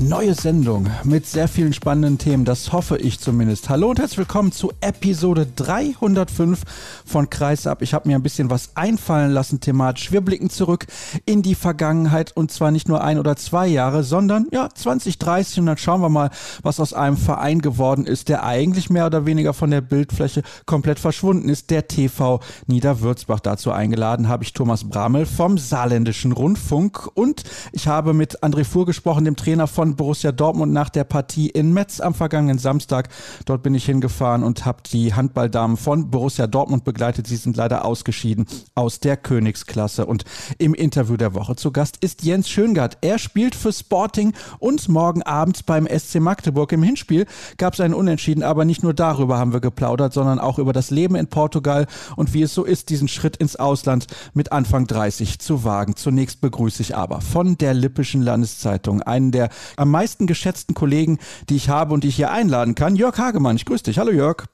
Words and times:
neue 0.00 0.34
Sendung 0.34 0.88
mit 1.04 1.26
sehr 1.26 1.46
vielen 1.46 1.74
spannenden 1.74 2.16
Themen, 2.16 2.46
das 2.46 2.72
hoffe 2.72 2.96
ich 2.96 3.20
zumindest. 3.20 3.68
Hallo 3.68 3.90
und 3.90 3.98
herzlich 3.98 4.18
willkommen 4.18 4.50
zu 4.50 4.72
Episode 4.80 5.46
305 5.56 6.62
von 7.04 7.28
Kreisab. 7.28 7.82
Ich 7.82 7.92
habe 7.92 8.08
mir 8.08 8.16
ein 8.16 8.22
bisschen 8.22 8.48
was 8.48 8.70
einfallen 8.76 9.30
lassen 9.30 9.60
thematisch. 9.60 10.10
Wir 10.10 10.22
blicken 10.22 10.48
zurück 10.48 10.86
in 11.26 11.42
die 11.42 11.54
Vergangenheit 11.54 12.34
und 12.34 12.50
zwar 12.50 12.70
nicht 12.70 12.88
nur 12.88 13.04
ein 13.04 13.18
oder 13.18 13.36
zwei 13.36 13.66
Jahre, 13.66 14.02
sondern 14.02 14.46
ja 14.52 14.70
20, 14.74 15.18
30 15.18 15.60
und 15.60 15.66
dann 15.66 15.76
schauen 15.76 16.00
wir 16.00 16.08
mal, 16.08 16.30
was 16.62 16.80
aus 16.80 16.94
einem 16.94 17.18
Verein 17.18 17.60
geworden 17.60 18.06
ist, 18.06 18.30
der 18.30 18.44
eigentlich 18.44 18.88
mehr 18.88 19.06
oder 19.06 19.26
weniger 19.26 19.52
von 19.52 19.70
der 19.70 19.82
Bildfläche 19.82 20.42
komplett 20.64 20.98
verschwunden 20.98 21.50
ist, 21.50 21.68
der 21.70 21.88
TV 21.88 22.40
Niederwürzbach. 22.66 23.40
Dazu 23.40 23.70
eingeladen 23.70 24.28
habe 24.28 24.44
ich 24.44 24.54
Thomas 24.54 24.88
Bramel 24.88 25.26
vom 25.26 25.58
Saarländischen 25.58 26.32
Rundfunk 26.32 27.06
und 27.14 27.42
ich 27.72 27.86
habe 27.86 28.14
mit 28.14 28.42
André 28.42 28.64
Fuhr 28.64 28.86
gesprochen, 28.86 29.26
dem 29.26 29.36
Trainer 29.36 29.66
von 29.66 29.89
Borussia 29.96 30.32
Dortmund 30.32 30.72
nach 30.72 30.88
der 30.88 31.04
Partie 31.04 31.48
in 31.48 31.72
Metz 31.72 32.00
am 32.00 32.14
vergangenen 32.14 32.58
Samstag. 32.58 33.08
Dort 33.44 33.62
bin 33.62 33.74
ich 33.74 33.84
hingefahren 33.84 34.42
und 34.42 34.64
habe 34.64 34.82
die 34.90 35.14
Handballdamen 35.14 35.76
von 35.76 36.10
Borussia 36.10 36.46
Dortmund 36.46 36.84
begleitet. 36.84 37.26
Sie 37.26 37.36
sind 37.36 37.56
leider 37.56 37.84
ausgeschieden 37.84 38.46
aus 38.74 39.00
der 39.00 39.16
Königsklasse. 39.16 40.06
Und 40.06 40.24
im 40.58 40.74
Interview 40.74 41.16
der 41.16 41.34
Woche 41.34 41.56
zu 41.56 41.72
Gast 41.72 41.98
ist 42.00 42.22
Jens 42.22 42.48
Schöngart. 42.48 42.98
Er 43.00 43.18
spielt 43.18 43.54
für 43.54 43.72
Sporting 43.72 44.32
und 44.58 44.88
morgen 44.88 45.22
Abend 45.22 45.66
beim 45.66 45.86
SC 45.86 46.20
Magdeburg. 46.20 46.72
Im 46.72 46.82
Hinspiel 46.82 47.26
gab 47.56 47.74
es 47.74 47.80
einen 47.80 47.94
Unentschieden, 47.94 48.42
aber 48.42 48.64
nicht 48.64 48.82
nur 48.82 48.94
darüber 48.94 49.38
haben 49.38 49.52
wir 49.52 49.60
geplaudert, 49.60 50.12
sondern 50.12 50.38
auch 50.38 50.58
über 50.58 50.72
das 50.72 50.90
Leben 50.90 51.14
in 51.14 51.26
Portugal 51.28 51.86
und 52.16 52.34
wie 52.34 52.42
es 52.42 52.54
so 52.54 52.64
ist, 52.64 52.90
diesen 52.90 53.08
Schritt 53.08 53.36
ins 53.36 53.56
Ausland 53.56 54.06
mit 54.34 54.52
Anfang 54.52 54.86
30 54.86 55.38
zu 55.38 55.64
wagen. 55.64 55.96
Zunächst 55.96 56.40
begrüße 56.40 56.82
ich 56.82 56.96
aber 56.96 57.20
von 57.20 57.58
der 57.58 57.74
Lippischen 57.74 58.22
Landeszeitung 58.22 58.70
Zeitung, 58.70 59.02
einen 59.02 59.32
der 59.32 59.50
am 59.80 59.90
meisten 59.90 60.26
geschätzten 60.26 60.74
Kollegen, 60.74 61.18
die 61.48 61.56
ich 61.56 61.68
habe 61.68 61.94
und 61.94 62.04
die 62.04 62.08
ich 62.08 62.16
hier 62.16 62.30
einladen 62.30 62.74
kann, 62.74 62.96
Jörg 62.96 63.18
Hagemann. 63.18 63.56
Ich 63.56 63.64
grüße 63.64 63.84
dich. 63.84 63.98
Hallo 63.98 64.12
Jörg. 64.12 64.46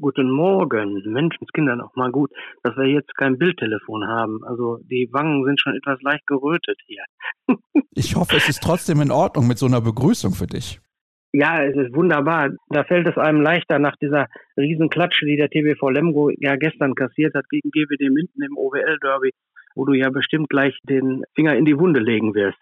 Guten 0.00 0.28
Morgen, 0.28 1.02
Menschenskinder 1.06 1.76
noch 1.76 1.94
mal 1.94 2.10
gut, 2.10 2.30
dass 2.64 2.76
wir 2.76 2.86
jetzt 2.86 3.14
kein 3.16 3.38
Bildtelefon 3.38 4.06
haben. 4.08 4.42
Also 4.44 4.78
die 4.90 5.08
Wangen 5.12 5.44
sind 5.44 5.60
schon 5.60 5.76
etwas 5.76 6.00
leicht 6.02 6.26
gerötet 6.26 6.78
hier. 6.86 7.04
ich 7.94 8.16
hoffe, 8.16 8.36
es 8.36 8.48
ist 8.48 8.62
trotzdem 8.62 9.00
in 9.00 9.12
Ordnung 9.12 9.46
mit 9.46 9.58
so 9.58 9.66
einer 9.66 9.80
Begrüßung 9.80 10.32
für 10.32 10.48
dich. 10.48 10.80
Ja, 11.32 11.62
es 11.64 11.76
ist 11.76 11.94
wunderbar. 11.94 12.50
Da 12.68 12.84
fällt 12.84 13.06
es 13.06 13.16
einem 13.18 13.40
leichter 13.40 13.78
nach 13.78 13.96
dieser 13.96 14.26
Riesenklatsche, 14.56 15.26
die 15.26 15.36
der 15.36 15.48
TBV 15.48 15.90
Lemgo 15.90 16.30
ja 16.30 16.56
gestern 16.56 16.94
kassiert 16.94 17.34
hat 17.34 17.48
gegen 17.48 17.70
GWD 17.70 18.10
Minden 18.10 18.42
im 18.42 18.56
OWL-Derby, 18.56 19.30
wo 19.74 19.84
du 19.84 19.94
ja 19.94 20.10
bestimmt 20.10 20.48
gleich 20.48 20.76
den 20.88 21.24
Finger 21.34 21.56
in 21.56 21.64
die 21.64 21.78
Wunde 21.78 22.00
legen 22.00 22.34
wirst. 22.34 22.58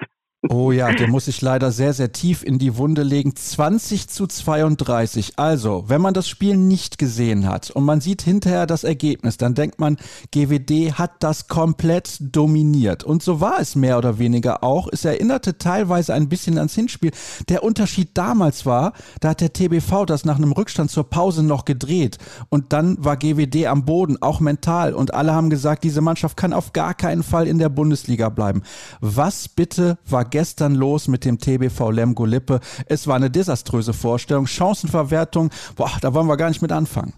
Oh 0.51 0.73
ja, 0.73 0.93
der 0.93 1.07
muss 1.07 1.27
sich 1.27 1.41
leider 1.41 1.71
sehr, 1.71 1.93
sehr 1.93 2.11
tief 2.11 2.43
in 2.43 2.59
die 2.59 2.77
Wunde 2.77 3.05
legen. 3.05 3.37
20 3.37 4.09
zu 4.09 4.27
32. 4.27 5.35
Also, 5.39 5.85
wenn 5.87 6.01
man 6.01 6.15
das 6.15 6.29
Spiel 6.29 6.57
nicht 6.57 6.99
gesehen 6.99 7.49
hat 7.49 7.71
und 7.71 7.85
man 7.85 8.01
sieht 8.01 8.23
hinterher 8.23 8.67
das 8.67 8.83
Ergebnis, 8.83 9.37
dann 9.37 9.55
denkt 9.55 9.79
man, 9.79 9.99
GWD 10.33 10.95
hat 10.95 11.13
das 11.21 11.47
komplett 11.47 12.17
dominiert. 12.19 13.05
Und 13.05 13.23
so 13.23 13.41
war 13.41 13.61
es 13.61 13.77
mehr 13.77 13.99
oder 13.99 14.19
weniger 14.19 14.65
auch. 14.65 14.89
Es 14.91 15.05
erinnerte 15.05 15.59
teilweise 15.59 16.13
ein 16.13 16.29
bisschen 16.29 16.59
ans 16.59 16.75
Hinspiel. 16.75 17.13
Der 17.49 17.63
Unterschied 17.63 18.11
damals 18.15 18.67
war, 18.67 18.95
da 19.21 19.29
hat 19.31 19.43
der 19.43 19.53
TBV 19.53 20.07
das 20.07 20.25
nach 20.25 20.39
einem 20.39 20.51
Rückstand 20.51 20.91
zur 20.91 21.09
Pause 21.09 21.45
noch 21.45 21.65
gedreht. 21.65 22.19
Und 22.49 22.73
dann 22.73 22.97
war 22.99 23.17
GWD 23.17 23.67
am 23.67 23.85
Boden, 23.85 24.21
auch 24.21 24.41
mental. 24.41 24.93
Und 24.95 25.15
alle 25.15 25.35
haben 25.35 25.51
gesagt, 25.51 25.85
diese 25.85 26.01
Mannschaft 26.01 26.37
kann 26.37 26.53
auf 26.53 26.73
gar 26.73 26.95
keinen 26.95 27.23
Fall 27.23 27.47
in 27.47 27.59
der 27.61 27.69
Bundesliga 27.69 28.29
bleiben. 28.29 28.63
Was 29.01 29.47
bitte 29.47 29.99
war 30.05 30.32
gestern 30.33 30.75
los 30.75 31.07
mit 31.07 31.25
dem 31.25 31.39
TBV 31.39 31.91
Lemgo 31.91 32.25
Lippe. 32.25 32.59
Es 32.89 33.07
war 33.07 33.15
eine 33.15 33.31
desaströse 33.31 33.93
Vorstellung. 33.93 34.47
Chancenverwertung, 34.47 35.51
boah, 35.77 35.93
da 36.01 36.13
wollen 36.13 36.27
wir 36.27 36.37
gar 36.37 36.49
nicht 36.49 36.63
mit 36.63 36.73
anfangen. 36.73 37.13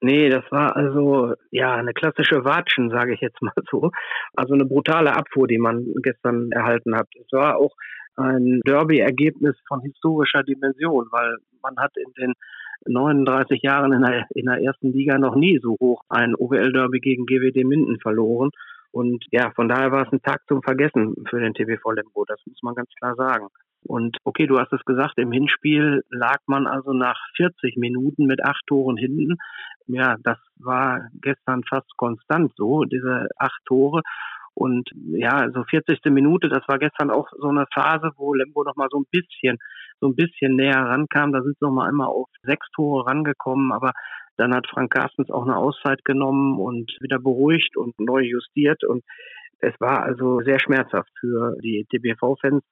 Nee, 0.00 0.28
das 0.28 0.44
war 0.52 0.76
also 0.76 1.34
ja 1.50 1.74
eine 1.74 1.92
klassische 1.92 2.44
Watschen, 2.44 2.90
sage 2.90 3.14
ich 3.14 3.20
jetzt 3.20 3.42
mal 3.42 3.52
so. 3.68 3.90
Also 4.36 4.54
eine 4.54 4.64
brutale 4.64 5.16
Abfuhr, 5.16 5.48
die 5.48 5.58
man 5.58 5.84
gestern 6.04 6.52
erhalten 6.52 6.94
hat. 6.94 7.08
Es 7.20 7.32
war 7.32 7.56
auch 7.56 7.74
ein 8.14 8.60
Derby-Ergebnis 8.64 9.56
von 9.66 9.80
historischer 9.80 10.44
Dimension, 10.44 11.06
weil 11.10 11.36
man 11.62 11.76
hat 11.78 11.92
in 11.96 12.12
den 12.12 12.34
39 12.86 13.62
Jahren 13.62 13.92
in 13.92 14.02
der, 14.02 14.26
in 14.34 14.46
der 14.46 14.62
ersten 14.62 14.92
Liga 14.92 15.18
noch 15.18 15.34
nie 15.34 15.58
so 15.60 15.76
hoch 15.80 16.02
ein 16.08 16.34
OWL-Derby 16.36 17.00
gegen 17.00 17.26
GWD 17.26 17.64
Minden 17.64 17.98
verloren. 18.00 18.50
Und 18.90 19.24
ja, 19.30 19.50
von 19.54 19.68
daher 19.68 19.92
war 19.92 20.06
es 20.06 20.12
ein 20.12 20.22
Tag 20.22 20.40
zum 20.48 20.62
Vergessen 20.62 21.14
für 21.28 21.40
den 21.40 21.54
TBV 21.54 21.90
Lemgo, 21.92 22.24
das 22.26 22.40
muss 22.46 22.62
man 22.62 22.74
ganz 22.74 22.90
klar 22.98 23.14
sagen. 23.16 23.48
Und 23.84 24.18
okay, 24.24 24.46
du 24.46 24.58
hast 24.58 24.72
es 24.72 24.84
gesagt, 24.84 25.18
im 25.18 25.32
Hinspiel 25.32 26.02
lag 26.10 26.38
man 26.46 26.66
also 26.66 26.92
nach 26.92 27.18
40 27.36 27.76
Minuten 27.76 28.26
mit 28.26 28.44
acht 28.44 28.62
Toren 28.66 28.96
hinten. 28.96 29.36
Ja, 29.86 30.16
das 30.22 30.38
war 30.56 31.08
gestern 31.22 31.62
fast 31.64 31.96
konstant 31.96 32.52
so, 32.56 32.84
diese 32.84 33.28
acht 33.38 33.60
Tore. 33.66 34.02
Und 34.54 34.90
ja, 35.12 35.48
so 35.52 35.62
40. 35.62 36.00
Minute, 36.06 36.48
das 36.48 36.66
war 36.66 36.78
gestern 36.78 37.10
auch 37.10 37.28
so 37.38 37.48
eine 37.48 37.66
Phase, 37.72 38.10
wo 38.16 38.34
Lemgo 38.34 38.64
noch 38.64 38.74
mal 38.74 38.88
so 38.90 38.98
ein 38.98 39.06
bisschen, 39.10 39.58
so 40.00 40.08
ein 40.08 40.16
bisschen 40.16 40.56
näher 40.56 40.84
rankam. 40.84 41.32
Da 41.32 41.42
sind 41.42 41.56
sie 41.58 41.64
noch 41.64 41.72
mal 41.72 41.88
einmal 41.88 42.08
auf 42.08 42.28
sechs 42.42 42.66
Tore 42.74 43.06
rangekommen, 43.06 43.70
aber 43.70 43.92
dann 44.38 44.54
hat 44.54 44.66
Frank 44.68 44.92
Carstens 44.92 45.30
auch 45.30 45.42
eine 45.42 45.56
Auszeit 45.56 46.04
genommen 46.04 46.58
und 46.58 46.90
wieder 47.00 47.18
beruhigt 47.18 47.76
und 47.76 47.98
neu 47.98 48.20
justiert. 48.20 48.84
Und 48.84 49.04
es 49.58 49.74
war 49.80 50.02
also 50.04 50.40
sehr 50.40 50.60
schmerzhaft 50.60 51.10
für 51.20 51.56
die 51.62 51.86
TBV-Fans. 51.90 52.62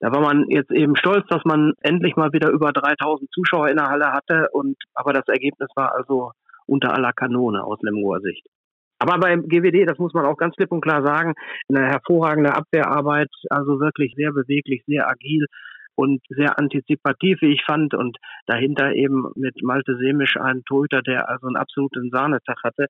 Da 0.00 0.12
war 0.12 0.20
man 0.20 0.44
jetzt 0.48 0.70
eben 0.70 0.94
stolz, 0.96 1.26
dass 1.28 1.44
man 1.44 1.72
endlich 1.80 2.14
mal 2.14 2.32
wieder 2.32 2.50
über 2.50 2.72
3000 2.72 3.28
Zuschauer 3.32 3.68
in 3.68 3.78
der 3.78 3.88
Halle 3.88 4.12
hatte. 4.12 4.48
Und, 4.52 4.76
aber 4.94 5.12
das 5.12 5.26
Ergebnis 5.26 5.68
war 5.74 5.94
also 5.96 6.32
unter 6.66 6.94
aller 6.94 7.12
Kanone 7.12 7.64
aus 7.64 7.78
Lemgoer 7.82 8.20
Sicht. 8.20 8.46
Aber 9.00 9.18
beim 9.18 9.48
GWD, 9.48 9.88
das 9.88 9.98
muss 9.98 10.12
man 10.12 10.26
auch 10.26 10.36
ganz 10.36 10.56
klipp 10.56 10.72
und 10.72 10.80
klar 10.80 11.04
sagen, 11.04 11.34
eine 11.68 11.86
hervorragende 11.86 12.54
Abwehrarbeit, 12.54 13.30
also 13.48 13.80
wirklich 13.80 14.14
sehr 14.16 14.32
beweglich, 14.32 14.82
sehr 14.86 15.08
agil 15.08 15.46
und 15.98 16.22
sehr 16.28 16.58
antizipativ, 16.58 17.42
wie 17.42 17.52
ich 17.52 17.64
fand. 17.64 17.92
Und 17.92 18.18
dahinter 18.46 18.92
eben 18.92 19.26
mit 19.34 19.60
Malte 19.62 19.96
Semisch 19.98 20.36
ein 20.36 20.62
Torhüter, 20.64 21.02
der 21.02 21.28
also 21.28 21.48
einen 21.48 21.56
absoluten 21.56 22.10
Sahnetag 22.10 22.62
hatte. 22.62 22.86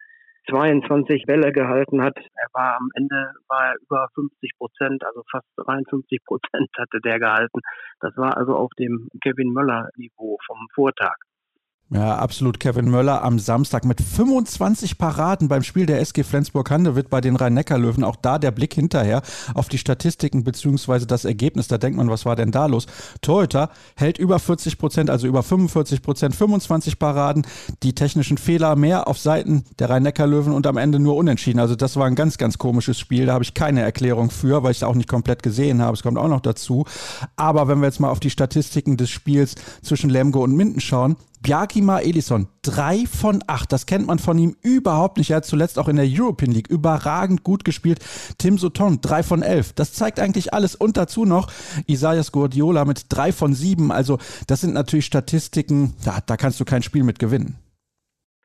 22 0.50 1.24
Bälle 1.24 1.52
gehalten 1.52 2.02
hat. 2.02 2.16
Er 2.16 2.48
war 2.52 2.76
am 2.76 2.90
Ende 2.94 3.32
war 3.48 3.74
über 3.82 4.08
50 4.14 4.52
Prozent, 4.58 5.04
also 5.04 5.22
fast 5.30 5.46
53 5.56 6.22
Prozent 6.24 6.68
hatte 6.76 7.00
der 7.00 7.18
gehalten. 7.18 7.60
Das 8.00 8.16
war 8.16 8.36
also 8.36 8.54
auf 8.54 8.70
dem 8.78 9.08
Kevin 9.22 9.52
Möller 9.52 9.88
Niveau 9.96 10.38
vom 10.46 10.66
Vortag. 10.74 11.16
Ja, 11.90 12.16
absolut. 12.16 12.60
Kevin 12.60 12.90
Möller 12.90 13.24
am 13.24 13.38
Samstag 13.38 13.86
mit 13.86 14.02
25 14.02 14.98
Paraden 14.98 15.48
beim 15.48 15.62
Spiel 15.62 15.86
der 15.86 16.00
SG 16.00 16.22
Flensburg-Handewitt 16.22 17.08
bei 17.08 17.22
den 17.22 17.34
Rhein-Neckar-Löwen. 17.34 18.04
Auch 18.04 18.16
da 18.16 18.38
der 18.38 18.50
Blick 18.50 18.74
hinterher 18.74 19.22
auf 19.54 19.70
die 19.70 19.78
Statistiken 19.78 20.44
beziehungsweise 20.44 21.06
das 21.06 21.24
Ergebnis. 21.24 21.66
Da 21.66 21.78
denkt 21.78 21.96
man, 21.96 22.10
was 22.10 22.26
war 22.26 22.36
denn 22.36 22.50
da 22.50 22.66
los? 22.66 22.86
Torhüter 23.22 23.70
hält 23.96 24.18
über 24.18 24.38
40 24.38 24.76
Prozent, 24.76 25.08
also 25.08 25.26
über 25.26 25.42
45 25.42 26.02
Prozent, 26.02 26.34
25 26.34 26.98
Paraden. 26.98 27.46
Die 27.82 27.94
technischen 27.94 28.36
Fehler 28.36 28.76
mehr 28.76 29.08
auf 29.08 29.18
Seiten 29.18 29.64
der 29.78 29.88
Rhein-Neckar-Löwen 29.88 30.52
und 30.52 30.66
am 30.66 30.76
Ende 30.76 30.98
nur 30.98 31.16
unentschieden. 31.16 31.58
Also 31.58 31.74
das 31.74 31.96
war 31.96 32.06
ein 32.06 32.16
ganz, 32.16 32.36
ganz 32.36 32.58
komisches 32.58 32.98
Spiel. 32.98 33.24
Da 33.24 33.32
habe 33.32 33.44
ich 33.44 33.54
keine 33.54 33.80
Erklärung 33.80 34.30
für, 34.30 34.62
weil 34.62 34.72
ich 34.72 34.78
es 34.78 34.82
auch 34.82 34.94
nicht 34.94 35.08
komplett 35.08 35.42
gesehen 35.42 35.80
habe. 35.80 35.94
Es 35.94 36.02
kommt 36.02 36.18
auch 36.18 36.28
noch 36.28 36.40
dazu. 36.40 36.84
Aber 37.36 37.66
wenn 37.66 37.78
wir 37.78 37.86
jetzt 37.86 37.98
mal 37.98 38.10
auf 38.10 38.20
die 38.20 38.28
Statistiken 38.28 38.98
des 38.98 39.08
Spiels 39.08 39.54
zwischen 39.80 40.10
Lemgo 40.10 40.44
und 40.44 40.54
Minden 40.54 40.80
schauen, 40.80 41.16
Bjarkima 41.42 42.00
Elisson, 42.00 42.48
drei 42.62 43.04
von 43.06 43.42
acht. 43.46 43.72
Das 43.72 43.86
kennt 43.86 44.06
man 44.06 44.18
von 44.18 44.38
ihm 44.38 44.56
überhaupt 44.62 45.18
nicht. 45.18 45.30
Er 45.30 45.38
hat 45.38 45.44
zuletzt 45.44 45.78
auch 45.78 45.88
in 45.88 45.96
der 45.96 46.06
European 46.08 46.52
League 46.52 46.68
überragend 46.68 47.44
gut 47.44 47.64
gespielt. 47.64 48.00
Tim 48.38 48.58
Sutton, 48.58 49.00
drei 49.00 49.22
von 49.22 49.42
elf. 49.42 49.72
Das 49.72 49.92
zeigt 49.92 50.20
eigentlich 50.20 50.52
alles. 50.52 50.74
Und 50.74 50.96
dazu 50.96 51.24
noch 51.24 51.50
Isaias 51.86 52.32
Guardiola 52.32 52.84
mit 52.84 53.06
drei 53.08 53.32
von 53.32 53.54
sieben. 53.54 53.92
Also, 53.92 54.18
das 54.46 54.60
sind 54.60 54.74
natürlich 54.74 55.06
Statistiken, 55.06 55.94
da, 56.04 56.18
da 56.26 56.36
kannst 56.36 56.60
du 56.60 56.64
kein 56.64 56.82
Spiel 56.82 57.04
mit 57.04 57.18
gewinnen. 57.18 57.56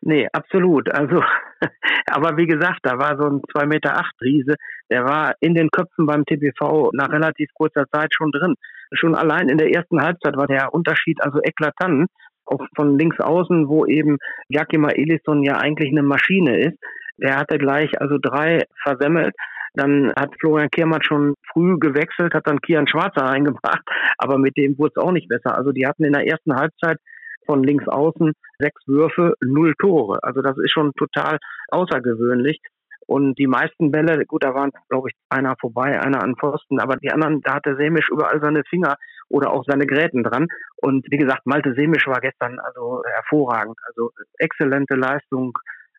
Nee, 0.05 0.27
absolut. 0.33 0.93
Also, 0.93 1.23
aber 2.11 2.35
wie 2.37 2.45
gesagt, 2.45 2.79
da 2.83 2.97
war 2.97 3.17
so 3.17 3.23
ein 3.23 3.41
2,8 3.55 3.65
Meter 3.67 4.01
Riese, 4.21 4.55
der 4.89 5.05
war 5.05 5.33
in 5.39 5.55
den 5.55 5.69
Köpfen 5.69 6.05
beim 6.05 6.25
TBV 6.25 6.91
nach 6.93 7.09
relativ 7.09 7.49
kurzer 7.53 7.85
Zeit 7.91 8.13
schon 8.13 8.31
drin. 8.31 8.55
Schon 8.93 9.15
allein 9.15 9.49
in 9.49 9.57
der 9.57 9.73
ersten 9.73 10.01
Halbzeit 10.01 10.35
war 10.35 10.47
der 10.47 10.73
Unterschied 10.73 11.23
also 11.23 11.39
eklatant. 11.41 12.09
Auch 12.45 12.65
von 12.75 12.97
links 12.97 13.19
außen, 13.19 13.67
wo 13.67 13.85
eben 13.85 14.17
Jakima 14.49 14.89
Elisson 14.89 15.43
ja 15.43 15.57
eigentlich 15.57 15.91
eine 15.91 16.03
Maschine 16.03 16.59
ist. 16.59 16.77
Der 17.17 17.37
hatte 17.37 17.57
gleich 17.57 17.89
also 18.01 18.17
drei 18.21 18.63
versemmelt. 18.83 19.33
Dann 19.75 20.13
hat 20.15 20.35
Florian 20.39 20.69
Kehrmann 20.69 21.01
schon 21.01 21.33
früh 21.51 21.77
gewechselt, 21.79 22.33
hat 22.33 22.47
dann 22.47 22.61
Kian 22.61 22.87
Schwarzer 22.87 23.21
reingebracht, 23.25 23.81
aber 24.17 24.37
mit 24.37 24.55
dem 24.57 24.77
wurde 24.77 24.93
es 24.95 25.03
auch 25.03 25.11
nicht 25.11 25.29
besser. 25.29 25.57
Also 25.57 25.71
die 25.71 25.87
hatten 25.87 26.03
in 26.03 26.13
der 26.13 26.27
ersten 26.27 26.55
Halbzeit 26.55 26.97
von 27.45 27.63
links 27.63 27.87
außen 27.87 28.33
sechs 28.59 28.87
Würfe, 28.87 29.33
null 29.43 29.73
Tore. 29.79 30.19
Also 30.21 30.41
das 30.41 30.57
ist 30.57 30.71
schon 30.71 30.91
total 30.93 31.37
außergewöhnlich. 31.69 32.59
Und 33.05 33.37
die 33.37 33.47
meisten 33.47 33.91
Bälle, 33.91 34.25
gut, 34.25 34.45
da 34.45 34.53
waren, 34.53 34.71
glaube 34.89 35.09
ich, 35.09 35.15
einer 35.29 35.55
vorbei, 35.59 35.99
einer 35.99 36.23
an 36.23 36.35
Pfosten, 36.35 36.79
aber 36.79 36.95
die 36.95 37.11
anderen, 37.11 37.41
da 37.41 37.55
hatte 37.55 37.75
Semisch 37.75 38.09
überall 38.09 38.39
seine 38.39 38.63
Finger 38.69 38.95
oder 39.29 39.51
auch 39.51 39.63
seine 39.65 39.85
Gräten 39.85 40.23
dran. 40.23 40.47
Und 40.77 41.05
wie 41.09 41.17
gesagt, 41.17 41.45
Malte 41.45 41.73
Semisch 41.73 42.07
war 42.07 42.21
gestern 42.21 42.59
also 42.59 43.03
hervorragend. 43.05 43.77
Also 43.87 44.11
exzellente 44.37 44.95
Leistung, 44.95 45.53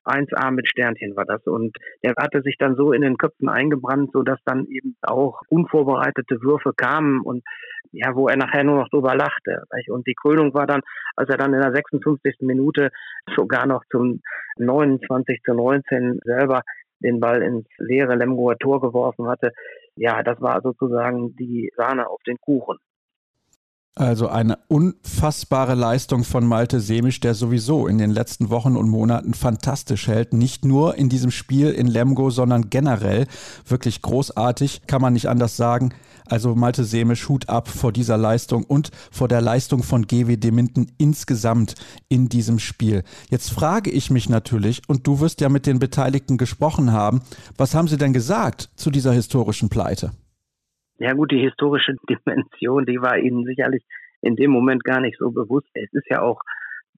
1A 0.05 0.51
mit 0.51 0.69
Sternchen 0.69 1.17
war 1.17 1.25
das. 1.25 1.43
Und 1.47 1.77
der 2.03 2.15
hatte 2.17 2.43
sich 2.43 2.57
dann 2.59 2.77
so 2.77 2.93
in 2.93 3.03
den 3.03 3.17
Köpfen 3.17 3.49
eingebrannt, 3.49 4.11
so 4.13 4.23
dass 4.23 4.39
dann 4.45 4.67
eben 4.67 4.97
auch 5.03 5.41
unvorbereitete 5.49 6.43
Würfe 6.43 6.73
kamen 6.77 7.21
und 7.23 7.43
ja, 7.93 8.15
wo 8.15 8.29
er 8.29 8.37
nachher 8.37 8.65
nur 8.65 8.77
noch 8.77 8.89
drüber 8.89 9.15
lachte. 9.15 9.63
Und 9.89 10.07
die 10.07 10.15
Krönung 10.15 10.53
war 10.53 10.67
dann, 10.67 10.81
als 11.17 11.31
er 11.31 11.37
dann 11.37 11.55
in 11.55 11.61
der 11.61 11.73
56. 11.73 12.37
Minute 12.41 12.91
sogar 13.37 13.67
noch 13.67 13.85
zum 13.91 14.21
29 14.59 15.41
zu 15.45 15.55
19 15.55 16.21
selber 16.25 16.63
den 17.01 17.21
Ball 17.21 17.43
ins 17.43 17.67
leere 17.79 18.17
Lemgoer 18.17 18.59
Tor 18.59 18.81
geworfen 18.81 19.29
hatte. 19.29 19.53
Ja, 19.95 20.23
das 20.23 20.41
war 20.41 20.61
sozusagen 20.63 21.37
die 21.37 21.71
Sahne 21.77 22.09
auf 22.09 22.21
den 22.27 22.39
Kuchen. 22.41 22.79
Also 23.97 24.27
eine 24.29 24.59
unfassbare 24.67 25.77
Leistung 25.77 26.25
von 26.25 26.45
Malte 26.45 26.81
Semisch, 26.81 27.21
der 27.21 27.35
sowieso 27.35 27.87
in 27.87 27.99
den 27.99 28.11
letzten 28.11 28.51
Wochen 28.51 28.77
und 28.77 28.89
Monaten 28.89 29.35
fantastisch 29.35 30.09
hält. 30.09 30.33
Nicht 30.33 30.65
nur 30.65 30.97
in 30.97 31.09
diesem 31.09 31.31
Spiel 31.31 31.71
in 31.71 31.87
Lemgo, 31.87 32.31
sondern 32.31 32.71
generell 32.71 33.29
wirklich 33.69 34.03
großartig, 34.03 34.83
kann 34.89 35.01
man 35.01 35.13
nicht 35.13 35.29
anders 35.29 35.57
sagen. 35.57 35.95
Also 36.27 36.57
Malte 36.57 36.83
Semisch, 36.83 37.29
Hut 37.29 37.49
ab 37.49 37.69
vor 37.69 37.93
dieser 37.93 38.17
Leistung 38.17 38.65
und 38.65 38.91
vor 39.13 39.29
der 39.29 39.41
Leistung 39.41 39.85
von 39.85 40.09
GWD 40.09 40.51
Minden 40.51 40.91
insgesamt 40.99 41.77
in 42.09 42.29
diesem 42.29 42.59
Spiel. 42.59 43.05
Jetzt 43.31 43.53
frage 43.53 43.91
ich 43.91 44.11
mich 44.11 44.29
natürlich, 44.29 44.83
und 44.89 45.07
du 45.07 45.21
wirst 45.21 45.41
ja 45.41 45.49
mit 45.49 45.67
den 45.67 45.79
Beteiligten 45.79 46.37
gesprochen 46.37 46.91
haben, 46.91 47.21
was 47.57 47.77
haben 47.77 47.87
sie 47.87 47.99
denn 47.99 48.13
gesagt 48.13 48.71
zu 48.75 48.91
dieser 48.91 49.13
historischen 49.13 49.69
Pleite? 49.69 50.11
Ja 50.99 51.13
gut, 51.13 51.33
die 51.33 51.41
historische 51.41 51.95
Dimension, 52.09 52.87
die 52.87 53.01
war 53.01 53.19
Ihnen 53.19 53.45
sicherlich 53.45 53.85
in 54.21 54.37
dem 54.37 54.51
Moment 54.51 54.85
gar 54.85 55.01
nicht 55.01 55.19
so 55.19 55.31
bewusst. 55.31 55.69
Es 55.75 55.93
ist 55.93 56.09
ja 56.09 56.23
auch 56.23 56.41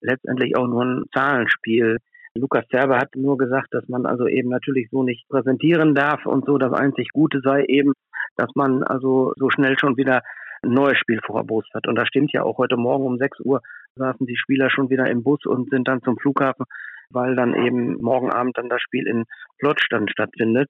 letztendlich 0.01 0.57
auch 0.57 0.67
nur 0.67 0.85
ein 0.85 1.05
Zahlenspiel. 1.15 1.99
Lukas 2.35 2.67
Zerber 2.69 2.99
hat 2.99 3.17
nur 3.17 3.39
gesagt, 3.39 3.69
dass 3.73 3.89
man 3.89 4.05
also 4.07 4.27
eben 4.29 4.51
natürlich 4.51 4.89
so 4.91 5.03
nicht 5.03 5.27
präsentieren 5.29 5.95
darf 5.95 6.27
und 6.27 6.45
so 6.45 6.59
das 6.59 6.73
einzig 6.73 7.09
Gute 7.13 7.41
sei 7.43 7.65
eben, 7.65 7.95
dass 8.37 8.51
man 8.55 8.83
also 8.83 9.33
so 9.37 9.49
schnell 9.51 9.79
schon 9.79 9.97
wieder 9.97 10.23
ein 10.63 10.73
neues 10.73 10.99
Spiel 10.99 11.21
vorerbost 11.25 11.73
hat. 11.75 11.87
Und 11.87 11.97
das 11.97 12.09
stimmt 12.09 12.33
ja 12.33 12.43
auch. 12.43 12.59
Heute 12.59 12.77
Morgen 12.77 13.07
um 13.07 13.19
6 13.19 13.41
Uhr 13.41 13.63
saßen 13.97 14.27
die 14.27 14.37
Spieler 14.37 14.71
schon 14.71 14.91
wieder 14.91 15.09
im 15.09 15.23
Bus 15.23 15.45
und 15.47 15.71
sind 15.71 15.89
dann 15.89 16.03
zum 16.03 16.19
Flughafen, 16.19 16.67
weil 17.11 17.35
dann 17.35 17.55
eben 17.55 17.97
morgen 18.03 18.31
Abend 18.31 18.59
dann 18.59 18.69
das 18.69 18.83
Spiel 18.83 19.07
in 19.07 19.25
Plotsch 19.59 19.87
dann 19.91 20.09
stattfindet. 20.09 20.69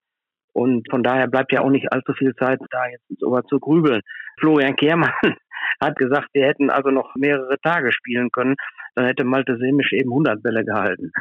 Und 0.56 0.88
von 0.88 1.02
daher 1.02 1.26
bleibt 1.26 1.52
ja 1.52 1.60
auch 1.60 1.68
nicht 1.68 1.92
allzu 1.92 2.14
viel 2.14 2.34
Zeit, 2.34 2.58
da 2.70 2.86
jetzt 2.86 3.04
sogar 3.20 3.44
zu 3.44 3.60
grübeln. 3.60 4.00
Florian 4.40 4.74
Kehrmann 4.74 5.12
hat 5.82 5.96
gesagt, 5.96 6.28
wir 6.32 6.46
hätten 6.46 6.70
also 6.70 6.88
noch 6.88 7.14
mehrere 7.14 7.58
Tage 7.62 7.92
spielen 7.92 8.30
können. 8.30 8.54
Dann 8.94 9.04
hätte 9.04 9.24
Malte 9.24 9.58
Semisch 9.58 9.92
eben 9.92 10.10
100 10.10 10.42
Bälle 10.42 10.64
gehalten. 10.64 11.12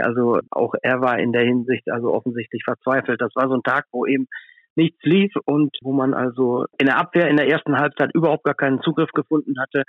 Also 0.00 0.40
auch 0.50 0.72
er 0.80 1.02
war 1.02 1.18
in 1.18 1.32
der 1.32 1.42
Hinsicht 1.44 1.90
also 1.90 2.14
offensichtlich 2.14 2.62
verzweifelt. 2.64 3.20
Das 3.20 3.32
war 3.34 3.48
so 3.48 3.56
ein 3.56 3.62
Tag, 3.62 3.84
wo 3.92 4.06
eben 4.06 4.26
nichts 4.74 5.02
lief 5.02 5.34
und 5.44 5.76
wo 5.82 5.92
man 5.92 6.14
also 6.14 6.64
in 6.78 6.86
der 6.86 6.96
Abwehr 6.96 7.28
in 7.28 7.36
der 7.36 7.46
ersten 7.46 7.76
Halbzeit 7.76 8.14
überhaupt 8.14 8.44
gar 8.44 8.54
keinen 8.54 8.80
Zugriff 8.80 9.10
gefunden 9.10 9.60
hatte 9.60 9.82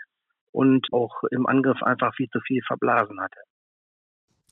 und 0.52 0.88
auch 0.92 1.24
im 1.32 1.46
Angriff 1.46 1.82
einfach 1.84 2.14
viel 2.16 2.28
zu 2.34 2.42
viel 2.42 2.62
verblasen 2.68 3.22
hatte. 3.22 3.40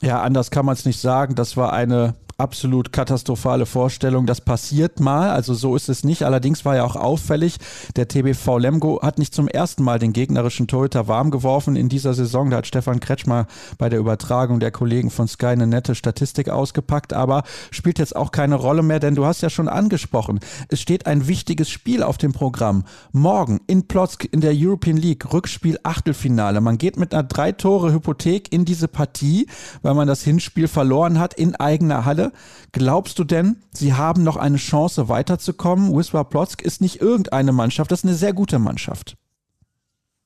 Ja, 0.02 0.22
anders 0.22 0.52
kann 0.52 0.66
man 0.66 0.74
es 0.74 0.86
nicht 0.86 1.00
sagen. 1.00 1.36
Das 1.36 1.58
war 1.58 1.74
eine 1.74 2.16
absolut 2.38 2.92
katastrophale 2.94 3.66
Vorstellung. 3.66 4.26
Das 4.26 4.42
passiert 4.42 5.00
mal, 5.00 5.32
also 5.32 5.54
so 5.54 5.76
ist 5.76 5.90
es 5.90 6.04
nicht. 6.04 6.24
Allerdings 6.24 6.66
war 6.66 6.76
ja 6.76 6.84
auch 6.84 6.96
auffällig, 6.96 7.58
der 7.96 8.08
TBV 8.08 8.60
Lemgo 8.60 9.02
hat 9.02 9.18
nicht 9.18 9.34
zum 9.34 9.48
ersten 9.48 9.84
Mal 9.84 10.00
den 10.00 10.14
gegnerischen 10.14 10.68
Torhüter 10.68 11.08
warm 11.08 11.32
geworfen 11.32 11.76
in 11.76 11.90
dieser 11.90 12.14
Saison. 12.14 12.50
Da 12.50 12.58
hat 12.58 12.68
Stefan 12.68 13.00
Kretschmer 13.00 13.48
bei 13.78 13.90
der 13.90 14.00
Übertragung 14.00 14.60
der 14.60 14.72
Kollegen 14.72 15.10
von 15.10 15.28
Sky 15.28 15.48
eine 15.48 15.68
nette 15.68 15.96
Statistik 15.96 16.50
ausgepackt, 16.50 17.14
aber 17.14 17.44
spielt 17.72 18.00
jetzt 18.00 18.16
auch 18.16 18.32
keine 18.32 18.56
Rolle 18.56 18.84
mehr, 18.84 19.00
denn 19.00 19.16
du 19.16 19.26
hast 19.26 19.42
ja 19.42 19.50
schon 19.50 19.68
angesprochen, 19.68 20.40
es 20.70 20.80
steht 20.80 21.08
ein 21.08 21.28
wichtiges 21.28 21.70
Spiel 21.70 22.04
auf 22.04 22.18
dem 22.18 22.34
Programm. 22.34 22.84
Morgen 23.12 23.62
in 23.68 23.88
Plotzk 23.88 24.26
in 24.32 24.42
der 24.42 24.54
European 24.56 24.98
League, 24.98 25.34
Rückspiel 25.34 25.80
Achtelfinale. 25.84 26.62
Man 26.62 26.78
geht 26.78 26.98
mit 26.98 27.14
einer 27.14 27.24
drei 27.24 27.52
Tore 27.52 27.92
Hypothek 27.92 28.54
in 28.54 28.66
diese 28.66 28.88
Partie, 28.88 29.48
weil 29.88 29.94
man 29.94 30.08
das 30.08 30.22
Hinspiel 30.22 30.68
verloren 30.68 31.18
hat 31.18 31.34
in 31.34 31.56
eigener 31.56 32.04
Halle. 32.04 32.34
Glaubst 32.74 33.20
du 33.20 33.24
denn, 33.24 33.56
sie 33.72 33.94
haben 33.94 34.22
noch 34.22 34.36
eine 34.36 34.58
Chance 34.58 35.08
weiterzukommen? 35.08 35.98
Wisła 35.98 36.26
Plotzk 36.26 36.62
ist 36.62 36.82
nicht 36.82 37.02
irgendeine 37.02 37.54
Mannschaft, 37.54 37.90
das 37.90 38.00
ist 38.00 38.06
eine 38.06 38.16
sehr 38.16 38.34
gute 38.34 38.60
Mannschaft. 38.60 39.16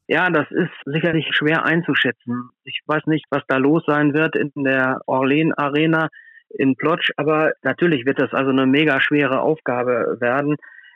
Ja, 0.08 0.32
das 0.32 0.50
ist 0.50 0.72
sicherlich 0.86 1.28
schwer 1.32 1.64
einzuschätzen. 1.64 2.50
Ich 2.64 2.82
weiß 2.88 3.06
nicht, 3.06 3.26
was 3.30 3.44
da 3.48 3.58
los 3.58 3.84
sein 3.86 4.16
wird 4.16 4.36
in 4.36 4.52
der 4.56 5.00
Orlen 5.06 5.54
Arena 5.54 6.10
in 6.50 6.76
Plotsch, 6.76 7.12
aber 7.16 7.52
natürlich 7.62 8.08
wird 8.08 8.20
das 8.20 8.34
also 8.34 8.50
eine 8.50 8.66
mega 8.66 9.00
schwere 9.00 9.42
Aufgabe 9.42 10.18
werden. 10.20 10.56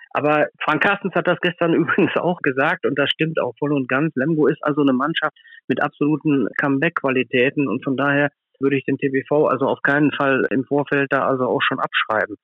Aber 0.10 0.48
Frank 0.60 0.82
Carstens 0.82 1.14
hat 1.14 1.28
das 1.28 1.40
gestern 1.40 1.74
übrigens 1.76 2.16
auch 2.18 2.42
gesagt 2.42 2.88
und 2.88 2.98
das 2.98 3.12
stimmt 3.12 3.40
auch 3.40 3.54
voll 3.60 3.74
und 3.74 3.88
ganz. 3.88 4.16
Lemgo 4.16 4.48
ist 4.48 4.64
also 4.64 4.82
eine 4.82 4.94
Mannschaft 4.94 5.38
mit 5.68 5.84
absoluten 5.84 6.48
Comeback-Qualitäten 6.58 7.68
und 7.68 7.84
von 7.84 7.96
daher 7.96 8.32
würde 8.60 8.78
ich 8.78 8.86
den 8.86 8.98
TBV 8.98 9.48
also 9.48 9.68
auf 9.68 9.82
keinen 9.82 10.12
Fall 10.12 10.46
im 10.50 10.64
Vorfeld 10.66 11.12
da 11.12 11.28
also 11.28 11.46
auch 11.46 11.62
schon 11.62 11.80
abschreiben. 11.80 12.38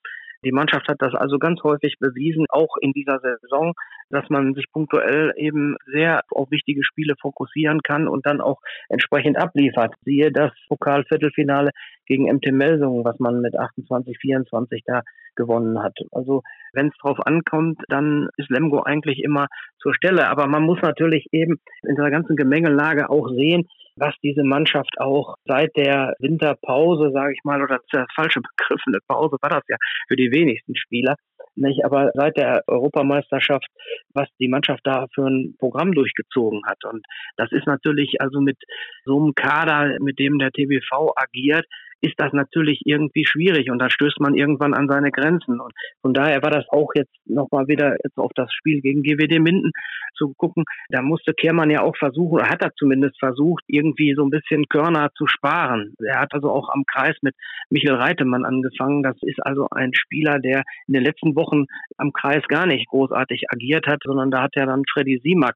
Die 0.43 0.51
Mannschaft 0.51 0.87
hat 0.87 1.01
das 1.01 1.13
also 1.13 1.37
ganz 1.37 1.61
häufig 1.63 1.97
bewiesen, 1.99 2.47
auch 2.49 2.75
in 2.81 2.93
dieser 2.93 3.19
Saison, 3.19 3.73
dass 4.09 4.27
man 4.29 4.55
sich 4.55 4.65
punktuell 4.71 5.33
eben 5.37 5.77
sehr 5.85 6.21
auf 6.31 6.49
wichtige 6.49 6.83
Spiele 6.83 7.13
fokussieren 7.21 7.81
kann 7.83 8.07
und 8.07 8.25
dann 8.25 8.41
auch 8.41 8.59
entsprechend 8.89 9.37
abliefert. 9.37 9.93
Siehe 10.03 10.31
das 10.31 10.51
Pokalviertelfinale 10.67 11.69
gegen 12.07 12.25
MT 12.25 12.51
Melsungen, 12.53 13.05
was 13.05 13.19
man 13.19 13.41
mit 13.41 13.55
28, 13.55 14.17
24 14.19 14.81
da 14.85 15.01
gewonnen 15.35 15.81
hat. 15.81 15.97
Also 16.11 16.41
wenn 16.73 16.87
es 16.87 16.97
drauf 17.01 17.19
ankommt, 17.25 17.79
dann 17.87 18.29
ist 18.37 18.49
Lemgo 18.49 18.81
eigentlich 18.81 19.23
immer 19.23 19.47
zur 19.79 19.93
Stelle. 19.93 20.27
Aber 20.27 20.47
man 20.47 20.63
muss 20.63 20.81
natürlich 20.81 21.27
eben 21.31 21.59
in 21.83 21.95
der 21.95 22.09
ganzen 22.09 22.35
Gemengelage 22.35 23.09
auch 23.09 23.29
sehen, 23.29 23.67
was 24.01 24.15
diese 24.23 24.43
Mannschaft 24.43 24.99
auch 24.99 25.35
seit 25.45 25.75
der 25.77 26.15
Winterpause, 26.19 27.11
sage 27.13 27.33
ich 27.33 27.39
mal, 27.43 27.61
oder 27.61 27.75
das 27.75 27.83
ist 27.83 27.93
der 27.93 28.07
falsche 28.15 28.41
Begriff, 28.41 28.81
eine 28.87 28.99
Pause 29.07 29.37
war 29.41 29.49
das 29.51 29.63
ja 29.69 29.77
für 30.07 30.15
die 30.15 30.31
wenigsten 30.31 30.75
Spieler, 30.75 31.15
nicht? 31.55 31.85
Aber 31.85 32.11
seit 32.15 32.35
der 32.35 32.63
Europameisterschaft, 32.67 33.67
was 34.13 34.27
die 34.39 34.47
Mannschaft 34.47 34.81
da 34.85 35.05
für 35.13 35.27
ein 35.27 35.55
Programm 35.59 35.91
durchgezogen 35.93 36.61
hat. 36.65 36.83
Und 36.85 37.05
das 37.37 37.51
ist 37.51 37.67
natürlich 37.67 38.19
also 38.19 38.41
mit 38.41 38.57
so 39.05 39.17
einem 39.17 39.35
Kader, 39.35 39.97
mit 39.99 40.17
dem 40.17 40.39
der 40.39 40.51
TBV 40.51 41.13
agiert, 41.15 41.65
ist 42.01 42.15
das 42.17 42.33
natürlich 42.33 42.81
irgendwie 42.85 43.25
schwierig 43.25 43.69
und 43.71 43.79
da 43.79 43.89
stößt 43.89 44.19
man 44.19 44.35
irgendwann 44.35 44.73
an 44.73 44.87
seine 44.89 45.11
Grenzen. 45.11 45.59
Und 45.59 45.73
von 46.01 46.13
daher 46.13 46.41
war 46.41 46.51
das 46.51 46.65
auch 46.69 46.89
jetzt 46.95 47.13
nochmal 47.25 47.67
wieder 47.67 47.95
jetzt 48.03 48.17
auf 48.17 48.31
das 48.35 48.51
Spiel 48.53 48.81
gegen 48.81 49.03
GWD 49.03 49.39
Minden 49.39 49.71
zu 50.15 50.33
gucken. 50.35 50.65
Da 50.89 51.01
musste 51.01 51.33
Kehrmann 51.33 51.69
ja 51.69 51.81
auch 51.81 51.95
versuchen, 51.97 52.35
oder 52.35 52.49
hat 52.49 52.61
er 52.61 52.73
zumindest 52.75 53.19
versucht, 53.19 53.63
irgendwie 53.67 54.13
so 54.15 54.23
ein 54.23 54.29
bisschen 54.29 54.67
Körner 54.67 55.09
zu 55.15 55.27
sparen. 55.27 55.93
Er 56.05 56.19
hat 56.19 56.33
also 56.33 56.49
auch 56.51 56.69
am 56.69 56.83
Kreis 56.85 57.15
mit 57.21 57.35
Michael 57.69 57.95
Reitemann 57.95 58.45
angefangen. 58.45 59.03
Das 59.03 59.17
ist 59.21 59.39
also 59.45 59.67
ein 59.71 59.93
Spieler, 59.93 60.39
der 60.39 60.63
in 60.87 60.93
den 60.93 61.03
letzten 61.03 61.35
Wochen 61.35 61.65
am 61.97 62.11
Kreis 62.13 62.43
gar 62.47 62.65
nicht 62.65 62.87
großartig 62.87 63.45
agiert 63.49 63.87
hat, 63.87 64.01
sondern 64.03 64.31
da 64.31 64.43
hat 64.43 64.55
er 64.55 64.65
dann 64.65 64.83
Freddy 64.91 65.19
Simak 65.23 65.55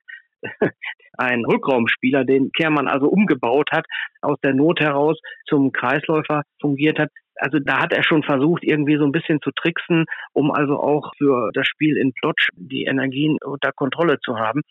ein 1.18 1.46
Rückraumspieler, 1.46 2.26
den 2.26 2.52
Kehrmann 2.52 2.88
also 2.88 3.08
umgebaut 3.08 3.70
hat, 3.72 3.86
aus 4.22 4.38
der 4.44 4.54
Not 4.54 4.80
heraus 4.80 5.20
zum 5.48 5.72
Kreisläufer 5.72 6.44
fungiert 6.60 7.00
hat. 7.00 7.10
Also 7.38 7.60
da 7.60 7.82
hat 7.82 7.92
er 7.92 8.04
schon 8.04 8.24
versucht, 8.24 8.64
irgendwie 8.64 8.98
so 8.98 9.04
ein 9.04 9.12
bisschen 9.12 9.40
zu 9.42 9.52
tricksen, 9.52 10.06
um 10.34 10.52
also 10.52 10.80
auch 10.80 11.12
für 11.18 11.52
das 11.54 11.68
Spiel 11.68 11.98
in 11.98 12.14
Plotsch 12.14 12.50
die 12.56 12.86
Energien 12.86 13.38
unter 13.44 13.72
Kontrolle 13.74 14.20
zu 14.20 14.38
haben. 14.38 14.62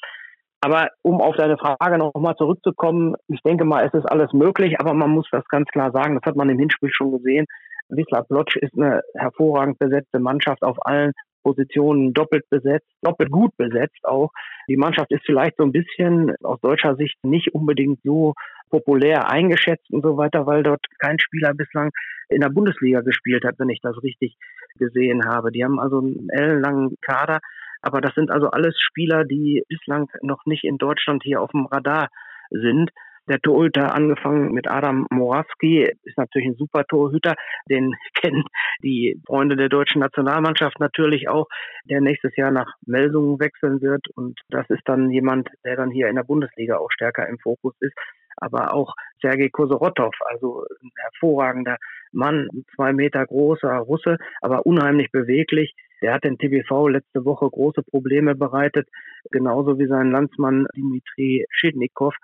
Aber 0.65 0.89
um 1.03 1.21
auf 1.21 1.37
deine 1.37 1.59
Frage 1.59 1.99
nochmal 1.99 2.37
zurückzukommen, 2.37 3.17
ich 3.29 3.41
denke 3.43 3.67
mal, 3.67 3.85
es 3.85 3.93
ist 3.93 4.07
alles 4.07 4.33
möglich, 4.33 4.81
aber 4.81 4.95
man 4.95 5.11
muss 5.11 5.29
das 5.31 5.45
ganz 5.49 5.69
klar 5.69 5.93
sagen, 5.93 6.15
das 6.15 6.25
hat 6.25 6.37
man 6.37 6.49
im 6.49 6.59
Hinspiel 6.59 6.91
schon 6.91 7.13
gesehen. 7.13 7.45
Wisla 7.91 8.23
Plotsch 8.23 8.57
ist 8.57 8.73
eine 8.75 9.03
hervorragend 9.15 9.79
besetzte 9.79 10.21
Mannschaft 10.21 10.63
auf 10.63 10.79
allen 10.87 11.13
Positionen 11.45 12.13
doppelt 12.13 12.49
besetzt, 12.51 12.89
doppelt 13.03 13.31
gut 13.31 13.57
besetzt 13.57 14.05
auch. 14.05 14.31
Die 14.69 14.77
Mannschaft 14.77 15.13
ist 15.13 15.25
vielleicht 15.25 15.57
so 15.59 15.65
ein 15.65 15.73
bisschen 15.73 16.35
aus 16.43 16.61
deutscher 16.61 16.97
Sicht 16.97 17.23
nicht 17.23 17.55
unbedingt 17.55 18.01
so 18.03 18.35
populär 18.71 19.31
eingeschätzt 19.31 19.89
und 19.93 20.03
so 20.03 20.17
weiter, 20.17 20.47
weil 20.47 20.63
dort 20.65 20.85
kein 20.99 21.21
Spieler 21.21 21.55
bislang 21.55 21.91
in 22.29 22.41
der 22.41 22.49
Bundesliga 22.49 23.03
gespielt 23.03 23.45
hat, 23.45 23.59
wenn 23.59 23.69
ich 23.69 23.81
das 23.83 24.03
richtig 24.03 24.37
gesehen 24.79 25.27
habe. 25.27 25.53
Die 25.53 25.63
haben 25.63 25.79
also 25.79 25.99
einen 25.99 26.29
ellenlangen 26.31 26.97
Kader, 27.03 27.39
aber 27.83 28.01
das 28.01 28.15
sind 28.15 28.31
also 28.31 28.51
alles 28.51 28.75
Spieler, 28.81 29.25
die 29.25 29.63
bislang 29.69 30.09
noch 30.23 30.47
nicht 30.47 30.65
in 30.65 30.79
Deutschland 30.79 31.23
hier 31.23 31.41
auf 31.43 31.51
dem 31.51 31.67
Radar 31.67 32.09
sind. 32.51 32.91
Der 33.27 33.41
Torhüter, 33.41 33.95
angefangen 33.95 34.53
mit 34.53 34.71
Adam 34.71 35.07
Morawski, 35.11 35.91
ist 36.03 36.19
natürlich 36.19 36.49
ein 36.49 36.57
super 36.57 36.85
Torhüter. 36.85 37.35
Den 37.71 37.95
kennen 38.21 38.45
die 38.83 39.19
Freunde 39.27 39.57
der 39.57 39.71
deutschen 39.71 40.01
Nationalmannschaft 40.01 40.79
natürlich 40.79 41.29
auch, 41.29 41.47
der 41.89 42.03
nächstes 42.03 42.37
Jahr 42.37 42.51
nach 42.51 42.75
Melsungen 42.87 43.41
wechseln 43.41 43.81
wird. 43.81 44.07
Und 44.15 44.39
das 44.51 44.69
ist 44.69 44.83
dann 44.85 45.11
jemand, 45.11 45.49
der 45.65 45.77
dann 45.77 45.91
hier 45.91 46.09
in 46.09 46.17
der 46.17 46.25
Bundesliga 46.25 46.77
auch 46.77 46.91
stärker 46.91 47.27
im 47.27 47.39
Fokus 47.39 47.75
ist. 47.81 47.95
Aber 48.37 48.75
auch 48.75 48.95
Sergei 49.23 49.49
Kosorotov, 49.49 50.15
also 50.27 50.65
ein 50.83 50.91
hervorragender 50.97 51.79
Mann, 52.13 52.49
zwei 52.75 52.93
Meter 52.93 53.25
großer 53.25 53.75
Russe, 53.79 54.19
aber 54.43 54.67
unheimlich 54.67 55.11
beweglich. 55.13 55.75
Der 56.03 56.13
hat 56.13 56.25
den 56.25 56.37
TBV 56.37 56.89
letzte 56.89 57.25
Woche 57.25 57.49
große 57.49 57.83
Probleme 57.83 58.35
bereitet, 58.35 58.89
genauso 59.31 59.79
wie 59.79 59.87
sein 59.87 60.11
Landsmann 60.11 60.67
Dimitri 60.77 61.47
Schidnikow 61.51 62.15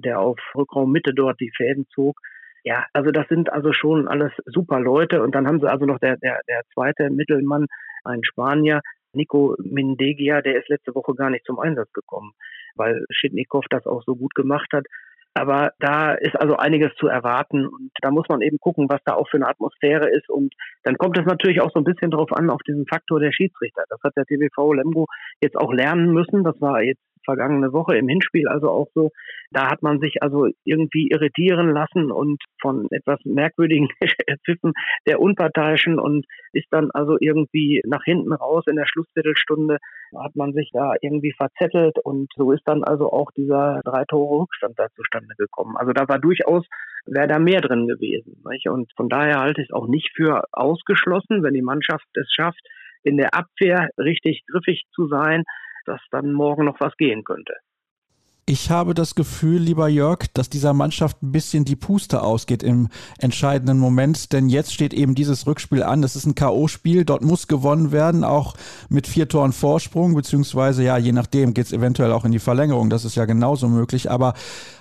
der 0.00 0.20
auf 0.20 0.38
Rückraummitte 0.54 1.14
dort 1.14 1.40
die 1.40 1.52
Fäden 1.56 1.86
zog. 1.94 2.20
Ja, 2.64 2.84
also 2.92 3.10
das 3.10 3.28
sind 3.28 3.52
also 3.52 3.72
schon 3.72 4.08
alles 4.08 4.32
super 4.44 4.80
Leute. 4.80 5.22
Und 5.22 5.34
dann 5.34 5.46
haben 5.46 5.60
sie 5.60 5.70
also 5.70 5.86
noch 5.86 5.98
der, 5.98 6.16
der, 6.16 6.40
der 6.48 6.62
zweite 6.74 7.10
Mittelmann, 7.10 7.66
ein 8.04 8.24
Spanier, 8.24 8.80
Nico 9.12 9.56
Mindegia, 9.62 10.42
der 10.42 10.58
ist 10.58 10.68
letzte 10.68 10.94
Woche 10.94 11.14
gar 11.14 11.30
nicht 11.30 11.44
zum 11.46 11.58
Einsatz 11.58 11.92
gekommen, 11.92 12.32
weil 12.74 13.04
Schitnikow 13.10 13.64
das 13.70 13.86
auch 13.86 14.02
so 14.04 14.14
gut 14.16 14.34
gemacht 14.34 14.68
hat. 14.72 14.84
Aber 15.36 15.72
da 15.80 16.14
ist 16.14 16.34
also 16.34 16.56
einiges 16.56 16.94
zu 16.98 17.08
erwarten 17.08 17.66
und 17.66 17.90
da 18.00 18.10
muss 18.10 18.26
man 18.28 18.40
eben 18.40 18.58
gucken, 18.58 18.88
was 18.88 19.02
da 19.04 19.12
auch 19.14 19.28
für 19.28 19.36
eine 19.36 19.48
Atmosphäre 19.48 20.08
ist. 20.08 20.30
Und 20.30 20.54
dann 20.82 20.96
kommt 20.96 21.18
es 21.18 21.26
natürlich 21.26 21.60
auch 21.60 21.70
so 21.74 21.80
ein 21.80 21.84
bisschen 21.84 22.10
drauf 22.10 22.32
an, 22.32 22.48
auf 22.48 22.62
diesen 22.62 22.86
Faktor 22.86 23.20
der 23.20 23.32
Schiedsrichter. 23.32 23.84
Das 23.90 24.00
hat 24.02 24.16
der 24.16 24.24
TVV 24.24 24.72
Lemgo 24.72 25.06
jetzt 25.42 25.56
auch 25.56 25.74
lernen 25.74 26.12
müssen. 26.12 26.42
Das 26.42 26.58
war 26.62 26.82
jetzt 26.82 27.02
vergangene 27.26 27.74
Woche 27.74 27.98
im 27.98 28.08
Hinspiel 28.08 28.48
also 28.48 28.70
auch 28.70 28.88
so. 28.94 29.10
Da 29.50 29.70
hat 29.70 29.82
man 29.82 30.00
sich 30.00 30.22
also 30.22 30.48
irgendwie 30.64 31.08
irritieren 31.08 31.70
lassen 31.70 32.10
und 32.10 32.42
von 32.62 32.88
etwas 32.90 33.20
merkwürdigen 33.24 33.88
Pfiffen 34.46 34.72
der 35.06 35.20
Unparteiischen 35.20 35.98
und 35.98 36.24
ist 36.54 36.68
dann 36.70 36.90
also 36.92 37.18
irgendwie 37.20 37.82
nach 37.86 38.04
hinten 38.04 38.32
raus 38.32 38.64
in 38.66 38.76
der 38.76 38.86
Schlussviertelstunde 38.86 39.76
hat 40.16 40.36
man 40.36 40.52
sich 40.54 40.70
da 40.72 40.94
irgendwie 41.02 41.32
verzettelt 41.32 41.98
und 42.02 42.32
so 42.36 42.52
ist 42.52 42.62
dann 42.64 42.84
also 42.84 43.12
auch 43.12 43.30
dieser 43.32 43.80
drei 43.84 44.04
Tore 44.04 44.42
Rückstand 44.42 44.78
da 44.78 44.86
zustande 44.94 45.34
gekommen. 45.36 45.76
Also 45.76 45.92
da 45.92 46.08
war 46.08 46.18
durchaus 46.18 46.64
wäre 47.06 47.28
da 47.28 47.38
mehr 47.38 47.60
drin 47.60 47.86
gewesen. 47.86 48.42
Nicht? 48.50 48.68
Und 48.68 48.90
von 48.96 49.08
daher 49.08 49.40
halte 49.40 49.62
ich 49.62 49.68
es 49.68 49.74
auch 49.74 49.86
nicht 49.86 50.10
für 50.14 50.44
ausgeschlossen, 50.52 51.42
wenn 51.42 51.54
die 51.54 51.62
Mannschaft 51.62 52.06
es 52.14 52.28
schafft, 52.34 52.60
in 53.02 53.16
der 53.16 53.34
Abwehr 53.34 53.88
richtig 53.98 54.44
griffig 54.50 54.84
zu 54.92 55.06
sein, 55.06 55.44
dass 55.86 56.00
dann 56.10 56.32
morgen 56.32 56.64
noch 56.66 56.80
was 56.80 56.96
gehen 56.96 57.24
könnte. 57.24 57.54
Ich 58.48 58.70
habe 58.70 58.94
das 58.94 59.16
Gefühl, 59.16 59.60
lieber 59.60 59.88
Jörg, 59.88 60.20
dass 60.32 60.48
dieser 60.48 60.72
Mannschaft 60.72 61.20
ein 61.20 61.32
bisschen 61.32 61.64
die 61.64 61.74
Puste 61.74 62.22
ausgeht 62.22 62.62
im 62.62 62.86
entscheidenden 63.18 63.80
Moment, 63.80 64.32
denn 64.32 64.48
jetzt 64.48 64.72
steht 64.72 64.94
eben 64.94 65.16
dieses 65.16 65.48
Rückspiel 65.48 65.82
an. 65.82 66.00
Das 66.00 66.14
ist 66.14 66.26
ein 66.26 66.36
K.O.-Spiel, 66.36 67.02
dort 67.02 67.22
muss 67.22 67.48
gewonnen 67.48 67.90
werden, 67.90 68.22
auch 68.22 68.54
mit 68.88 69.08
vier 69.08 69.28
Toren 69.28 69.52
Vorsprung, 69.52 70.14
beziehungsweise 70.14 70.84
ja, 70.84 70.96
je 70.96 71.10
nachdem 71.10 71.54
geht 71.54 71.66
es 71.66 71.72
eventuell 71.72 72.12
auch 72.12 72.24
in 72.24 72.30
die 72.30 72.38
Verlängerung, 72.38 72.88
das 72.88 73.04
ist 73.04 73.16
ja 73.16 73.24
genauso 73.24 73.66
möglich. 73.66 74.12
Aber 74.12 74.34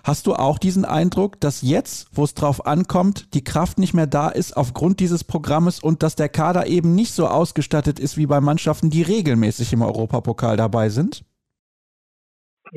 hast 0.03 0.27
du 0.27 0.35
auch 0.35 0.59
diesen 0.59 0.85
Eindruck, 0.85 1.41
dass 1.41 1.63
jetzt, 1.63 2.09
wo 2.11 2.23
es 2.23 2.35
drauf 2.35 2.67
ankommt, 2.67 3.33
die 3.33 3.43
Kraft 3.43 3.79
nicht 3.79 3.95
mehr 3.95 4.05
da 4.05 4.29
ist 4.29 4.55
aufgrund 4.55 4.99
dieses 4.99 5.23
Programmes 5.23 5.79
und 5.79 6.03
dass 6.03 6.13
der 6.15 6.29
Kader 6.29 6.67
eben 6.67 6.93
nicht 6.93 7.15
so 7.15 7.27
ausgestattet 7.27 7.99
ist 7.99 8.15
wie 8.15 8.27
bei 8.27 8.41
Mannschaften, 8.41 8.91
die 8.91 9.01
regelmäßig 9.01 9.73
im 9.73 9.81
Europapokal 9.81 10.55
dabei 10.55 10.89
sind? 10.89 11.23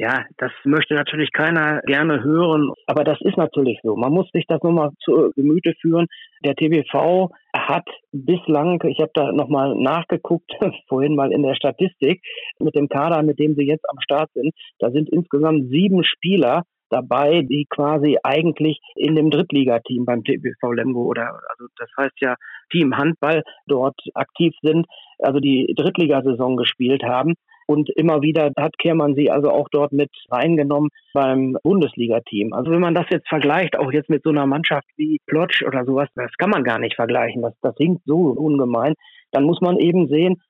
Ja, 0.00 0.26
das 0.36 0.52
möchte 0.62 0.94
natürlich 0.94 1.32
keiner 1.32 1.80
gerne 1.80 2.22
hören, 2.22 2.72
aber 2.86 3.02
das 3.02 3.20
ist 3.20 3.36
natürlich 3.36 3.80
so. 3.82 3.96
Man 3.96 4.12
muss 4.12 4.30
sich 4.32 4.44
das 4.46 4.62
nochmal 4.62 4.90
zu 5.00 5.32
Gemüte 5.34 5.74
führen. 5.80 6.06
Der 6.44 6.54
TBV 6.54 7.30
hat 7.52 7.84
bislang, 8.12 8.80
ich 8.86 9.00
habe 9.00 9.10
da 9.14 9.32
nochmal 9.32 9.74
nachgeguckt, 9.74 10.52
vorhin 10.88 11.16
mal 11.16 11.32
in 11.32 11.42
der 11.42 11.56
Statistik, 11.56 12.22
mit 12.60 12.76
dem 12.76 12.88
Kader, 12.88 13.24
mit 13.24 13.40
dem 13.40 13.56
sie 13.56 13.66
jetzt 13.66 13.90
am 13.90 13.98
Start 14.00 14.30
sind, 14.34 14.54
da 14.78 14.92
sind 14.92 15.08
insgesamt 15.08 15.68
sieben 15.68 16.04
Spieler 16.04 16.62
dabei, 16.90 17.42
die 17.42 17.66
quasi 17.68 18.18
eigentlich 18.22 18.78
in 18.94 19.16
dem 19.16 19.30
Drittligateam 19.30 20.04
beim 20.04 20.22
TBV 20.22 20.74
Lemgo 20.74 21.06
oder 21.06 21.40
also 21.50 21.66
das 21.76 21.90
heißt 21.98 22.20
ja 22.20 22.36
Team 22.70 22.96
Handball 22.96 23.42
dort 23.66 24.00
aktiv 24.14 24.54
sind, 24.62 24.86
also 25.18 25.40
die 25.40 25.74
Drittligasaison 25.76 26.56
gespielt 26.56 27.02
haben. 27.02 27.34
Und 27.70 27.90
immer 27.96 28.22
wieder 28.22 28.50
hat 28.56 28.78
Kehrmann 28.78 29.14
sie 29.14 29.30
also 29.30 29.50
auch 29.50 29.68
dort 29.70 29.92
mit 29.92 30.10
reingenommen 30.30 30.88
beim 31.12 31.58
Bundesliga-Team. 31.62 32.54
Also 32.54 32.70
wenn 32.70 32.80
man 32.80 32.94
das 32.94 33.04
jetzt 33.10 33.28
vergleicht, 33.28 33.78
auch 33.78 33.92
jetzt 33.92 34.08
mit 34.08 34.22
so 34.22 34.30
einer 34.30 34.46
Mannschaft 34.46 34.86
wie 34.96 35.20
Plotsch 35.26 35.62
oder 35.62 35.84
sowas, 35.84 36.08
das 36.14 36.32
kann 36.38 36.48
man 36.48 36.64
gar 36.64 36.78
nicht 36.78 36.96
vergleichen. 36.96 37.42
Das, 37.42 37.52
das 37.60 37.74
hinkt 37.76 38.02
so 38.06 38.16
ungemein. 38.16 38.94
Dann 39.32 39.44
muss 39.44 39.60
man 39.60 39.76
eben 39.76 40.08
sehen, 40.08 40.40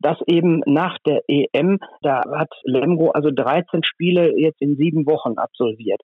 dass 0.00 0.18
eben 0.26 0.62
nach 0.66 0.98
der 1.06 1.22
EM, 1.28 1.78
da 2.02 2.22
hat 2.34 2.50
Lemgo 2.64 3.10
also 3.10 3.30
13 3.30 3.84
Spiele 3.84 4.36
jetzt 4.36 4.60
in 4.60 4.76
sieben 4.76 5.06
Wochen 5.06 5.38
absolviert. 5.38 6.00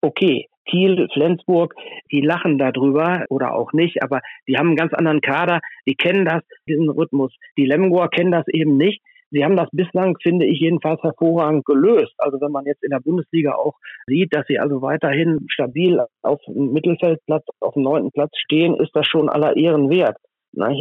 Okay, 0.00 0.48
Kiel, 0.66 1.08
Flensburg, 1.12 1.74
die 2.10 2.22
lachen 2.22 2.58
darüber 2.58 3.24
oder 3.28 3.54
auch 3.54 3.72
nicht, 3.72 4.02
aber 4.02 4.20
die 4.48 4.56
haben 4.56 4.68
einen 4.68 4.76
ganz 4.76 4.92
anderen 4.94 5.20
Kader, 5.20 5.60
die 5.86 5.94
kennen 5.94 6.24
das, 6.24 6.42
diesen 6.68 6.90
Rhythmus. 6.90 7.32
Die 7.56 7.66
Lemgoer 7.66 8.10
kennen 8.10 8.32
das 8.32 8.48
eben 8.48 8.76
nicht. 8.76 9.00
Sie 9.32 9.44
haben 9.44 9.56
das 9.56 9.68
bislang, 9.72 10.16
finde 10.22 10.46
ich, 10.46 10.60
jedenfalls 10.60 11.02
hervorragend 11.02 11.64
gelöst. 11.64 12.14
Also 12.18 12.40
wenn 12.40 12.52
man 12.52 12.66
jetzt 12.66 12.84
in 12.84 12.90
der 12.90 13.00
Bundesliga 13.00 13.54
auch 13.54 13.74
sieht, 14.06 14.34
dass 14.34 14.46
sie 14.46 14.58
also 14.58 14.82
weiterhin 14.82 15.46
stabil 15.50 16.04
auf 16.22 16.40
dem 16.46 16.72
Mittelfeldplatz, 16.72 17.44
auf 17.60 17.74
dem 17.74 17.82
neunten 17.82 18.12
Platz 18.12 18.30
stehen, 18.36 18.76
ist 18.76 18.94
das 18.94 19.06
schon 19.06 19.30
aller 19.30 19.56
Ehren 19.56 19.90
wert. 19.90 20.18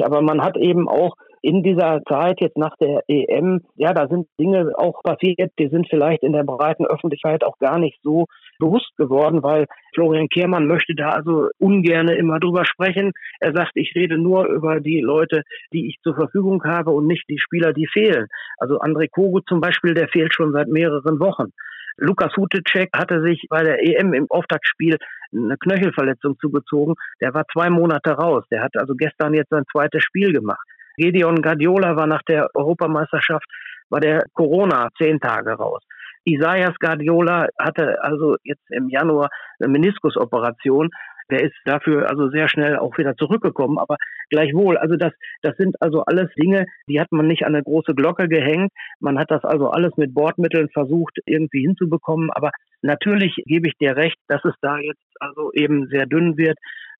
Aber 0.03 0.21
man 0.21 0.41
hat 0.43 0.57
eben 0.57 0.89
auch 0.89 1.15
in 1.41 1.63
dieser 1.63 2.01
Zeit 2.07 2.41
jetzt 2.41 2.57
nach 2.57 2.75
der 2.77 3.03
EM, 3.07 3.61
ja, 3.75 3.93
da 3.93 4.07
sind 4.07 4.27
Dinge 4.39 4.73
auch 4.75 5.01
passiert, 5.01 5.51
die 5.57 5.69
sind 5.69 5.87
vielleicht 5.89 6.23
in 6.23 6.33
der 6.33 6.43
breiten 6.43 6.85
Öffentlichkeit 6.85 7.43
auch 7.43 7.57
gar 7.57 7.79
nicht 7.79 7.99
so 8.03 8.25
bewusst 8.61 8.95
geworden, 8.95 9.43
weil 9.43 9.65
Florian 9.93 10.29
Kehrmann 10.29 10.67
möchte 10.67 10.95
da 10.95 11.09
also 11.09 11.49
ungerne 11.57 12.15
immer 12.15 12.39
drüber 12.39 12.63
sprechen. 12.65 13.11
Er 13.39 13.53
sagt, 13.53 13.71
ich 13.75 13.93
rede 13.95 14.17
nur 14.17 14.45
über 14.45 14.79
die 14.79 15.01
Leute, 15.01 15.41
die 15.73 15.89
ich 15.89 15.97
zur 16.03 16.15
Verfügung 16.15 16.63
habe 16.63 16.91
und 16.91 17.07
nicht 17.07 17.27
die 17.27 17.39
Spieler, 17.39 17.73
die 17.73 17.87
fehlen. 17.87 18.27
Also 18.57 18.79
André 18.79 19.09
Kogu 19.09 19.41
zum 19.41 19.59
Beispiel, 19.59 19.93
der 19.93 20.07
fehlt 20.07 20.33
schon 20.33 20.53
seit 20.53 20.67
mehreren 20.67 21.19
Wochen. 21.19 21.51
Lukas 21.97 22.35
Hutecek 22.37 22.89
hatte 22.95 23.21
sich 23.21 23.45
bei 23.49 23.63
der 23.63 23.83
EM 23.83 24.13
im 24.13 24.27
Auftaktspiel 24.29 24.97
eine 25.33 25.57
Knöchelverletzung 25.57 26.37
zugezogen. 26.39 26.95
Der 27.19 27.33
war 27.33 27.45
zwei 27.51 27.69
Monate 27.69 28.11
raus. 28.11 28.45
Der 28.51 28.63
hat 28.63 28.77
also 28.77 28.95
gestern 28.95 29.33
jetzt 29.33 29.49
sein 29.49 29.65
zweites 29.71 30.03
Spiel 30.03 30.31
gemacht. 30.31 30.65
Gedeon 30.97 31.41
Guardiola 31.41 31.95
war 31.95 32.07
nach 32.07 32.21
der 32.23 32.49
Europameisterschaft 32.53 33.45
war 33.89 33.99
der 33.99 34.23
Corona 34.33 34.89
zehn 34.97 35.19
Tage 35.19 35.51
raus. 35.51 35.83
Isaias 36.25 36.75
Guardiola 36.79 37.47
hatte 37.59 38.03
also 38.03 38.35
jetzt 38.43 38.69
im 38.69 38.89
Januar 38.89 39.29
eine 39.59 39.71
Meniskusoperation. 39.71 40.89
Der 41.29 41.43
ist 41.43 41.55
dafür 41.63 42.09
also 42.09 42.29
sehr 42.29 42.49
schnell 42.49 42.77
auch 42.77 42.97
wieder 42.97 43.15
zurückgekommen. 43.15 43.77
Aber 43.79 43.95
gleichwohl, 44.29 44.77
also 44.77 44.97
das, 44.97 45.13
das 45.41 45.55
sind 45.57 45.81
also 45.81 46.03
alles 46.03 46.29
Dinge, 46.35 46.65
die 46.87 46.99
hat 46.99 47.11
man 47.11 47.27
nicht 47.27 47.45
an 47.45 47.55
eine 47.55 47.63
große 47.63 47.95
Glocke 47.95 48.27
gehängt. 48.27 48.71
Man 48.99 49.17
hat 49.17 49.31
das 49.31 49.43
also 49.45 49.69
alles 49.69 49.95
mit 49.95 50.13
Bordmitteln 50.13 50.69
versucht 50.69 51.17
irgendwie 51.25 51.61
hinzubekommen. 51.61 52.29
Aber 52.31 52.51
natürlich 52.81 53.35
gebe 53.45 53.67
ich 53.67 53.77
dir 53.77 53.95
recht, 53.95 54.17
dass 54.27 54.43
es 54.43 54.55
da 54.61 54.77
jetzt 54.77 55.01
also 55.19 55.51
eben 55.53 55.87
sehr 55.87 56.05
dünn 56.05 56.37
wird. 56.37 56.57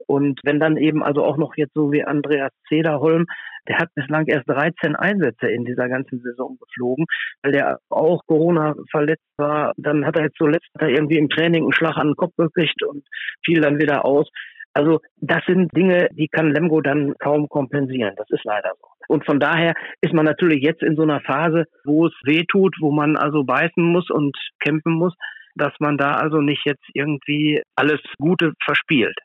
Und 0.08 0.40
wenn 0.44 0.60
dann 0.60 0.78
eben 0.78 1.04
also 1.04 1.24
auch 1.24 1.38
noch 1.38 1.56
jetzt 1.58 1.74
so 1.74 1.92
wie 1.92 2.04
Andreas 2.04 2.51
Zederholm 2.68 3.25
der 3.68 3.77
hat 3.77 3.89
bislang 3.96 4.25
erst 4.27 4.50
13 4.50 4.96
Einsätze 4.96 5.48
in 5.48 5.65
dieser 5.65 5.88
ganzen 5.88 6.22
Saison 6.22 6.58
geflogen, 6.60 7.06
weil 7.44 7.51
der 7.51 7.80
auch 7.89 8.22
Corona 8.25 8.75
verletzt 8.89 9.27
war. 9.38 9.74
Dann 9.77 10.06
hat 10.06 10.15
er 10.18 10.24
jetzt 10.24 10.38
zuletzt 10.38 10.70
irgendwie 10.80 11.18
im 11.18 11.30
Training 11.30 11.63
einen 11.63 11.74
Schlag 11.74 11.98
an 11.98 12.10
den 12.10 12.15
Kopf 12.15 12.36
gekriegt 12.38 12.84
und 12.84 13.03
fiel 13.46 13.62
dann 13.62 13.80
wieder 13.80 14.06
aus. 14.06 14.30
Also 14.74 15.00
das 15.18 15.44
sind 15.46 15.75
Dinge, 15.75 16.08
die 16.13 16.27
kann 16.27 16.51
Lemgo 16.51 16.82
dann 16.82 17.13
kaum 17.20 17.50
kompensieren. 17.50 18.15
Das 18.15 18.30
ist 18.30 18.46
leider 18.46 18.72
so. 18.80 18.88
Und 19.08 19.25
von 19.25 19.39
daher 19.39 19.74
ist 20.00 20.13
man 20.13 20.25
natürlich 20.25 20.63
jetzt 20.63 20.82
in 20.82 20.96
so 20.96 21.01
einer 21.01 21.20
Phase, 21.20 21.65
wo 21.84 22.08
es 22.08 22.13
weh 22.24 22.44
tut, 22.50 22.75
wo 22.80 22.91
man 22.91 23.18
also 23.18 23.44
beißen 23.44 23.84
muss 23.84 24.10
und 24.10 24.38
kämpfen 24.62 24.94
muss, 24.94 25.13
dass 25.56 25.74
man 25.80 25.98
da 25.98 26.13
also 26.13 26.38
nicht 26.38 26.65
jetzt 26.65 26.86
irgendwie 26.94 27.62
alles 27.75 28.00
Gute 28.18 28.53
verspielt. 28.63 29.18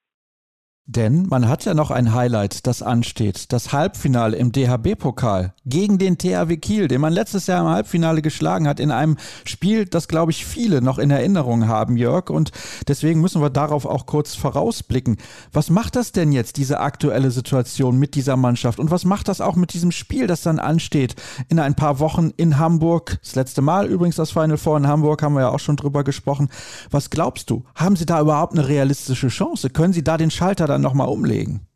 Denn 0.89 1.27
man 1.27 1.49
hat 1.49 1.65
ja 1.65 1.75
noch 1.75 1.91
ein 1.91 2.15
Highlight, 2.15 2.65
das 2.69 2.81
ansteht. 2.81 3.53
Das 3.53 3.73
Halbfinale 3.73 4.37
im 4.37 4.53
DHB-Pokal 4.53 5.53
gegen 5.65 5.99
den 5.99 6.17
THW 6.17 6.59
Kiel, 6.59 6.87
den 6.87 7.01
man 7.01 7.13
letztes 7.13 7.49
Jahr 7.49 7.63
im 7.63 7.69
Halbfinale 7.69 8.23
geschlagen 8.23 8.69
hat, 8.69 8.79
in 8.79 8.93
einem 8.93 9.17
Spiel, 9.45 9.87
das, 9.87 10.07
glaube 10.07 10.31
ich, 10.31 10.47
viele 10.47 10.83
noch 10.83 10.99
in 10.99 11.11
Erinnerung 11.11 11.67
haben, 11.67 11.97
Jörg. 11.97 12.31
Und 12.31 12.53
deswegen 12.87 13.21
müssen 13.21 13.43
wir 13.43 13.51
darauf 13.51 13.85
auch 13.85 14.07
kurz 14.07 14.37
vorausblicken. 14.37 15.17
Was 15.53 15.71
macht 15.71 15.97
das 15.97 16.13
denn 16.13 16.31
jetzt, 16.31 16.57
diese 16.57 16.79
aktuelle 16.79 17.33
Situation 17.33 17.99
mit 17.99 18.15
dieser 18.15 18.37
Mannschaft? 18.37 18.79
Und 18.79 18.93
was 18.93 19.05
macht 19.05 19.27
das 19.27 19.41
auch 19.41 19.57
mit 19.57 19.75
diesem 19.75 19.91
Spiel, 19.91 20.29
das 20.29 20.43
dann 20.43 20.61
ansteht 20.61 21.17
in 21.49 21.59
ein 21.59 21.75
paar 21.75 21.99
Wochen 21.99 22.31
in 22.37 22.61
Hamburg? 22.61 23.19
Das 23.25 23.35
letzte 23.35 23.61
Mal 23.61 23.87
übrigens 23.87 24.15
das 24.15 24.31
Final 24.31 24.57
Four 24.57 24.77
in 24.77 24.87
Hamburg, 24.87 25.21
haben 25.25 25.35
wir 25.35 25.41
ja 25.41 25.49
auch 25.49 25.59
schon 25.59 25.75
drüber 25.75 26.05
gesprochen. 26.05 26.49
Was 26.93 27.11
glaubst 27.11 27.51
du? 27.51 27.65
Haben 27.75 27.97
Sie 27.97 28.07
da 28.07 28.21
überhaupt 28.21 28.53
eine 28.53 28.69
realistische 28.69 29.29
Chance? 29.29 29.71
Können 29.71 29.93
Sie 29.93 30.05
da 30.05 30.17
den 30.17 30.31
Schalter 30.31 30.69
dann 30.69 30.76
dann 30.77 30.83
nochmal 30.83 31.09
umlegen? 31.09 31.67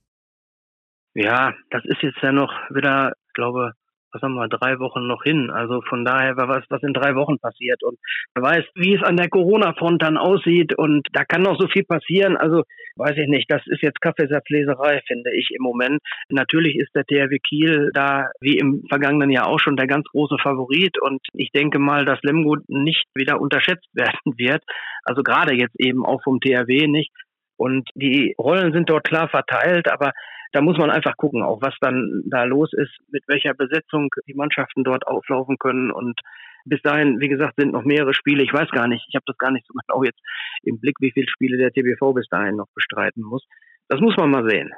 Ja, 1.14 1.54
das 1.70 1.84
ist 1.84 2.02
jetzt 2.02 2.22
ja 2.22 2.32
noch 2.32 2.52
wieder, 2.70 3.12
ich 3.26 3.32
glaube, 3.34 3.72
was 4.12 4.22
haben 4.22 4.34
wir, 4.34 4.48
drei 4.48 4.78
Wochen 4.78 5.06
noch 5.06 5.22
hin. 5.22 5.50
Also 5.50 5.82
von 5.88 6.04
daher 6.04 6.36
was, 6.36 6.64
was 6.68 6.82
in 6.82 6.92
drei 6.92 7.14
Wochen 7.14 7.38
passiert. 7.38 7.82
Und 7.82 7.98
wer 8.34 8.42
weiß, 8.42 8.64
wie 8.74 8.94
es 8.94 9.02
an 9.02 9.16
der 9.16 9.28
Corona-Front 9.28 10.02
dann 10.02 10.16
aussieht. 10.16 10.76
Und 10.76 11.06
da 11.12 11.24
kann 11.24 11.42
noch 11.42 11.58
so 11.58 11.68
viel 11.68 11.84
passieren. 11.84 12.36
Also 12.36 12.64
weiß 12.96 13.16
ich 13.16 13.28
nicht. 13.28 13.50
Das 13.50 13.62
ist 13.66 13.82
jetzt 13.82 14.00
Kaffeesatzleserei, 14.00 15.00
finde 15.06 15.30
ich 15.34 15.50
im 15.56 15.62
Moment. 15.62 16.00
Natürlich 16.28 16.76
ist 16.76 16.94
der 16.94 17.04
THW 17.04 17.38
Kiel 17.38 17.90
da, 17.94 18.30
wie 18.40 18.58
im 18.58 18.84
vergangenen 18.88 19.30
Jahr 19.30 19.46
auch 19.46 19.60
schon, 19.60 19.76
der 19.76 19.86
ganz 19.86 20.06
große 20.08 20.36
Favorit. 20.42 21.00
Und 21.00 21.20
ich 21.32 21.50
denke 21.52 21.78
mal, 21.78 22.04
dass 22.04 22.22
Lemgo 22.22 22.56
nicht 22.68 23.06
wieder 23.14 23.40
unterschätzt 23.40 23.88
werden 23.94 24.36
wird. 24.36 24.62
Also 25.04 25.22
gerade 25.22 25.54
jetzt 25.54 25.78
eben 25.78 26.04
auch 26.04 26.22
vom 26.22 26.40
THW 26.40 26.86
nicht. 26.88 27.12
Und 27.60 27.90
die 27.94 28.34
Rollen 28.38 28.72
sind 28.72 28.88
dort 28.88 29.04
klar 29.04 29.28
verteilt, 29.28 29.92
aber 29.92 30.12
da 30.52 30.62
muss 30.62 30.78
man 30.78 30.90
einfach 30.90 31.18
gucken, 31.18 31.42
auch 31.42 31.60
was 31.60 31.74
dann 31.82 32.22
da 32.24 32.44
los 32.44 32.72
ist, 32.72 32.96
mit 33.10 33.22
welcher 33.26 33.52
Besetzung 33.52 34.08
die 34.26 34.32
Mannschaften 34.32 34.82
dort 34.82 35.06
auflaufen 35.06 35.58
können. 35.58 35.90
Und 35.90 36.18
bis 36.64 36.80
dahin, 36.80 37.20
wie 37.20 37.28
gesagt, 37.28 37.56
sind 37.58 37.72
noch 37.72 37.84
mehrere 37.84 38.14
Spiele. 38.14 38.42
Ich 38.42 38.52
weiß 38.54 38.70
gar 38.70 38.88
nicht, 38.88 39.04
ich 39.10 39.14
habe 39.14 39.26
das 39.26 39.36
gar 39.36 39.50
nicht 39.50 39.66
so 39.66 39.74
genau 39.86 40.02
jetzt 40.02 40.20
im 40.62 40.80
Blick, 40.80 40.96
wie 41.00 41.12
viele 41.12 41.28
Spiele 41.28 41.58
der 41.58 41.70
TBV 41.70 42.14
bis 42.14 42.28
dahin 42.30 42.56
noch 42.56 42.68
bestreiten 42.74 43.22
muss. 43.22 43.46
Das 43.88 44.00
muss 44.00 44.16
man 44.16 44.30
mal 44.30 44.48
sehen. 44.48 44.72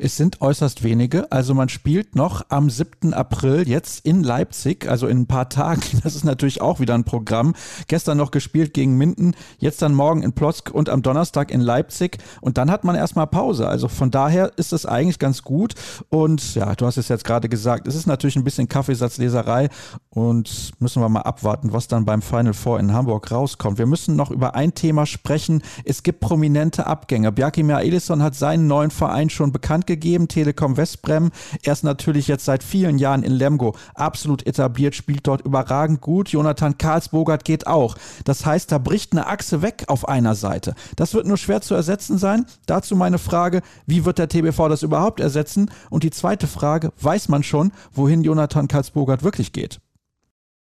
Es 0.00 0.16
sind 0.16 0.40
äußerst 0.40 0.84
wenige. 0.84 1.30
Also 1.32 1.54
man 1.54 1.68
spielt 1.68 2.14
noch 2.14 2.46
am 2.50 2.70
7. 2.70 3.12
April 3.14 3.68
jetzt 3.68 4.06
in 4.06 4.22
Leipzig, 4.22 4.88
also 4.88 5.08
in 5.08 5.22
ein 5.22 5.26
paar 5.26 5.48
Tagen. 5.48 5.82
Das 6.08 6.14
ist 6.14 6.24
natürlich 6.24 6.62
auch 6.62 6.80
wieder 6.80 6.94
ein 6.94 7.04
Programm. 7.04 7.54
Gestern 7.86 8.16
noch 8.16 8.30
gespielt 8.30 8.72
gegen 8.72 8.96
Minden, 8.96 9.34
jetzt 9.58 9.82
dann 9.82 9.94
morgen 9.94 10.22
in 10.22 10.32
Plotzk 10.32 10.70
und 10.70 10.88
am 10.88 11.02
Donnerstag 11.02 11.50
in 11.50 11.60
Leipzig. 11.60 12.18
Und 12.40 12.56
dann 12.56 12.70
hat 12.70 12.84
man 12.84 12.94
erstmal 12.94 13.26
Pause. 13.26 13.68
Also 13.68 13.88
von 13.88 14.10
daher 14.10 14.52
ist 14.56 14.72
es 14.72 14.86
eigentlich 14.86 15.18
ganz 15.18 15.42
gut. 15.42 15.74
Und 16.08 16.54
ja, 16.54 16.74
du 16.74 16.86
hast 16.86 16.96
es 16.96 17.08
jetzt 17.08 17.24
gerade 17.24 17.48
gesagt, 17.48 17.88
es 17.88 17.94
ist 17.94 18.06
natürlich 18.06 18.36
ein 18.36 18.44
bisschen 18.44 18.68
Kaffeesatzleserei 18.68 19.68
und 20.10 20.70
müssen 20.78 21.02
wir 21.02 21.08
mal 21.08 21.22
abwarten, 21.22 21.72
was 21.72 21.88
dann 21.88 22.04
beim 22.04 22.22
Final 22.22 22.54
Four 22.54 22.80
in 22.80 22.92
Hamburg 22.92 23.30
rauskommt. 23.30 23.78
Wir 23.78 23.86
müssen 23.86 24.16
noch 24.16 24.30
über 24.30 24.54
ein 24.54 24.74
Thema 24.74 25.04
sprechen. 25.04 25.62
Es 25.84 26.02
gibt 26.02 26.20
prominente 26.20 26.86
Abgänge. 26.86 27.32
Bjarkimir 27.32 27.80
Elisson 27.80 28.22
hat 28.22 28.34
seinen 28.34 28.66
neuen 28.66 28.90
Verein 28.90 29.30
schon 29.30 29.52
bekannt 29.52 29.87
gegeben, 29.88 30.28
Telekom 30.28 30.76
Westbrem. 30.76 31.32
Er 31.64 31.72
ist 31.72 31.82
natürlich 31.82 32.28
jetzt 32.28 32.44
seit 32.44 32.62
vielen 32.62 32.98
Jahren 32.98 33.24
in 33.24 33.32
Lemgo 33.32 33.74
absolut 33.96 34.46
etabliert, 34.46 34.94
spielt 34.94 35.26
dort 35.26 35.44
überragend 35.44 36.00
gut. 36.00 36.28
Jonathan 36.28 36.78
Karlsbogert 36.78 37.44
geht 37.44 37.66
auch. 37.66 37.96
Das 38.24 38.46
heißt, 38.46 38.70
da 38.70 38.78
bricht 38.78 39.10
eine 39.12 39.26
Achse 39.26 39.62
weg 39.62 39.86
auf 39.88 40.08
einer 40.08 40.36
Seite. 40.36 40.74
Das 40.94 41.14
wird 41.14 41.26
nur 41.26 41.36
schwer 41.36 41.60
zu 41.60 41.74
ersetzen 41.74 42.18
sein. 42.18 42.46
Dazu 42.66 42.94
meine 42.94 43.18
Frage, 43.18 43.62
wie 43.86 44.04
wird 44.04 44.18
der 44.18 44.28
TBV 44.28 44.68
das 44.68 44.84
überhaupt 44.84 45.18
ersetzen? 45.18 45.70
Und 45.90 46.04
die 46.04 46.10
zweite 46.10 46.46
Frage, 46.46 46.92
weiß 47.00 47.28
man 47.28 47.42
schon, 47.42 47.72
wohin 47.92 48.22
Jonathan 48.22 48.68
Karlsbogert 48.68 49.24
wirklich 49.24 49.52
geht? 49.52 49.80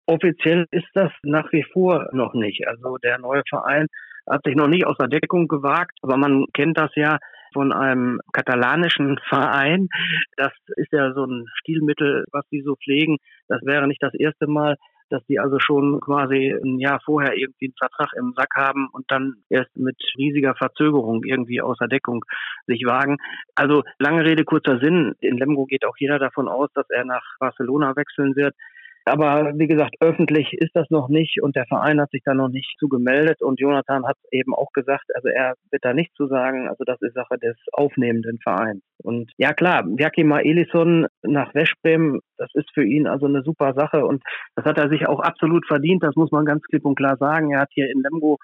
Offiziell 0.07 0.67
ist 0.71 0.89
das 0.95 1.13
nach 1.23 1.53
wie 1.53 1.65
vor 1.73 2.09
noch 2.13 2.35
nicht. 2.35 2.67
Also 2.67 2.97
der 2.99 3.19
neue 3.19 3.43
Verein 3.49 3.87
hat 4.29 4.43
sich 4.45 4.55
noch 4.55 4.69
nicht 4.69 4.87
aus 4.87 4.97
der 4.99 5.09
Deckung 5.09 5.49
gewagt, 5.49 5.97
aber 6.03 6.17
man 6.17 6.47
kennt 6.53 6.79
das 6.79 6.91
ja, 6.95 7.19
von 7.53 7.73
einem 7.73 8.21
katalanischen 8.33 9.19
Verein. 9.29 9.89
Das 10.37 10.53
ist 10.77 10.93
ja 10.93 11.13
so 11.13 11.25
ein 11.25 11.47
Stilmittel, 11.61 12.25
was 12.33 12.47
die 12.51 12.63
so 12.63 12.77
pflegen. 12.77 13.19
Das 13.49 13.61
wäre 13.63 13.87
nicht 13.87 14.03
das 14.03 14.15
erste 14.15 14.47
Mal, 14.47 14.77
dass 15.11 15.25
die 15.27 15.39
also 15.39 15.59
schon 15.59 16.01
quasi 16.01 16.55
ein 16.65 16.79
Jahr 16.79 17.01
vorher 17.05 17.37
irgendwie 17.37 17.67
einen 17.67 17.75
Vertrag 17.77 18.13
im 18.17 18.33
Sack 18.37 18.55
haben 18.57 18.89
und 18.93 19.05
dann 19.09 19.35
erst 19.49 19.77
mit 19.77 19.97
riesiger 20.17 20.55
Verzögerung 20.55 21.25
irgendwie 21.25 21.61
außer 21.61 21.89
Deckung 21.89 22.25
sich 22.67 22.85
wagen. 22.87 23.19
Also 23.57 23.83
lange 23.99 24.25
Rede, 24.25 24.45
kurzer 24.45 24.79
Sinn. 24.79 25.15
In 25.21 25.37
Lemgo 25.37 25.67
geht 25.67 25.85
auch 25.85 25.97
jeder 25.99 26.19
davon 26.19 26.49
aus, 26.49 26.71
dass 26.75 26.89
er 26.91 27.05
nach 27.05 27.25
Barcelona 27.41 27.95
wechseln 27.97 28.37
wird. 28.37 28.55
Aber 29.11 29.53
wie 29.57 29.67
gesagt, 29.67 29.97
öffentlich 30.01 30.53
ist 30.55 30.75
das 30.75 30.89
noch 30.91 31.09
nicht 31.09 31.43
und 31.43 31.57
der 31.57 31.67
Verein 31.67 32.01
hat 32.01 32.11
sich 32.11 32.23
da 32.25 32.35
noch 32.35 32.49
nicht 32.49 32.77
zu 32.79 32.89
gemeldet 32.89 33.43
und 33.43 33.61
Jonathan 33.61 34.07
hat 34.07 34.17
eben 34.31 34.55
auch 34.55 34.71
gesagt, 34.73 35.05
also 35.15 35.29
er 35.29 35.55
wird 35.71 35.85
da 35.85 35.93
nichts 35.93 36.15
zu 36.15 36.27
sagen, 36.29 36.69
also 36.69 36.85
das 36.85 37.01
ist 37.03 37.15
Sache 37.15 37.39
des 37.39 37.57
aufnehmenden 37.73 38.39
Vereins. 38.43 38.83
Und 39.03 39.33
ja 39.37 39.53
klar, 39.53 39.85
Jakima 39.99 40.41
Elisson 40.41 41.07
nach 41.23 41.55
Westbrem, 41.55 42.21
das 42.39 42.51
ist 42.55 42.71
für 42.73 42.85
ihn 42.85 43.07
also 43.07 43.27
eine 43.27 43.43
super 43.43 43.75
Sache 43.75 44.07
und 44.07 44.23
das 44.55 44.65
hat 44.65 44.79
er 44.79 44.89
sich 44.89 45.07
auch 45.07 45.21
absolut 45.21 45.67
verdient, 45.67 46.03
das 46.03 46.17
muss 46.17 46.31
man 46.31 46.45
ganz 46.45 46.63
klipp 46.63 46.85
und 46.85 46.97
klar 46.97 47.17
sagen. 47.19 47.53
Er 47.53 47.61
hat 47.61 47.71
hier 47.73 47.91
in 47.91 48.03
Lemgo 48.03 48.39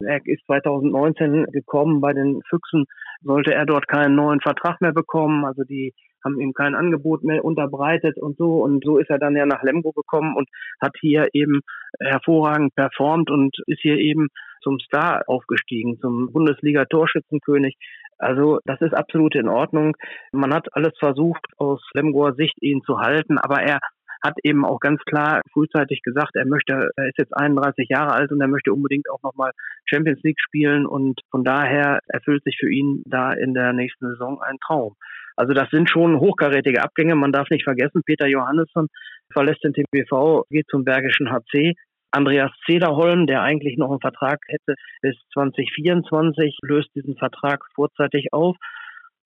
er 0.00 0.20
ist 0.24 0.44
2019 0.46 1.46
gekommen 1.52 2.00
bei 2.00 2.12
den 2.12 2.40
Füchsen, 2.48 2.86
sollte 3.22 3.54
er 3.54 3.66
dort 3.66 3.88
keinen 3.88 4.14
neuen 4.14 4.40
Vertrag 4.40 4.80
mehr 4.80 4.92
bekommen. 4.92 5.44
Also 5.44 5.64
die 5.64 5.94
haben 6.24 6.40
ihm 6.40 6.52
kein 6.52 6.74
Angebot 6.74 7.24
mehr 7.24 7.44
unterbreitet 7.44 8.18
und 8.18 8.36
so. 8.36 8.62
Und 8.62 8.84
so 8.84 8.98
ist 8.98 9.10
er 9.10 9.18
dann 9.18 9.36
ja 9.36 9.46
nach 9.46 9.62
Lemgo 9.62 9.92
gekommen 9.92 10.36
und 10.36 10.48
hat 10.80 10.92
hier 11.00 11.28
eben 11.32 11.60
hervorragend 12.00 12.74
performt 12.74 13.30
und 13.30 13.56
ist 13.66 13.80
hier 13.80 13.96
eben 13.96 14.28
zum 14.62 14.78
Star 14.78 15.22
aufgestiegen, 15.26 15.98
zum 16.00 16.32
Bundesliga-Torschützenkönig. 16.32 17.76
Also 18.18 18.60
das 18.64 18.80
ist 18.80 18.94
absolut 18.94 19.34
in 19.34 19.48
Ordnung. 19.48 19.96
Man 20.30 20.54
hat 20.54 20.68
alles 20.74 20.92
versucht, 20.98 21.44
aus 21.58 21.82
Lemgoer 21.92 22.34
Sicht 22.34 22.54
ihn 22.62 22.82
zu 22.82 23.00
halten, 23.00 23.38
aber 23.38 23.62
er 23.62 23.80
hat 24.22 24.38
eben 24.44 24.64
auch 24.64 24.80
ganz 24.80 25.00
klar 25.04 25.40
frühzeitig 25.52 26.02
gesagt, 26.02 26.36
er 26.36 26.46
möchte, 26.46 26.90
er 26.96 27.08
ist 27.08 27.18
jetzt 27.18 27.36
31 27.36 27.88
Jahre 27.88 28.12
alt 28.12 28.30
und 28.30 28.40
er 28.40 28.48
möchte 28.48 28.72
unbedingt 28.72 29.10
auch 29.10 29.22
nochmal 29.22 29.52
Champions 29.84 30.22
League 30.22 30.40
spielen 30.40 30.86
und 30.86 31.20
von 31.30 31.44
daher 31.44 32.00
erfüllt 32.08 32.44
sich 32.44 32.56
für 32.58 32.70
ihn 32.70 33.02
da 33.06 33.32
in 33.32 33.54
der 33.54 33.72
nächsten 33.72 34.08
Saison 34.08 34.40
ein 34.40 34.58
Traum. 34.64 34.94
Also 35.36 35.54
das 35.54 35.70
sind 35.70 35.88
schon 35.88 36.20
hochkarätige 36.20 36.82
Abgänge. 36.82 37.14
Man 37.14 37.32
darf 37.32 37.48
nicht 37.50 37.64
vergessen, 37.64 38.02
Peter 38.04 38.26
Johannesson 38.26 38.88
verlässt 39.32 39.64
den 39.64 39.72
TBV, 39.72 40.44
geht 40.50 40.68
zum 40.68 40.84
Bergischen 40.84 41.30
HC. 41.30 41.74
Andreas 42.10 42.50
Zederholm, 42.66 43.26
der 43.26 43.42
eigentlich 43.42 43.78
noch 43.78 43.90
einen 43.90 44.00
Vertrag 44.00 44.40
hätte 44.46 44.74
bis 45.00 45.16
2024, 45.32 46.58
löst 46.62 46.90
diesen 46.94 47.16
Vertrag 47.16 47.64
vorzeitig 47.74 48.32
auf 48.32 48.56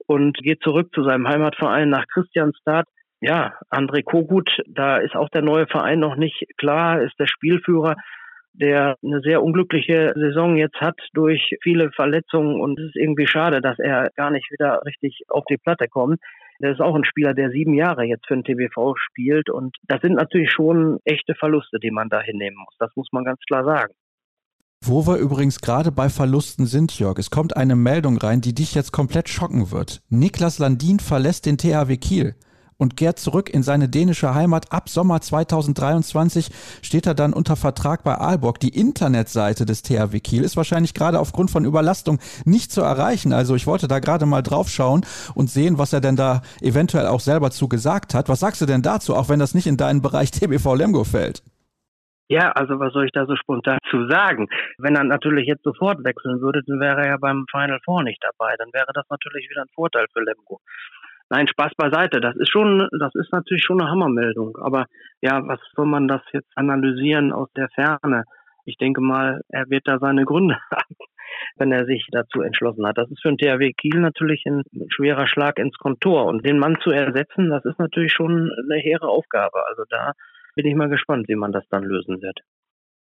und 0.07 0.39
geht 0.39 0.63
zurück 0.63 0.91
zu 0.95 1.03
seinem 1.03 1.27
Heimatverein 1.27 1.91
nach 1.91 2.07
Christianstadt. 2.07 2.87
Ja, 3.21 3.55
André 3.71 4.03
Kogut, 4.03 4.51
da 4.67 4.99
ist 4.99 5.17
auch 5.17 5.29
der 5.31 5.43
neue 5.43 5.67
Verein 5.67 5.99
noch 5.99 6.17
nicht 6.17 6.45
klar, 6.59 7.01
ist 7.03 7.19
der 7.19 7.27
Spielführer 7.27 7.97
der 8.59 8.97
eine 9.05 9.21
sehr 9.21 9.43
unglückliche 9.43 10.13
Saison 10.17 10.57
jetzt 10.57 10.81
hat 10.81 10.99
durch 11.13 11.57
viele 11.63 11.91
Verletzungen 11.93 12.61
und 12.61 12.79
es 12.79 12.87
ist 12.87 12.97
irgendwie 12.97 13.27
schade, 13.27 13.61
dass 13.61 13.79
er 13.79 14.11
gar 14.17 14.31
nicht 14.31 14.51
wieder 14.51 14.83
richtig 14.85 15.23
auf 15.29 15.45
die 15.49 15.59
Platte 15.59 15.89
kommt. 15.89 16.21
Der 16.61 16.73
ist 16.73 16.81
auch 16.81 16.95
ein 16.95 17.05
Spieler, 17.05 17.35
der 17.35 17.51
sieben 17.51 17.75
Jahre 17.75 18.05
jetzt 18.05 18.27
für 18.27 18.35
den 18.35 18.45
TBV 18.45 18.95
spielt 18.97 19.51
und 19.51 19.77
das 19.87 20.01
sind 20.01 20.15
natürlich 20.15 20.51
schon 20.51 20.99
echte 21.05 21.35
Verluste, 21.35 21.79
die 21.79 21.91
man 21.91 22.09
da 22.09 22.21
hinnehmen 22.23 22.57
muss. 22.57 22.75
Das 22.79 22.91
muss 22.97 23.09
man 23.13 23.25
ganz 23.25 23.41
klar 23.47 23.65
sagen. 23.65 23.93
Wo 24.85 25.07
wir 25.07 25.17
übrigens 25.17 25.61
gerade 25.61 25.91
bei 25.91 26.09
Verlusten 26.09 26.65
sind, 26.67 26.99
Jörg, 26.99 27.19
es 27.19 27.31
kommt 27.31 27.57
eine 27.57 27.77
Meldung 27.77 28.19
rein, 28.19 28.41
die 28.41 28.55
dich 28.55 28.75
jetzt 28.75 28.93
komplett 28.93 29.29
schocken 29.29 29.71
wird. 29.71 30.01
Niklas 30.09 30.59
Landin 30.59 30.99
verlässt 30.99 31.45
den 31.45 31.59
THW 31.59 31.97
Kiel 31.97 32.35
und 32.79 32.97
kehrt 32.97 33.19
zurück 33.19 33.51
in 33.51 33.63
seine 33.63 33.89
dänische 33.89 34.35
Heimat. 34.35 34.73
Ab 34.73 34.89
Sommer 34.89 35.21
2023 35.21 36.49
steht 36.83 37.07
er 37.07 37.15
dann 37.15 37.33
unter 37.33 37.57
Vertrag 37.57 38.05
bei 38.05 38.19
Aalborg. 38.19 38.61
Die 38.61 38.69
Internetseite 38.69 39.67
des 39.67 39.83
THW 39.83 40.21
Kiel 40.21 40.45
ist 40.45 40.57
wahrscheinlich 40.57 40.95
gerade 40.95 41.19
aufgrund 41.19 41.51
von 41.51 41.65
Überlastung 41.65 42.19
nicht 42.45 42.73
zu 42.73 42.83
erreichen. 42.83 43.33
Also 43.33 43.55
ich 43.55 43.67
wollte 43.67 43.89
da 43.89 43.99
gerade 43.99 44.27
mal 44.27 44.43
drauf 44.43 44.69
schauen 44.69 45.05
und 45.35 45.51
sehen, 45.51 45.79
was 45.79 45.93
er 45.93 46.01
denn 46.01 46.17
da 46.17 46.43
eventuell 46.61 47.07
auch 47.07 47.21
selber 47.21 47.51
zu 47.51 47.69
gesagt 47.69 48.15
hat. 48.15 48.29
Was 48.29 48.41
sagst 48.41 48.61
du 48.61 48.67
denn 48.67 48.83
dazu, 48.83 49.15
auch 49.15 49.29
wenn 49.29 49.39
das 49.39 49.55
nicht 49.55 49.67
in 49.67 49.77
deinen 49.77 50.03
Bereich 50.03 50.31
TBV 50.31 50.75
Lemgo 50.75 51.05
fällt? 51.05 51.43
Ja, 52.29 52.51
also 52.53 52.81
was 52.81 52.93
soll 52.93 53.05
ich 53.07 53.13
da 53.13 53.25
so 53.25 53.37
spontan 53.37 53.79
zu 53.89 54.09
sagen? 54.09 54.49
Wenn 54.79 54.97
er 54.97 55.05
natürlich 55.05 55.47
jetzt 55.47 55.63
sofort 55.63 56.05
wechseln 56.05 56.41
würde, 56.41 56.63
dann 56.67 56.81
wäre 56.81 57.03
er 57.03 57.09
ja 57.11 57.17
beim 57.19 57.47
Final 57.51 57.79
Four 57.85 58.03
nicht 58.03 58.21
dabei. 58.21 58.57
Dann 58.59 58.73
wäre 58.73 58.91
das 58.93 59.05
natürlich 59.09 59.49
wieder 59.49 59.63
ein 59.63 59.75
Vorteil 59.75 60.07
für 60.13 60.25
Lemgo. 60.25 60.61
Nein, 61.29 61.49
Spaß 61.49 61.73
beiseite. 61.77 62.21
Das 62.21 62.37
ist 62.37 62.51
schon, 62.51 62.89
das 63.01 63.15
ist 63.15 63.33
natürlich 63.33 63.65
schon 63.65 63.81
eine 63.81 63.91
Hammermeldung. 63.91 64.57
Aber 64.59 64.87
ja, 65.21 65.41
was 65.47 65.61
soll 65.75 65.87
man 65.87 66.07
das 66.09 66.23
jetzt 66.33 66.51
analysieren 66.55 67.33
aus 67.33 67.49
der 67.57 67.69
Ferne? 67.75 68.25
Ich 68.65 68.77
denke 68.77 69.01
mal, 69.01 69.41
er 69.49 69.69
wird 69.69 69.87
da 69.87 69.99
seine 69.99 70.25
Gründe 70.25 70.57
haben. 70.71 70.97
wenn 71.57 71.73
er 71.73 71.87
sich 71.87 72.07
dazu 72.11 72.43
entschlossen 72.43 72.87
hat. 72.87 72.99
Das 72.99 73.11
ist 73.11 73.23
für 73.23 73.33
den 73.35 73.39
THW 73.39 73.73
Kiel 73.73 74.01
natürlich 74.01 74.45
ein 74.47 74.63
schwerer 74.89 75.27
Schlag 75.27 75.59
ins 75.59 75.77
Kontor. 75.79 76.27
Und 76.27 76.45
den 76.47 76.59
Mann 76.59 76.79
zu 76.83 76.91
ersetzen, 76.91 77.51
das 77.51 77.65
ist 77.65 77.79
natürlich 77.79 78.13
schon 78.13 78.51
eine 78.65 78.81
hehre 78.81 79.09
Aufgabe. 79.09 79.67
Also 79.69 79.85
da 79.89 80.13
bin 80.55 80.67
ich 80.67 80.75
mal 80.75 80.89
gespannt, 80.89 81.29
wie 81.29 81.37
man 81.37 81.53
das 81.53 81.65
dann 81.71 81.85
lösen 81.85 82.23
wird. 82.23 82.41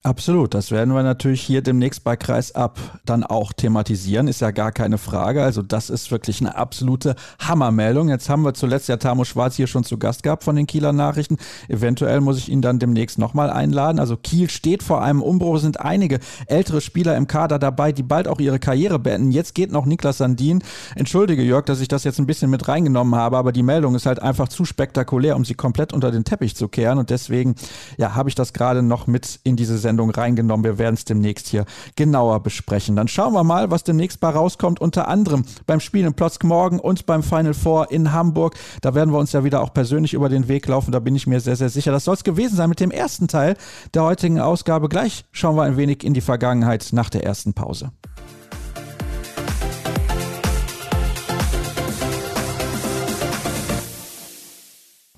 Absolut, 0.04 0.56
das 0.56 0.72
werden 0.72 0.96
wir 0.96 1.04
natürlich 1.04 1.44
hier 1.44 1.62
demnächst 1.62 2.04
bei 2.04 2.16
Kreis 2.16 2.56
ab 2.56 2.80
dann 3.06 3.24
auch 3.24 3.54
thematisieren, 3.54 4.28
ist 4.28 4.42
ja 4.42 4.50
gar 4.50 4.72
keine 4.72 4.98
Frage. 4.98 5.44
Also 5.44 5.62
das 5.62 5.92
ist 5.92 6.10
wirklich 6.10 6.42
eine 6.42 6.56
absolute 6.56 7.16
Hammermeldung. 7.38 8.10
Jetzt 8.10 8.28
haben 8.28 8.42
wir 8.42 8.56
zuletzt 8.56 8.90
ja 8.90 8.98
Tamo 8.98 9.26
Schwarz 9.26 9.58
hier 9.58 9.68
schon 9.68 9.84
zu 9.84 10.00
Gast 10.00 10.24
gehabt 10.24 10.44
von 10.44 10.56
den 10.56 10.66
Kieler 10.66 10.92
Nachrichten. 10.92 11.38
Eventuell 11.68 12.20
muss 12.20 12.40
ich 12.40 12.50
ihn 12.50 12.64
dann 12.64 12.80
demnächst 12.80 13.20
nochmal 13.20 13.52
einladen. 13.52 14.00
Also 14.00 14.18
Kiel 14.18 14.50
steht 14.50 14.82
vor 14.82 15.04
einem 15.04 15.22
Umbruch, 15.22 15.60
sind 15.60 15.80
einige 15.80 16.20
ältere 16.48 16.82
Spieler 16.82 17.16
im 17.16 17.28
Kader 17.28 17.60
dabei, 17.60 17.92
die 17.92 18.02
bald 18.02 18.28
auch 18.28 18.40
ihre 18.40 18.58
Karriere 18.58 18.98
beenden. 18.98 19.30
Jetzt 19.30 19.54
geht 19.54 19.72
noch 19.72 19.86
Niklas 19.86 20.18
Sandin. 20.18 20.64
Entschuldige 20.96 21.44
Jörg, 21.44 21.66
dass 21.66 21.80
ich 21.80 21.90
das 21.90 22.06
jetzt 22.06 22.18
ein 22.18 22.26
bisschen 22.26 22.50
mit 22.50 22.68
reingenommen 22.68 23.14
habe, 23.14 23.38
aber 23.38 23.52
die 23.52 23.62
Meldung 23.62 23.94
ist 23.94 24.08
halt 24.08 24.20
einfach 24.20 24.48
zu 24.48 24.66
spektakulär, 24.66 25.36
um 25.36 25.46
sie 25.46 25.54
komplett 25.54 25.94
unter 25.94 26.10
den 26.10 26.24
Teppich 26.24 26.56
zu 26.56 26.70
kehren. 26.70 26.98
Und 26.98 27.12
deswegen, 27.12 27.54
ja, 27.98 28.16
habe 28.16 28.30
ich 28.30 28.36
das 28.36 28.54
gerade 28.54 28.82
noch 28.82 29.06
mit 29.06 29.40
in 29.44 29.56
diese 29.56 29.78
Sendung 29.78 29.91
Sendung 29.92 30.10
reingenommen. 30.10 30.64
Wir 30.64 30.78
werden 30.78 30.94
es 30.94 31.04
demnächst 31.04 31.48
hier 31.50 31.66
genauer 31.98 32.42
besprechen. 32.42 32.96
Dann 32.96 33.10
schauen 33.10 33.34
wir 33.34 33.44
mal, 33.44 33.72
was 33.72 33.84
demnächst 33.84 34.22
bei 34.22 34.30
rauskommt. 34.30 34.80
Unter 34.80 35.10
anderem 35.10 35.44
beim 35.68 35.82
Spiel 35.82 36.06
in 36.06 36.14
Plotzk 36.14 36.46
morgen 36.46 36.80
und 36.80 37.06
beim 37.06 37.24
Final 37.24 37.54
Four 37.54 37.92
in 37.92 38.14
Hamburg. 38.14 38.56
Da 38.80 38.96
werden 38.96 39.12
wir 39.12 39.20
uns 39.20 39.34
ja 39.34 39.44
wieder 39.44 39.62
auch 39.62 39.74
persönlich 39.74 40.14
über 40.14 40.30
den 40.30 40.48
Weg 40.48 40.66
laufen. 40.68 40.94
Da 40.94 41.00
bin 41.00 41.14
ich 41.14 41.28
mir 41.28 41.42
sehr, 41.42 41.58
sehr 41.58 41.70
sicher. 41.70 41.92
Das 41.92 42.06
soll 42.06 42.14
es 42.14 42.24
gewesen 42.24 42.56
sein 42.56 42.70
mit 42.70 42.80
dem 42.80 42.90
ersten 42.92 43.28
Teil 43.28 43.58
der 43.94 44.04
heutigen 44.04 44.40
Ausgabe. 44.40 44.88
Gleich 44.88 45.26
schauen 45.34 45.58
wir 45.58 45.64
ein 45.64 45.76
wenig 45.76 46.06
in 46.06 46.14
die 46.14 46.22
Vergangenheit 46.22 46.88
nach 46.94 47.10
der 47.10 47.26
ersten 47.26 47.54
Pause. 47.54 47.92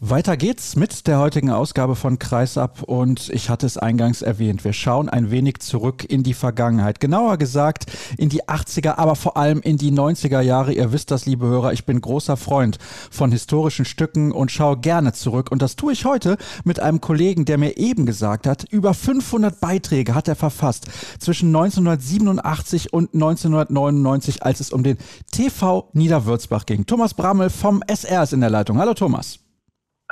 Weiter 0.05 0.35
geht's 0.35 0.75
mit 0.75 1.07
der 1.07 1.19
heutigen 1.19 1.49
Ausgabe 1.49 1.95
von 1.95 2.19
Kreisab 2.19 2.83
und 2.83 3.29
ich 3.29 3.49
hatte 3.49 3.65
es 3.65 3.77
eingangs 3.77 4.21
erwähnt. 4.21 4.65
Wir 4.65 4.73
schauen 4.73 5.07
ein 5.07 5.31
wenig 5.31 5.59
zurück 5.59 6.03
in 6.03 6.23
die 6.23 6.33
Vergangenheit. 6.33 6.99
Genauer 6.99 7.37
gesagt 7.37 7.85
in 8.17 8.27
die 8.27 8.43
80er, 8.43 8.97
aber 8.97 9.15
vor 9.15 9.37
allem 9.37 9.61
in 9.61 9.77
die 9.77 9.93
90er 9.93 10.41
Jahre. 10.41 10.73
Ihr 10.73 10.91
wisst 10.91 11.09
das, 11.09 11.25
liebe 11.25 11.45
Hörer, 11.45 11.71
ich 11.71 11.85
bin 11.85 12.01
großer 12.01 12.35
Freund 12.35 12.79
von 13.11 13.31
historischen 13.31 13.85
Stücken 13.85 14.33
und 14.33 14.51
schaue 14.51 14.77
gerne 14.77 15.13
zurück. 15.13 15.49
Und 15.49 15.61
das 15.61 15.77
tue 15.77 15.93
ich 15.93 16.03
heute 16.03 16.35
mit 16.65 16.81
einem 16.81 16.99
Kollegen, 16.99 17.45
der 17.45 17.57
mir 17.57 17.77
eben 17.77 18.05
gesagt 18.05 18.45
hat, 18.45 18.65
über 18.69 18.93
500 18.93 19.61
Beiträge 19.61 20.15
hat 20.15 20.27
er 20.27 20.35
verfasst 20.35 20.87
zwischen 21.19 21.47
1987 21.55 22.91
und 22.91 23.13
1999, 23.13 24.43
als 24.43 24.59
es 24.59 24.73
um 24.73 24.83
den 24.83 24.97
TV 25.31 25.89
Niederwürzbach 25.93 26.65
ging. 26.65 26.85
Thomas 26.85 27.13
Brammel 27.13 27.49
vom 27.49 27.81
SR 27.87 28.23
ist 28.23 28.33
in 28.33 28.41
der 28.41 28.49
Leitung. 28.49 28.79
Hallo 28.79 28.95
Thomas. 28.95 29.39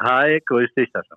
Hi, 0.01 0.39
grüß 0.47 0.69
dich, 0.75 0.89
Sascha. 0.91 1.15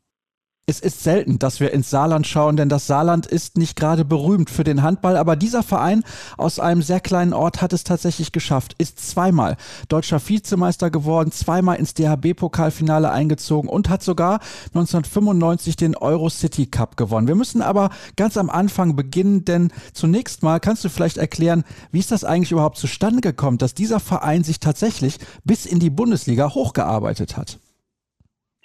Es 0.67 0.81
ist 0.81 1.03
selten, 1.03 1.39
dass 1.39 1.61
wir 1.61 1.73
ins 1.73 1.91
Saarland 1.91 2.27
schauen, 2.27 2.57
denn 2.57 2.71
das 2.71 2.87
Saarland 2.87 3.27
ist 3.27 3.59
nicht 3.59 3.77
gerade 3.77 4.05
berühmt 4.05 4.49
für 4.49 4.65
den 4.65 4.83
Handball, 4.83 5.19
aber 5.19 5.37
dieser 5.37 5.63
Verein 5.63 6.05
aus 6.39 6.59
einem 6.59 6.81
sehr 6.81 7.01
kleinen 7.01 7.35
Ort 7.35 7.61
hat 7.61 7.75
es 7.75 7.85
tatsächlich 7.85 8.33
geschafft, 8.33 8.75
ist 8.79 8.99
zweimal 8.99 9.59
deutscher 9.91 10.27
Vizemeister 10.27 10.91
geworden, 10.91 11.33
zweimal 11.33 11.77
ins 11.77 11.93
DHB-Pokalfinale 11.93 13.11
eingezogen 13.11 13.69
und 13.69 13.91
hat 13.91 14.03
sogar 14.03 14.41
1995 14.69 15.77
den 15.77 15.97
Eurocity 15.97 16.67
Cup 16.67 16.97
gewonnen. 16.97 17.29
Wir 17.29 17.35
müssen 17.35 17.61
aber 17.61 17.91
ganz 18.17 18.39
am 18.39 18.49
Anfang 18.49 18.97
beginnen, 18.97 19.45
denn 19.45 19.71
zunächst 19.93 20.43
mal 20.43 20.61
kannst 20.61 20.83
du 20.83 20.89
vielleicht 20.89 21.19
erklären, 21.19 21.65
wie 21.91 22.01
ist 22.01 22.11
das 22.11 22.25
eigentlich 22.25 22.53
überhaupt 22.53 22.79
zustande 22.79 23.21
gekommen, 23.21 23.59
dass 23.59 23.75
dieser 23.75 24.01
Verein 24.01 24.45
sich 24.45 24.61
tatsächlich 24.61 25.19
bis 25.45 25.67
in 25.67 25.79
die 25.79 25.91
Bundesliga 25.91 26.55
hochgearbeitet 26.55 27.37
hat? 27.37 27.59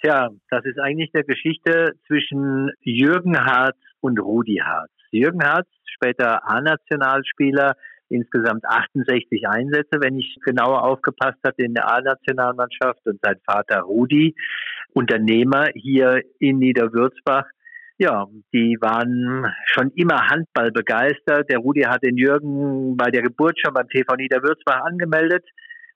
Tja, 0.02 0.30
das 0.50 0.64
ist 0.64 0.78
eigentlich 0.78 1.12
der 1.12 1.24
Geschichte 1.24 1.92
zwischen 2.06 2.70
Jürgen 2.80 3.38
Harz 3.38 3.76
und 4.00 4.18
Rudi 4.18 4.56
Harz. 4.64 4.90
Jürgen 5.10 5.44
Harz, 5.44 5.68
später 5.84 6.48
A-Nationalspieler, 6.48 7.74
insgesamt 8.08 8.64
68 8.64 9.46
Einsätze, 9.46 10.00
wenn 10.00 10.18
ich 10.18 10.38
genauer 10.42 10.84
aufgepasst 10.84 11.38
habe 11.44 11.62
in 11.62 11.74
der 11.74 11.92
A-Nationalmannschaft 11.92 13.04
und 13.04 13.20
sein 13.22 13.36
Vater 13.44 13.80
Rudi, 13.80 14.34
Unternehmer 14.94 15.66
hier 15.74 16.22
in 16.38 16.58
Niederwürzbach. 16.58 17.44
Ja, 17.98 18.26
die 18.54 18.78
waren 18.80 19.52
schon 19.66 19.90
immer 19.94 20.28
Handball 20.28 20.70
begeistert. 20.72 21.50
Der 21.50 21.58
Rudi 21.58 21.82
hat 21.82 22.02
den 22.02 22.16
Jürgen 22.16 22.96
bei 22.96 23.10
der 23.10 23.20
Geburt 23.20 23.60
schon 23.60 23.74
beim 23.74 23.88
TV 23.88 24.14
Niederwürzbach 24.16 24.80
angemeldet. 24.86 25.44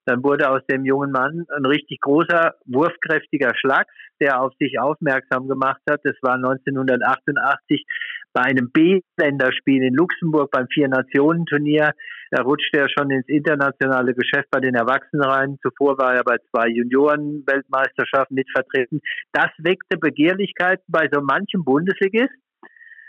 Dann 0.06 0.22
wurde 0.22 0.50
aus 0.50 0.62
dem 0.70 0.84
jungen 0.84 1.10
Mann 1.10 1.46
ein 1.56 1.66
richtig 1.66 2.00
großer, 2.00 2.54
wurfkräftiger 2.66 3.52
Schlag, 3.56 3.86
der 4.20 4.40
auf 4.40 4.52
sich 4.58 4.78
aufmerksam 4.78 5.48
gemacht 5.48 5.80
hat. 5.88 6.00
Das 6.04 6.16
war 6.22 6.34
1988 6.34 7.84
bei 8.32 8.42
einem 8.42 8.70
B-Länderspiel 8.70 9.82
in 9.82 9.94
Luxemburg 9.94 10.50
beim 10.50 10.66
Vier-Nationen-Turnier. 10.68 11.92
Da 12.30 12.42
rutschte 12.42 12.80
er 12.80 12.88
schon 12.88 13.10
ins 13.10 13.28
internationale 13.28 14.12
Geschäft 14.12 14.50
bei 14.50 14.60
den 14.60 14.74
Erwachsenen 14.74 15.24
rein. 15.24 15.58
Zuvor 15.62 15.96
war 15.98 16.14
er 16.14 16.24
bei 16.24 16.36
zwei 16.50 16.68
Junioren-Weltmeisterschaften 16.68 18.34
mitvertreten. 18.34 19.00
Das 19.32 19.50
weckte 19.58 19.96
Begehrlichkeiten 19.98 20.84
bei 20.88 21.08
so 21.12 21.20
manchem 21.20 21.64
Bundesligist. 21.64 22.34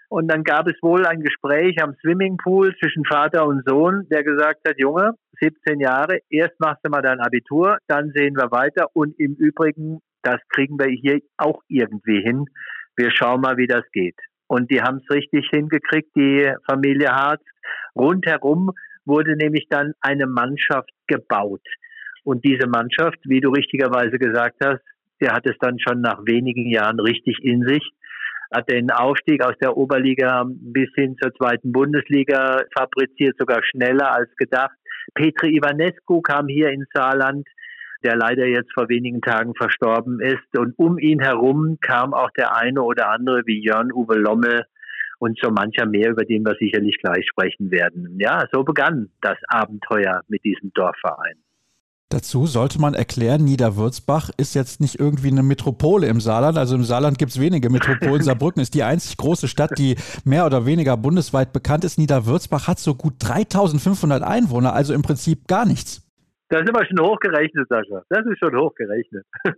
Und 0.10 0.28
dann 0.28 0.44
gab 0.44 0.68
es 0.68 0.76
wohl 0.82 1.06
ein 1.06 1.22
Gespräch 1.22 1.82
am 1.82 1.96
Swimmingpool 2.02 2.76
zwischen 2.78 3.06
Vater 3.06 3.46
und 3.46 3.68
Sohn, 3.68 4.08
der 4.10 4.24
gesagt 4.24 4.62
hat, 4.68 4.76
Junge, 4.78 5.14
17 5.40 5.80
Jahre, 5.80 6.20
erst 6.30 6.60
machst 6.60 6.82
du 6.84 6.90
mal 6.90 7.02
dein 7.02 7.20
Abitur, 7.20 7.78
dann 7.88 8.12
sehen 8.14 8.36
wir 8.36 8.52
weiter 8.52 8.88
und 8.94 9.20
im 9.20 9.36
Übrigen, 9.36 10.00
das 10.22 10.40
kriegen 10.50 10.78
wir 10.80 10.88
hier 10.88 11.20
auch 11.38 11.62
irgendwie 11.68 12.22
hin. 12.22 12.46
Wir 12.96 13.12
schauen 13.12 13.42
mal, 13.42 13.58
wie 13.58 13.68
das 13.68 13.84
geht. 13.92 14.16
Und 14.48 14.72
die 14.72 14.82
haben 14.82 14.98
es 14.98 15.14
richtig 15.14 15.50
hingekriegt, 15.52 16.16
die 16.16 16.52
Familie 16.70 17.10
Harz. 17.10 17.42
Rundherum 17.96 18.72
wurde 19.06 19.36
nämlich 19.36 19.68
dann 19.70 19.94
eine 20.02 20.28
Mannschaft 20.28 20.92
gebaut. 21.08 21.62
Und 22.24 22.44
diese 22.44 22.68
Mannschaft, 22.68 23.20
wie 23.26 23.40
du 23.40 23.50
richtigerweise 23.50 24.18
gesagt 24.18 24.58
hast, 24.64 24.82
der 25.22 25.34
hat 25.34 25.46
es 25.46 25.56
dann 25.60 25.80
schon 25.80 26.02
nach 26.02 26.20
wenigen 26.26 26.70
Jahren 26.70 27.00
richtig 27.00 27.40
in 27.44 27.64
sich 27.64 27.84
den 28.62 28.92
Aufstieg 28.92 29.44
aus 29.44 29.56
der 29.62 29.76
Oberliga 29.78 30.46
bis 30.48 30.90
hin 30.96 31.16
zur 31.22 31.34
zweiten 31.34 31.72
Bundesliga 31.72 32.62
fabriziert, 32.78 33.38
sogar 33.38 33.64
schneller 33.64 34.12
als 34.12 34.30
gedacht. 34.38 34.76
Petri 35.14 35.56
Ivanescu 35.56 36.22
kam 36.22 36.48
hier 36.48 36.70
ins 36.70 36.88
Saarland, 36.94 37.48
der 38.04 38.16
leider 38.16 38.46
jetzt 38.46 38.74
vor 38.74 38.90
wenigen 38.90 39.22
Tagen 39.22 39.54
verstorben 39.56 40.20
ist. 40.20 40.58
Und 40.58 40.78
um 40.78 40.98
ihn 40.98 41.20
herum 41.20 41.78
kam 41.82 42.14
auch 42.14 42.32
der 42.32 42.56
eine 42.56 42.82
oder 42.82 43.10
andere 43.10 43.44
wie 43.46 43.64
Jörn 43.64 43.92
Uwe 43.92 44.16
Lommel 44.16 44.64
und 45.20 45.40
so 45.42 45.50
mancher 45.50 45.86
mehr, 45.86 46.12
über 46.12 46.26
den 46.26 46.44
wir 46.44 46.56
sicherlich 46.60 46.98
gleich 47.02 47.28
sprechen 47.28 47.72
werden. 47.72 48.18
Ja, 48.20 48.46
so 48.52 48.64
begann 48.64 49.10
das 49.22 49.38
Abenteuer 49.48 50.22
mit 50.28 50.44
diesem 50.44 50.72
Dorfverein. 50.74 51.45
Dazu 52.10 52.46
sollte 52.46 52.80
man 52.80 52.94
erklären, 52.94 53.44
Niederwürzbach 53.44 54.30
ist 54.38 54.54
jetzt 54.54 54.80
nicht 54.80 55.00
irgendwie 55.00 55.30
eine 55.30 55.42
Metropole 55.42 56.08
im 56.08 56.22
Saarland. 56.22 56.58
Also 56.58 56.76
im 56.76 56.84
Saarland 56.84 57.18
gibt 57.18 57.32
es 57.32 57.40
wenige 57.40 57.72
Metropolen. 57.72 58.22
Saarbrücken 58.24 58.62
ist 58.62 58.76
die 58.76 58.84
einzig 58.84 59.18
große 59.18 59.48
Stadt, 59.48 59.72
die 59.78 59.96
mehr 60.24 60.46
oder 60.46 60.68
weniger 60.68 60.98
bundesweit 60.98 61.52
bekannt 61.52 61.84
ist. 61.84 61.98
Niederwürzbach 61.98 62.68
hat 62.68 62.78
so 62.78 62.94
gut 62.94 63.16
3500 63.20 64.22
Einwohner, 64.22 64.74
also 64.74 64.94
im 64.94 65.02
Prinzip 65.02 65.48
gar 65.48 65.66
nichts. 65.66 66.04
Das 66.50 66.62
ist 66.62 66.70
aber 66.70 66.86
schon 66.86 67.00
hochgerechnet, 67.00 67.68
Sascha. 67.70 68.04
Das 68.10 68.24
ist 68.26 68.40
schon 68.40 68.56
hochgerechnet. 68.56 69.26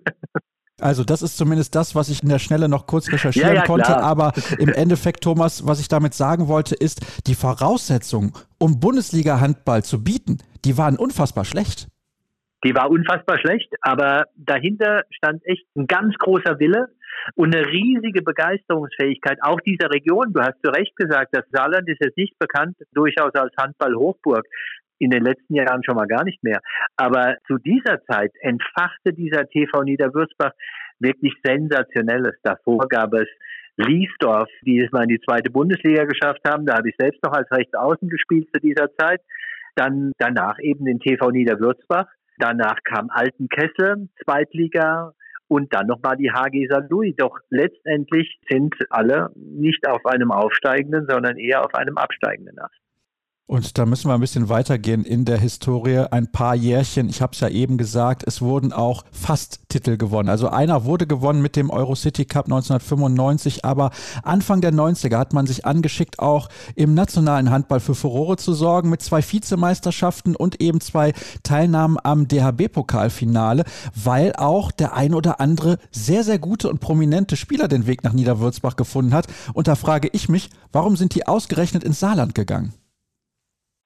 Also 0.79 1.03
das 1.03 1.23
ist 1.23 1.37
zumindest 1.37 1.73
das, 1.73 1.95
was 1.95 2.07
ich 2.07 2.21
in 2.21 2.29
der 2.29 2.37
Schnelle 2.37 2.69
noch 2.69 2.85
kurz 2.85 3.11
recherchieren 3.11 3.49
ja, 3.49 3.61
ja, 3.61 3.65
konnte. 3.65 3.87
Klar. 3.87 4.03
Aber 4.03 4.31
im 4.59 4.69
Endeffekt, 4.69 5.23
Thomas, 5.23 5.65
was 5.65 5.79
ich 5.79 5.87
damit 5.87 6.13
sagen 6.13 6.47
wollte, 6.47 6.75
ist, 6.75 7.01
die 7.25 7.33
Voraussetzungen, 7.33 8.31
um 8.59 8.79
Bundesliga-Handball 8.79 9.83
zu 9.83 10.03
bieten, 10.03 10.37
die 10.65 10.77
waren 10.77 10.97
unfassbar 10.97 11.45
schlecht. 11.45 11.87
Die 12.63 12.73
war 12.73 12.89
unfassbar 12.89 13.37
schlecht, 13.39 13.71
aber 13.81 14.25
dahinter 14.35 15.03
stand 15.11 15.45
echt 15.45 15.65
ein 15.75 15.85
ganz 15.87 16.15
großer 16.17 16.59
Wille 16.59 16.87
und 17.35 17.55
eine 17.55 17.67
riesige 17.67 18.21
Begeisterungsfähigkeit 18.21 19.39
auch 19.41 19.59
dieser 19.61 19.91
Region. 19.91 20.33
Du 20.33 20.41
hast 20.41 20.59
zu 20.63 20.71
Recht 20.71 20.95
gesagt, 20.95 21.29
das 21.33 21.45
Saarland 21.51 21.87
ist 21.87 22.03
jetzt 22.03 22.17
nicht 22.17 22.37
bekannt 22.39 22.75
durchaus 22.93 23.33
als 23.35 23.53
Handball-Hochburg. 23.59 24.45
In 24.99 25.11
den 25.11 25.23
letzten 25.23 25.53
Jahren 25.53 25.83
schon 25.83 25.95
mal 25.95 26.07
gar 26.07 26.23
nicht 26.23 26.43
mehr. 26.43 26.59
Aber 26.95 27.35
zu 27.45 27.59
dieser 27.59 28.03
Zeit 28.05 28.31
entfachte 28.41 29.13
dieser 29.13 29.47
TV 29.47 29.83
Niederwürzbach 29.83 30.51
wirklich 30.99 31.33
Sensationelles. 31.43 32.35
Davor 32.41 32.87
gab 32.89 33.13
es 33.13 33.27
Liesdorf, 33.77 34.49
die 34.63 34.79
es 34.79 34.91
mal 34.91 35.03
in 35.03 35.09
die 35.09 35.21
zweite 35.21 35.51
Bundesliga 35.51 36.05
geschafft 36.05 36.41
haben. 36.47 36.65
Da 36.65 36.77
habe 36.77 36.89
ich 36.89 36.95
selbst 36.97 37.23
noch 37.23 37.33
als 37.33 37.49
Rechtsaußen 37.51 38.09
gespielt 38.09 38.47
zu 38.51 38.59
dieser 38.59 38.89
Zeit. 38.97 39.21
Dann 39.75 40.13
danach 40.17 40.57
eben 40.59 40.85
den 40.85 40.99
TV 40.99 41.29
Niederwürzbach. 41.29 42.07
Danach 42.37 42.77
kam 42.83 43.09
Altenkessel, 43.09 44.09
Zweitliga 44.23 45.13
und 45.47 45.73
dann 45.73 45.87
nochmal 45.87 46.17
die 46.17 46.31
HG 46.31 46.67
Louis. 46.89 47.15
Doch 47.17 47.37
letztendlich 47.49 48.39
sind 48.49 48.75
alle 48.89 49.29
nicht 49.35 49.87
auf 49.87 50.05
einem 50.05 50.31
aufsteigenden, 50.31 51.07
sondern 51.09 51.37
eher 51.37 51.65
auf 51.65 51.73
einem 51.73 51.97
absteigenden 51.97 52.59
Ast. 52.59 52.86
Und 53.49 53.77
da 53.77 53.85
müssen 53.85 54.09
wir 54.09 54.13
ein 54.13 54.19
bisschen 54.19 54.49
weitergehen 54.49 55.05
in 55.05 55.23
der 55.23 55.37
Historie. 55.37 55.99
Ein 56.11 56.29
paar 56.29 56.53
Jährchen, 56.53 57.07
ich 57.07 57.21
habe 57.21 57.31
es 57.31 57.39
ja 57.39 57.47
eben 57.47 57.77
gesagt, 57.77 58.25
es 58.27 58.41
wurden 58.41 58.73
auch 58.73 59.05
fast 59.13 59.61
Titel 59.69 59.95
gewonnen. 59.95 60.27
Also 60.27 60.49
einer 60.49 60.83
wurde 60.83 61.07
gewonnen 61.07 61.41
mit 61.41 61.55
dem 61.55 61.69
Eurocity 61.69 62.25
Cup 62.25 62.47
1995, 62.47 63.63
aber 63.63 63.91
Anfang 64.23 64.59
der 64.59 64.73
90er 64.73 65.17
hat 65.17 65.31
man 65.31 65.47
sich 65.47 65.65
angeschickt, 65.65 66.19
auch 66.19 66.49
im 66.75 66.93
nationalen 66.93 67.49
Handball 67.49 67.79
für 67.79 67.95
Furore 67.95 68.35
zu 68.35 68.53
sorgen, 68.53 68.89
mit 68.89 69.01
zwei 69.01 69.23
Vizemeisterschaften 69.23 70.35
und 70.35 70.59
eben 70.59 70.81
zwei 70.81 71.13
Teilnahmen 71.43 71.97
am 72.03 72.27
DHB-Pokalfinale, 72.27 73.63
weil 73.95 74.33
auch 74.35 74.71
der 74.71 74.93
ein 74.93 75.13
oder 75.13 75.39
andere 75.39 75.77
sehr, 75.89 76.25
sehr 76.25 76.37
gute 76.37 76.69
und 76.69 76.81
prominente 76.81 77.37
Spieler 77.37 77.69
den 77.69 77.87
Weg 77.87 78.03
nach 78.03 78.11
Niederwürzbach 78.11 78.75
gefunden 78.75 79.13
hat. 79.13 79.27
Und 79.53 79.69
da 79.69 79.75
frage 79.75 80.09
ich 80.11 80.27
mich, 80.27 80.49
warum 80.73 80.97
sind 80.97 81.15
die 81.15 81.27
ausgerechnet 81.27 81.85
ins 81.85 82.01
Saarland 82.01 82.35
gegangen? 82.35 82.73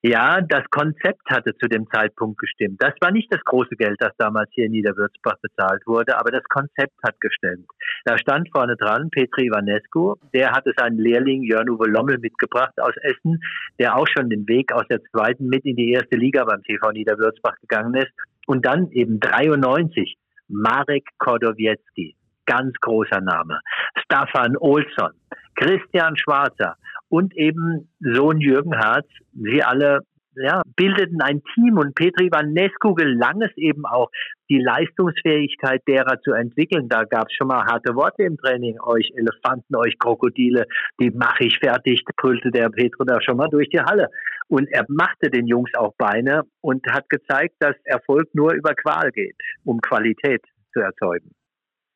Ja, 0.03 0.41
das 0.41 0.63
Konzept 0.71 1.29
hatte 1.29 1.55
zu 1.57 1.67
dem 1.67 1.87
Zeitpunkt 1.91 2.39
gestimmt. 2.39 2.81
Das 2.81 2.93
war 3.01 3.11
nicht 3.11 3.31
das 3.31 3.43
große 3.43 3.75
Geld, 3.75 3.97
das 3.99 4.11
damals 4.17 4.49
hier 4.51 4.65
in 4.65 4.71
Niederwürzbach 4.71 5.35
bezahlt 5.43 5.85
wurde, 5.85 6.17
aber 6.17 6.31
das 6.31 6.43
Konzept 6.45 6.95
hat 7.05 7.21
gestimmt. 7.21 7.67
Da 8.05 8.17
stand 8.17 8.49
vorne 8.51 8.75
dran 8.77 9.11
Petri 9.11 9.45
Ivanescu, 9.45 10.15
der 10.33 10.53
hatte 10.53 10.73
seinen 10.75 10.97
Lehrling 10.97 11.43
Jörn-Uwe 11.43 11.87
Lommel 11.87 12.17
mitgebracht 12.17 12.73
aus 12.81 12.95
Essen, 13.03 13.41
der 13.77 13.95
auch 13.95 14.07
schon 14.07 14.31
den 14.31 14.47
Weg 14.47 14.73
aus 14.73 14.87
der 14.89 15.03
zweiten 15.03 15.45
mit 15.47 15.65
in 15.65 15.75
die 15.75 15.91
erste 15.91 16.17
Liga 16.17 16.45
beim 16.45 16.63
TV 16.63 16.89
Niederwürzbach 16.91 17.57
gegangen 17.61 17.93
ist. 17.93 18.11
Und 18.47 18.65
dann 18.65 18.89
eben 18.91 19.19
93 19.19 20.17
Marek 20.47 21.07
Kordowiecki, 21.19 22.15
ganz 22.47 22.73
großer 22.81 23.21
Name. 23.21 23.59
Staffan 24.03 24.57
Olsson, 24.57 25.11
Christian 25.55 26.17
Schwarzer, 26.17 26.75
und 27.11 27.35
eben 27.35 27.89
Sohn 27.99 28.39
Jürgen 28.39 28.75
Harz. 28.77 29.05
Sie 29.33 29.61
alle 29.61 29.99
ja, 30.35 30.61
bildeten 30.77 31.21
ein 31.21 31.41
Team 31.53 31.77
und 31.77 31.93
Petri 31.93 32.31
Vanescu 32.31 32.95
gelang 32.95 33.41
es 33.41 33.51
eben 33.57 33.85
auch, 33.85 34.09
die 34.49 34.59
Leistungsfähigkeit 34.59 35.81
derer 35.87 36.21
zu 36.21 36.31
entwickeln. 36.31 36.87
Da 36.87 37.03
gab 37.03 37.27
es 37.27 37.35
schon 37.35 37.49
mal 37.49 37.65
harte 37.65 37.95
Worte 37.95 38.23
im 38.23 38.37
Training. 38.37 38.79
Euch 38.81 39.11
Elefanten, 39.15 39.75
euch 39.75 39.99
Krokodile, 39.99 40.65
die 41.01 41.11
mache 41.11 41.43
ich 41.43 41.59
fertig, 41.59 42.01
brüllte 42.15 42.49
der 42.49 42.69
Petro 42.69 43.03
da 43.03 43.21
schon 43.21 43.35
mal 43.35 43.49
durch 43.49 43.69
die 43.69 43.81
Halle. 43.81 44.07
Und 44.47 44.69
er 44.71 44.85
machte 44.87 45.29
den 45.29 45.47
Jungs 45.47 45.71
auch 45.75 45.93
Beine 45.97 46.43
und 46.61 46.85
hat 46.89 47.09
gezeigt, 47.09 47.55
dass 47.59 47.75
Erfolg 47.83 48.29
nur 48.33 48.53
über 48.53 48.73
Qual 48.73 49.11
geht, 49.11 49.35
um 49.65 49.81
Qualität 49.81 50.41
zu 50.73 50.79
erzeugen. 50.79 51.31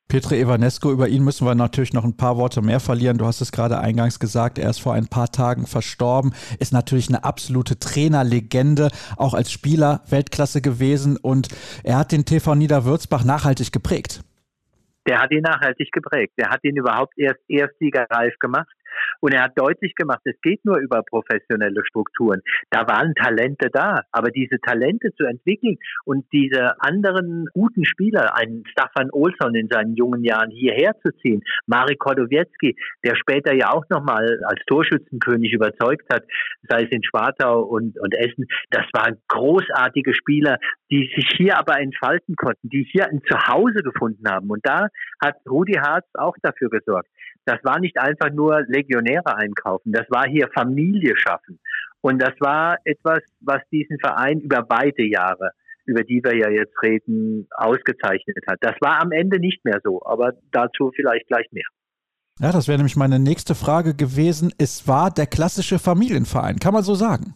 Petri 0.07 0.39
Evanesco, 0.39 0.91
über 0.91 1.07
ihn 1.07 1.23
müssen 1.23 1.47
wir 1.47 1.55
natürlich 1.55 1.93
noch 1.93 2.03
ein 2.03 2.15
paar 2.15 2.37
Worte 2.37 2.61
mehr 2.61 2.79
verlieren. 2.79 3.17
Du 3.17 3.25
hast 3.25 3.41
es 3.41 3.51
gerade 3.51 3.79
eingangs 3.79 4.19
gesagt, 4.19 4.59
er 4.59 4.69
ist 4.69 4.79
vor 4.79 4.93
ein 4.93 5.07
paar 5.07 5.31
Tagen 5.31 5.65
verstorben, 5.65 6.33
ist 6.59 6.73
natürlich 6.73 7.09
eine 7.09 7.23
absolute 7.23 7.79
Trainerlegende, 7.79 8.89
auch 9.17 9.33
als 9.33 9.51
Spieler 9.51 10.03
Weltklasse 10.07 10.61
gewesen 10.61 11.17
und 11.17 11.47
er 11.83 11.97
hat 11.97 12.11
den 12.11 12.23
TV 12.23 12.53
Niederwürzbach 12.53 13.23
nachhaltig 13.23 13.71
geprägt. 13.71 14.21
Der 15.07 15.21
hat 15.21 15.31
ihn 15.31 15.41
nachhaltig 15.41 15.91
geprägt. 15.91 16.33
Der 16.37 16.49
hat 16.49 16.63
ihn 16.63 16.75
überhaupt 16.75 17.13
erst 17.17 17.41
erstligareif 17.47 18.33
gemacht. 18.39 18.67
Und 19.21 19.33
er 19.33 19.43
hat 19.43 19.53
deutlich 19.55 19.95
gemacht, 19.95 20.21
es 20.25 20.39
geht 20.41 20.63
nur 20.65 20.77
über 20.77 21.03
professionelle 21.03 21.81
Strukturen. 21.85 22.41
Da 22.69 22.87
waren 22.87 23.13
Talente 23.15 23.69
da, 23.71 24.01
aber 24.11 24.29
diese 24.31 24.59
Talente 24.59 25.13
zu 25.15 25.25
entwickeln 25.25 25.77
und 26.05 26.25
diese 26.31 26.79
anderen 26.81 27.47
guten 27.53 27.85
Spieler, 27.85 28.37
einen 28.37 28.63
Stefan 28.67 29.09
Olsson 29.11 29.55
in 29.55 29.67
seinen 29.67 29.95
jungen 29.95 30.23
Jahren 30.23 30.51
hierher 30.51 30.93
zu 31.01 31.11
ziehen, 31.21 31.43
Marek 31.65 31.99
Kordowiecki, 31.99 32.75
der 33.03 33.15
später 33.15 33.53
ja 33.53 33.71
auch 33.71 33.85
nochmal 33.89 34.39
als 34.45 34.61
Torschützenkönig 34.67 35.53
überzeugt 35.53 36.05
hat, 36.11 36.23
sei 36.67 36.83
es 36.83 36.91
in 36.91 37.03
Schwartau 37.03 37.61
und, 37.61 37.99
und 37.99 38.13
Essen, 38.15 38.47
das 38.69 38.85
waren 38.93 39.17
großartige 39.27 40.13
Spieler, 40.13 40.57
die 40.91 41.11
sich 41.15 41.27
hier 41.37 41.57
aber 41.57 41.79
entfalten 41.79 42.35
konnten, 42.35 42.69
die 42.69 42.87
hier 42.91 43.07
ein 43.07 43.21
Zuhause 43.27 43.81
gefunden 43.83 44.29
haben. 44.29 44.49
Und 44.49 44.65
da 44.65 44.87
hat 45.21 45.35
Rudi 45.49 45.73
Harz 45.73 46.05
auch 46.13 46.35
dafür 46.41 46.69
gesorgt. 46.69 47.09
Das 47.45 47.59
war 47.63 47.79
nicht 47.79 47.97
einfach 47.97 48.31
nur 48.31 48.63
Legionäre 48.67 49.35
einkaufen, 49.37 49.91
das 49.91 50.09
war 50.09 50.27
hier 50.27 50.49
Familie 50.53 51.15
schaffen. 51.15 51.59
Und 52.01 52.19
das 52.21 52.33
war 52.39 52.77
etwas, 52.83 53.19
was 53.39 53.61
diesen 53.71 53.97
Verein 53.99 54.39
über 54.39 54.67
weite 54.69 55.03
Jahre, 55.03 55.51
über 55.85 56.03
die 56.03 56.21
wir 56.23 56.35
ja 56.35 56.49
jetzt 56.49 56.75
reden, 56.83 57.47
ausgezeichnet 57.55 58.37
hat. 58.47 58.57
Das 58.61 58.75
war 58.81 59.01
am 59.01 59.11
Ende 59.11 59.39
nicht 59.39 59.63
mehr 59.65 59.79
so, 59.83 60.03
aber 60.05 60.33
dazu 60.51 60.91
vielleicht 60.95 61.27
gleich 61.27 61.47
mehr. 61.51 61.65
Ja, 62.39 62.51
das 62.51 62.67
wäre 62.67 62.77
nämlich 62.77 62.95
meine 62.95 63.17
nächste 63.17 63.55
Frage 63.55 63.95
gewesen. 63.95 64.51
Es 64.57 64.87
war 64.87 65.09
der 65.09 65.25
klassische 65.25 65.79
Familienverein, 65.79 66.57
kann 66.57 66.73
man 66.73 66.83
so 66.83 66.93
sagen? 66.93 67.33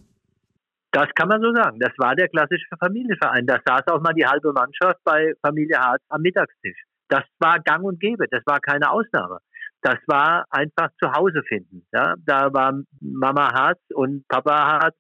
Das 0.92 1.08
kann 1.16 1.30
man 1.30 1.42
so 1.42 1.54
sagen. 1.54 1.80
Das 1.80 1.94
war 1.98 2.16
der 2.16 2.28
klassische 2.28 2.76
Familienverein. 2.80 3.46
Da 3.46 3.60
saß 3.66 3.88
auch 3.88 4.02
mal 4.02 4.14
die 4.14 4.26
halbe 4.26 4.52
Mannschaft 4.54 5.00
bei 5.04 5.34
Familie 5.46 5.78
Harz 5.80 6.02
am 6.10 6.22
Mittagstisch. 6.22 6.84
Das 7.08 7.24
war 7.40 7.60
gang 7.60 7.84
und 7.84 8.00
gäbe. 8.00 8.26
Das 8.30 8.44
war 8.46 8.60
keine 8.60 8.92
Ausnahme 8.92 9.40
das 9.82 9.98
war 10.08 10.46
einfach 10.50 10.90
zu 11.02 11.12
Hause 11.12 11.42
finden. 11.48 11.86
Ja, 11.92 12.16
da 12.26 12.54
war 12.54 12.74
Mama 13.00 13.54
Harz 13.54 13.80
und 13.94 14.28
Papa 14.28 14.80
Harz. 14.82 14.96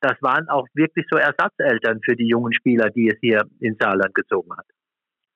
Das 0.00 0.16
waren 0.20 0.48
auch 0.48 0.66
wirklich 0.74 1.06
so 1.10 1.18
Ersatzeltern 1.18 2.00
für 2.04 2.14
die 2.14 2.28
jungen 2.28 2.52
Spieler, 2.52 2.90
die 2.90 3.08
es 3.08 3.18
hier 3.20 3.44
ins 3.60 3.78
Saarland 3.78 4.14
gezogen 4.14 4.50
hat. 4.56 4.66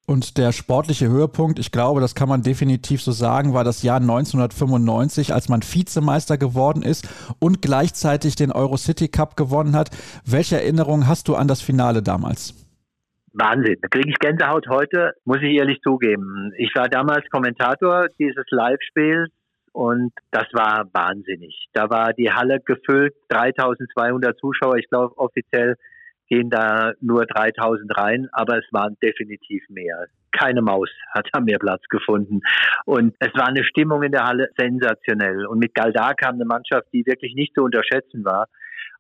Und 0.06 0.38
der 0.38 0.52
sportliche 0.52 1.08
Höhepunkt, 1.08 1.58
ich 1.58 1.70
glaube, 1.70 2.00
das 2.00 2.14
kann 2.14 2.30
man 2.30 2.42
definitiv 2.42 3.02
so 3.02 3.12
sagen, 3.12 3.52
war 3.52 3.62
das 3.62 3.82
Jahr 3.82 4.00
1995, 4.00 5.34
als 5.34 5.50
man 5.50 5.62
Vizemeister 5.62 6.38
geworden 6.38 6.82
ist 6.82 7.06
und 7.40 7.60
gleichzeitig 7.60 8.34
den 8.34 8.50
Eurocity 8.50 9.08
Cup 9.08 9.36
gewonnen 9.36 9.76
hat. 9.76 9.90
Welche 10.24 10.56
Erinnerungen 10.56 11.08
hast 11.08 11.28
du 11.28 11.34
an 11.34 11.46
das 11.46 11.60
Finale 11.60 12.02
damals? 12.02 12.67
Wahnsinn. 13.38 13.76
Da 13.80 13.88
kriege 13.88 14.10
ich 14.10 14.18
Gänsehaut 14.18 14.68
heute, 14.68 15.12
muss 15.24 15.38
ich 15.42 15.54
ehrlich 15.56 15.80
zugeben. 15.82 16.52
Ich 16.56 16.72
war 16.74 16.88
damals 16.88 17.28
Kommentator 17.30 18.08
dieses 18.18 18.44
Live-Spiels 18.50 19.30
und 19.72 20.12
das 20.32 20.46
war 20.52 20.88
wahnsinnig. 20.92 21.68
Da 21.72 21.88
war 21.88 22.12
die 22.12 22.32
Halle 22.32 22.60
gefüllt, 22.60 23.14
3200 23.28 24.36
Zuschauer. 24.38 24.76
Ich 24.76 24.88
glaube, 24.88 25.16
offiziell 25.18 25.76
gehen 26.28 26.50
da 26.50 26.92
nur 27.00 27.26
3000 27.26 27.96
rein, 27.96 28.28
aber 28.32 28.58
es 28.58 28.66
waren 28.72 28.96
definitiv 29.02 29.62
mehr. 29.68 30.06
Keine 30.32 30.60
Maus 30.60 30.90
hat 31.12 31.28
da 31.32 31.40
mehr 31.40 31.58
Platz 31.58 31.82
gefunden. 31.88 32.40
Und 32.84 33.14
es 33.18 33.32
war 33.34 33.48
eine 33.48 33.64
Stimmung 33.64 34.02
in 34.02 34.12
der 34.12 34.24
Halle 34.24 34.48
sensationell. 34.58 35.46
Und 35.46 35.58
mit 35.58 35.74
Galdar 35.74 36.14
kam 36.14 36.34
eine 36.34 36.44
Mannschaft, 36.44 36.88
die 36.92 37.06
wirklich 37.06 37.34
nicht 37.34 37.54
zu 37.54 37.62
unterschätzen 37.62 38.24
war. 38.24 38.46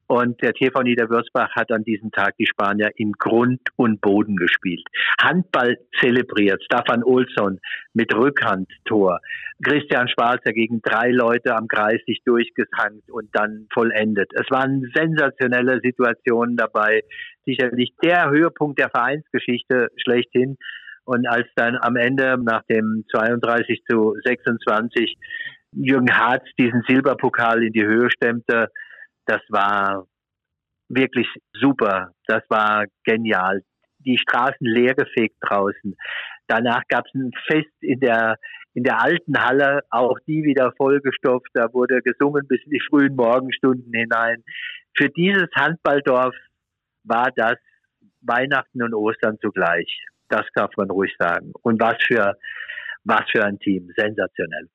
Und 0.08 0.42
der 0.42 0.54
TV 0.54 0.80
Niederwürzbach 0.82 1.54
hat 1.54 1.70
an 1.70 1.84
diesem 1.84 2.10
Tag 2.10 2.34
die 2.38 2.46
Spanier 2.46 2.90
in 2.96 3.12
Grund 3.12 3.60
und 3.76 4.00
Boden 4.00 4.36
gespielt. 4.36 4.82
Handball 5.20 5.76
zelebriert. 6.00 6.64
Stefan 6.64 7.04
Olsson 7.04 7.60
mit 7.92 8.14
Rückhandtor. 8.14 9.20
Christian 9.62 10.08
Schwarzer 10.08 10.54
gegen 10.54 10.80
drei 10.80 11.10
Leute 11.10 11.54
am 11.54 11.68
Kreis 11.68 12.00
sich 12.06 12.22
durchgehangt 12.24 13.10
und 13.10 13.28
dann 13.32 13.66
vollendet. 13.70 14.30
Es 14.34 14.50
waren 14.50 14.90
sensationelle 14.94 15.80
Situationen 15.82 16.56
dabei. 16.56 17.02
Sicherlich 17.44 17.92
der 18.02 18.30
Höhepunkt 18.30 18.78
der 18.78 18.88
Vereinsgeschichte 18.88 19.88
schlechthin. 20.02 20.56
Und 21.04 21.26
als 21.28 21.46
dann 21.54 21.76
am 21.76 21.96
Ende 21.96 22.38
nach 22.42 22.62
dem 22.70 23.04
32 23.10 23.82
zu 23.86 24.14
26 24.24 25.16
Jürgen 25.72 26.10
Harz 26.10 26.44
diesen 26.58 26.82
Silberpokal 26.88 27.62
in 27.62 27.72
die 27.72 27.84
Höhe 27.84 28.10
stemmte, 28.10 28.68
das 29.28 29.42
war 29.50 30.06
wirklich 30.88 31.28
super. 31.52 32.12
Das 32.26 32.42
war 32.48 32.86
genial. 33.04 33.62
Die 33.98 34.16
Straßen 34.18 34.66
leergefegt 34.66 35.36
draußen. 35.40 35.96
Danach 36.46 36.82
gab 36.88 37.04
es 37.06 37.14
ein 37.14 37.32
Fest 37.46 37.74
in 37.80 38.00
der 38.00 38.36
in 38.74 38.84
der 38.84 39.02
alten 39.02 39.36
Halle, 39.36 39.80
auch 39.90 40.18
die 40.26 40.44
wieder 40.44 40.72
vollgestopft. 40.76 41.50
Da 41.52 41.72
wurde 41.72 42.00
gesungen 42.00 42.46
bis 42.46 42.62
in 42.64 42.70
die 42.70 42.82
frühen 42.88 43.16
Morgenstunden 43.16 43.92
hinein. 43.92 44.44
Für 44.96 45.08
dieses 45.08 45.48
Handballdorf 45.54 46.34
war 47.02 47.30
das 47.34 47.56
Weihnachten 48.20 48.82
und 48.82 48.94
Ostern 48.94 49.36
zugleich. 49.40 49.88
Das 50.28 50.46
darf 50.54 50.70
man 50.76 50.90
ruhig 50.90 51.12
sagen. 51.18 51.52
Und 51.62 51.80
was 51.80 51.96
für 52.06 52.38
was 53.04 53.24
für 53.30 53.44
ein 53.44 53.58
Team, 53.58 53.90
sensationell. 53.96 54.68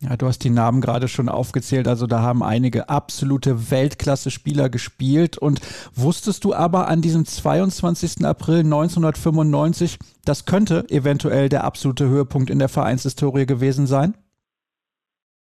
Ja, 0.00 0.16
du 0.16 0.26
hast 0.26 0.44
die 0.44 0.50
Namen 0.50 0.82
gerade 0.82 1.08
schon 1.08 1.30
aufgezählt. 1.30 1.88
Also 1.88 2.06
da 2.06 2.20
haben 2.20 2.42
einige 2.42 2.90
absolute 2.90 3.70
Weltklasse-Spieler 3.70 4.68
gespielt. 4.68 5.38
Und 5.38 5.60
wusstest 5.94 6.44
du 6.44 6.52
aber 6.52 6.88
an 6.88 7.00
diesem 7.00 7.24
22. 7.24 8.24
April 8.26 8.58
1995, 8.58 9.98
das 10.24 10.44
könnte 10.44 10.84
eventuell 10.90 11.48
der 11.48 11.64
absolute 11.64 12.08
Höhepunkt 12.08 12.50
in 12.50 12.58
der 12.58 12.68
Vereinshistorie 12.68 13.46
gewesen 13.46 13.86
sein? 13.86 14.14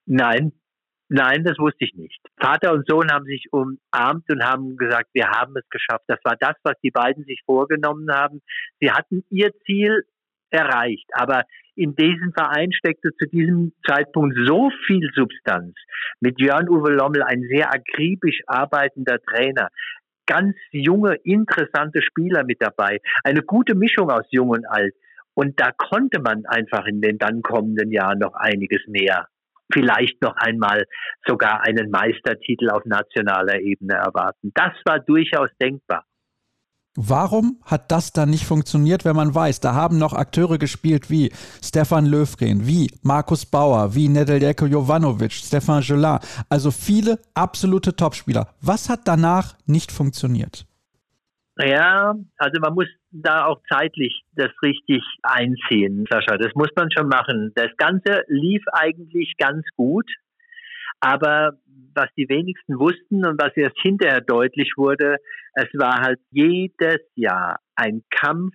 Nein, 0.06 0.54
Nein, 1.08 1.44
das 1.44 1.60
wusste 1.60 1.86
ich 1.86 1.94
nicht. 1.94 2.20
Vater 2.40 2.74
und 2.74 2.88
Sohn 2.88 3.12
haben 3.12 3.26
sich 3.26 3.46
umarmt 3.52 4.28
und 4.30 4.44
haben 4.44 4.76
gesagt, 4.76 5.10
wir 5.14 5.30
haben 5.30 5.56
es 5.56 5.70
geschafft. 5.70 6.06
Das 6.08 6.20
war 6.24 6.36
das, 6.40 6.56
was 6.64 6.74
die 6.82 6.90
beiden 6.90 7.24
sich 7.26 7.42
vorgenommen 7.46 8.10
haben. 8.12 8.42
Sie 8.80 8.92
hatten 8.92 9.24
ihr 9.30 9.52
Ziel 9.66 10.04
erreicht. 10.50 11.08
Aber 11.14 11.44
in 11.76 11.96
diesem 11.96 12.34
Verein 12.34 12.72
steckte 12.72 13.12
zu 13.18 13.28
diesem 13.28 13.74
Zeitpunkt 13.86 14.36
so 14.46 14.70
viel 14.88 15.10
Substanz. 15.14 15.76
Mit 16.20 16.40
Jörn 16.40 16.70
Uwe 16.70 16.92
Lommel 16.92 17.24
ein 17.24 17.44
sehr 17.50 17.74
akribisch 17.74 18.42
arbeitender 18.48 19.20
Trainer, 19.22 19.70
ganz 20.26 20.56
junge, 20.72 21.16
interessante 21.24 22.02
Spieler 22.02 22.44
mit 22.44 22.62
dabei, 22.62 23.00
eine 23.24 23.42
gute 23.42 23.76
Mischung 23.76 24.10
aus 24.10 24.26
jung 24.32 24.50
und 24.50 24.66
alt. 24.66 24.94
Und 25.34 25.60
da 25.60 25.72
konnte 25.72 26.22
man 26.22 26.46
einfach 26.46 26.86
in 26.86 27.02
den 27.02 27.18
dann 27.18 27.42
kommenden 27.42 27.92
Jahren 27.92 28.20
noch 28.20 28.34
einiges 28.36 28.82
mehr. 28.88 29.28
Vielleicht 29.72 30.22
noch 30.22 30.36
einmal 30.38 30.86
sogar 31.26 31.62
einen 31.62 31.90
Meistertitel 31.90 32.70
auf 32.70 32.86
nationaler 32.86 33.60
Ebene 33.60 33.96
erwarten. 33.96 34.52
Das 34.54 34.74
war 34.86 35.00
durchaus 35.00 35.50
denkbar. 35.62 36.06
Warum 36.98 37.60
hat 37.66 37.92
das 37.92 38.14
dann 38.14 38.30
nicht 38.30 38.46
funktioniert, 38.46 39.04
wenn 39.04 39.18
man 39.18 39.36
weiß, 39.36 39.60
da 39.60 39.74
haben 39.74 39.98
noch 39.98 40.14
Akteure 40.14 40.58
gespielt 40.58 41.10
wie 41.10 41.30
Stefan 41.62 42.06
Löfgren, 42.06 42.66
wie 42.68 42.90
Markus 43.04 43.46
Bauer, 43.46 43.94
wie 43.96 44.08
Nedeljko 44.08 44.66
Jovanovic, 44.66 45.34
Stefan 45.34 45.82
Gelin, 45.82 46.20
also 46.50 46.72
viele 46.72 47.20
absolute 47.34 47.98
Topspieler. 47.98 48.48
Was 48.62 48.90
hat 48.90 49.02
danach 49.06 49.56
nicht 49.66 49.92
funktioniert? 49.92 50.66
Ja, 51.58 52.16
also 52.38 52.60
man 52.62 52.74
muss 52.74 52.88
da 53.12 53.46
auch 53.46 53.62
zeitlich 53.70 54.24
das 54.34 54.52
richtig 54.62 55.04
einziehen, 55.24 56.06
Sascha. 56.10 56.38
Das 56.38 56.54
muss 56.56 56.70
man 56.76 56.90
schon 56.92 57.08
machen. 57.08 57.52
Das 57.56 57.72
Ganze 57.78 58.24
lief 58.28 58.64
eigentlich 58.72 59.34
ganz 59.38 59.66
gut, 59.76 60.10
aber 61.00 61.54
was 61.96 62.10
die 62.18 62.30
wenigsten 62.30 62.80
wussten 62.80 63.26
und 63.26 63.42
was 63.42 63.56
erst 63.56 63.80
hinterher 63.82 64.22
deutlich 64.22 64.74
wurde, 64.78 65.18
es 65.54 65.70
war 65.74 66.02
halt 66.02 66.20
jedes 66.32 67.00
Jahr 67.16 67.60
ein 67.76 68.04
Kampf, 68.10 68.54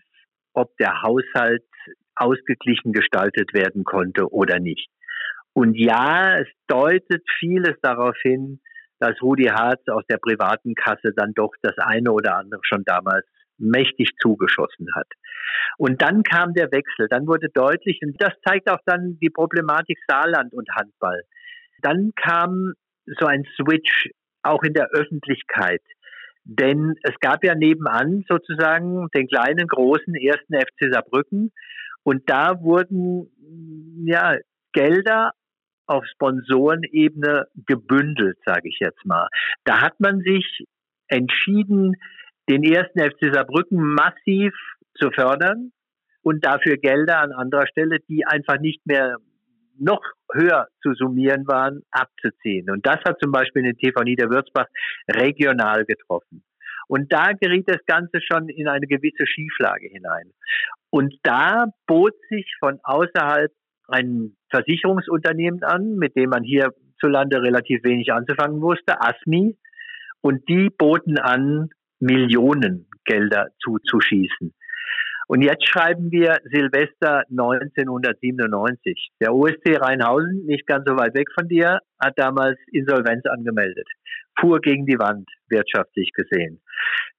ob 0.52 0.76
der 0.78 1.02
Haushalt 1.02 1.64
ausgeglichen 2.16 2.92
gestaltet 2.92 3.54
werden 3.54 3.84
konnte 3.84 4.30
oder 4.30 4.58
nicht. 4.58 4.88
Und 5.52 5.74
ja, 5.74 6.38
es 6.38 6.48
deutet 6.68 7.22
vieles 7.38 7.76
darauf 7.82 8.16
hin, 8.22 8.60
dass 8.98 9.20
Rudi 9.22 9.44
Harz 9.44 9.80
aus 9.88 10.04
der 10.08 10.18
privaten 10.18 10.74
Kasse 10.74 11.12
dann 11.16 11.32
doch 11.34 11.52
das 11.62 11.76
eine 11.78 12.12
oder 12.12 12.36
andere 12.36 12.60
schon 12.62 12.84
damals 12.84 13.26
mächtig 13.58 14.10
zugeschossen 14.20 14.86
hat. 14.94 15.08
Und 15.78 16.02
dann 16.02 16.22
kam 16.22 16.54
der 16.54 16.70
Wechsel, 16.70 17.08
dann 17.08 17.26
wurde 17.26 17.48
deutlich, 17.52 18.00
und 18.02 18.16
das 18.22 18.32
zeigt 18.46 18.70
auch 18.70 18.80
dann 18.86 19.18
die 19.20 19.30
Problematik 19.30 19.98
Saarland 20.06 20.52
und 20.52 20.68
Handball. 20.74 21.22
Dann 21.82 22.12
kam 22.14 22.74
so 23.06 23.26
ein 23.26 23.44
Switch 23.56 24.10
auch 24.42 24.62
in 24.62 24.74
der 24.74 24.88
Öffentlichkeit. 24.92 25.82
Denn 26.44 26.94
es 27.02 27.14
gab 27.20 27.44
ja 27.44 27.54
nebenan 27.54 28.24
sozusagen 28.28 29.08
den 29.14 29.28
kleinen, 29.28 29.66
großen 29.66 30.14
ersten 30.14 30.54
FC 30.54 30.92
Saarbrücken. 30.92 31.52
Und 32.02 32.28
da 32.28 32.60
wurden 32.60 33.30
ja 34.06 34.36
Gelder 34.72 35.32
auf 35.86 36.04
Sponsorenebene 36.06 37.46
gebündelt, 37.66 38.38
sage 38.46 38.68
ich 38.68 38.78
jetzt 38.80 39.04
mal. 39.04 39.28
Da 39.64 39.80
hat 39.80 39.98
man 40.00 40.20
sich 40.20 40.64
entschieden, 41.08 41.96
den 42.48 42.62
ersten 42.62 43.00
FC 43.00 43.34
Saarbrücken 43.34 43.94
massiv 43.94 44.54
zu 44.94 45.10
fördern 45.10 45.72
und 46.22 46.44
dafür 46.44 46.76
Gelder 46.76 47.20
an 47.20 47.32
anderer 47.32 47.66
Stelle, 47.66 47.98
die 48.08 48.24
einfach 48.26 48.58
nicht 48.60 48.86
mehr 48.86 49.16
noch 49.80 50.02
höher 50.32 50.68
zu 50.82 50.94
summieren 50.94 51.46
waren, 51.46 51.82
abzuziehen. 51.90 52.70
Und 52.70 52.86
das 52.86 52.98
hat 53.04 53.18
zum 53.20 53.32
Beispiel 53.32 53.62
den 53.62 53.76
TV 53.76 54.00
Niederwürzbach 54.02 54.66
regional 55.08 55.84
getroffen. 55.84 56.44
Und 56.86 57.12
da 57.12 57.32
geriet 57.32 57.68
das 57.68 57.84
Ganze 57.86 58.20
schon 58.20 58.48
in 58.48 58.68
eine 58.68 58.86
gewisse 58.86 59.26
Schieflage 59.26 59.88
hinein. 59.88 60.32
Und 60.90 61.14
da 61.22 61.66
bot 61.86 62.14
sich 62.28 62.52
von 62.58 62.80
außerhalb 62.82 63.52
ein 63.86 64.36
Versicherungsunternehmen 64.50 65.62
an, 65.62 65.96
mit 65.96 66.16
dem 66.16 66.30
man 66.30 66.42
hierzulande 66.42 67.42
relativ 67.42 67.84
wenig 67.84 68.12
anzufangen 68.12 68.60
wusste, 68.60 69.00
ASMI. 69.00 69.56
Und 70.20 70.48
die 70.48 70.68
boten 70.70 71.18
an, 71.18 71.70
Millionen 72.00 72.88
Gelder 73.04 73.48
zuzuschießen. 73.62 74.54
Und 75.30 75.42
jetzt 75.42 75.64
schreiben 75.68 76.10
wir 76.10 76.40
Silvester 76.50 77.22
1997. 77.30 79.12
Der 79.20 79.32
OSC 79.32 79.80
Rheinhausen, 79.80 80.44
nicht 80.44 80.66
ganz 80.66 80.84
so 80.88 80.96
weit 80.96 81.14
weg 81.14 81.28
von 81.32 81.46
dir, 81.46 81.78
hat 82.00 82.14
damals 82.18 82.58
Insolvenz 82.72 83.24
angemeldet. 83.26 83.86
Fuhr 84.40 84.60
gegen 84.60 84.86
die 84.86 84.98
Wand, 84.98 85.30
wirtschaftlich 85.48 86.10
gesehen. 86.14 86.60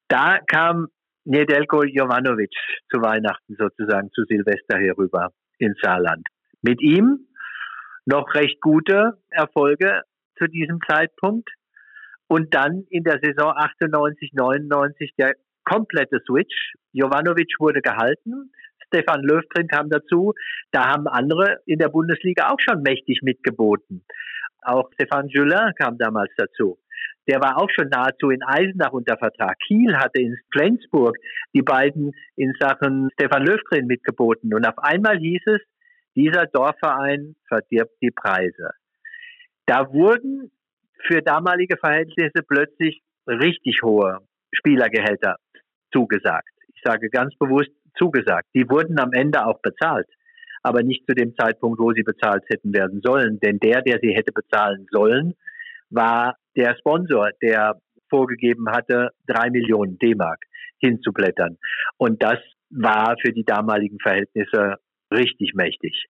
Da 0.10 0.40
kam 0.40 0.88
Nedelko 1.24 1.86
Jovanovic 1.86 2.52
zu 2.92 3.02
Weihnachten 3.02 3.56
sozusagen 3.58 4.12
zu 4.12 4.26
Silvester 4.28 4.78
herüber 4.78 5.30
ins 5.58 5.80
Saarland. 5.82 6.28
Mit 6.62 6.82
ihm 6.82 7.28
noch 8.06 8.36
recht 8.36 8.60
gute 8.60 9.20
Erfolge 9.30 10.02
zu 10.38 10.48
diesem 10.48 10.80
Zeitpunkt. 10.86 11.50
Und 12.28 12.54
dann 12.54 12.84
in 12.90 13.06
der 13.06 13.22
Saison 13.24 13.54
98, 13.56 14.34
99 14.34 15.14
der 15.18 15.36
komplette 15.72 16.20
Switch. 16.26 16.74
Jovanovic 16.92 17.54
wurde 17.60 17.82
gehalten. 17.82 18.52
Stefan 18.88 19.22
Löfgren 19.24 19.68
kam 19.68 19.90
dazu. 19.90 20.34
Da 20.72 20.88
haben 20.88 21.08
andere 21.08 21.60
in 21.66 21.80
der 21.80 21.90
Bundesliga 21.90 22.50
auch 22.50 22.60
schon 22.60 22.82
mächtig 22.82 23.22
mitgeboten. 23.24 24.04
Auch 24.64 24.90
Stefan 24.94 25.28
Julin 25.30 25.74
kam 25.80 25.98
damals 25.98 26.32
dazu. 26.36 26.78
Der 27.28 27.40
war 27.40 27.58
auch 27.58 27.70
schon 27.70 27.88
nahezu 27.90 28.30
in 28.30 28.44
Eisenach 28.44 28.92
unter 28.92 29.18
Vertrag. 29.18 29.58
Kiel 29.66 29.96
hatte 29.96 30.22
in 30.22 30.38
Flensburg 30.52 31.16
die 31.54 31.62
beiden 31.62 32.12
in 32.36 32.54
Sachen 32.60 33.10
Stefan 33.14 33.46
Löfgren 33.46 33.88
mitgeboten. 33.88 34.54
Und 34.54 34.68
auf 34.68 34.78
einmal 34.78 35.18
hieß 35.18 35.42
es, 35.46 35.62
dieser 36.16 36.46
Dorfverein 36.48 37.36
verdirbt 37.48 37.96
die 38.02 38.12
Preise. 38.12 38.72
Da 39.66 39.92
wurden 39.94 40.52
für 41.08 41.22
damalige 41.22 41.78
Verhältnisse 41.78 42.44
plötzlich 42.46 43.02
richtig 43.28 43.82
hohe 43.84 44.20
Spielergehälter 44.52 45.38
zugesagt. 45.92 46.50
Ich 46.74 46.82
sage 46.84 47.10
ganz 47.10 47.36
bewusst 47.38 47.72
zugesagt. 47.98 48.48
Die 48.56 48.70
wurden 48.70 49.00
am 49.00 49.14
Ende 49.14 49.46
auch 49.46 49.62
bezahlt, 49.62 50.08
aber 50.64 50.84
nicht 50.84 51.06
zu 51.08 51.14
dem 51.14 51.36
Zeitpunkt, 51.36 51.80
wo 51.80 51.92
sie 51.92 52.04
bezahlt 52.04 52.44
hätten 52.48 52.74
werden 52.74 53.02
sollen. 53.04 53.40
Denn 53.40 53.60
der, 53.60 53.82
der 53.82 54.00
sie 54.02 54.14
hätte 54.14 54.32
bezahlen 54.32 54.88
sollen, 54.92 55.34
war 55.90 56.36
der 56.56 56.76
Sponsor, 56.78 57.30
der 57.42 57.80
vorgegeben 58.10 58.70
hatte, 58.70 59.10
drei 59.28 59.50
Millionen 59.50 59.98
D-Mark 59.98 60.44
hinzublättern. 60.80 61.58
Und 61.98 62.22
das 62.22 62.40
war 62.70 63.16
für 63.22 63.32
die 63.32 63.46
damaligen 63.46 64.00
Verhältnisse 64.00 64.76
richtig 65.14 65.54
mächtig, 65.54 66.06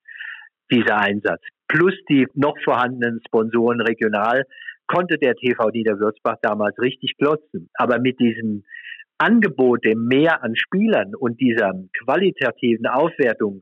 dieser 0.71 0.97
Einsatz. 0.97 1.41
Plus 1.67 1.93
die 2.09 2.27
noch 2.33 2.57
vorhandenen 2.63 3.19
Sponsoren 3.25 3.81
regional 3.81 4.43
konnte 4.87 5.17
der 5.17 5.35
TV 5.35 5.69
Niederwürzbach 5.69 6.35
damals 6.41 6.77
richtig 6.79 7.15
klotzen. 7.17 7.69
Aber 7.75 7.99
mit 7.99 8.19
diesem 8.19 8.63
Angebote 9.21 9.95
mehr 9.95 10.43
an 10.43 10.55
Spielern 10.55 11.13
und 11.15 11.39
dieser 11.39 11.73
qualitativen 12.03 12.87
Aufwertung 12.87 13.61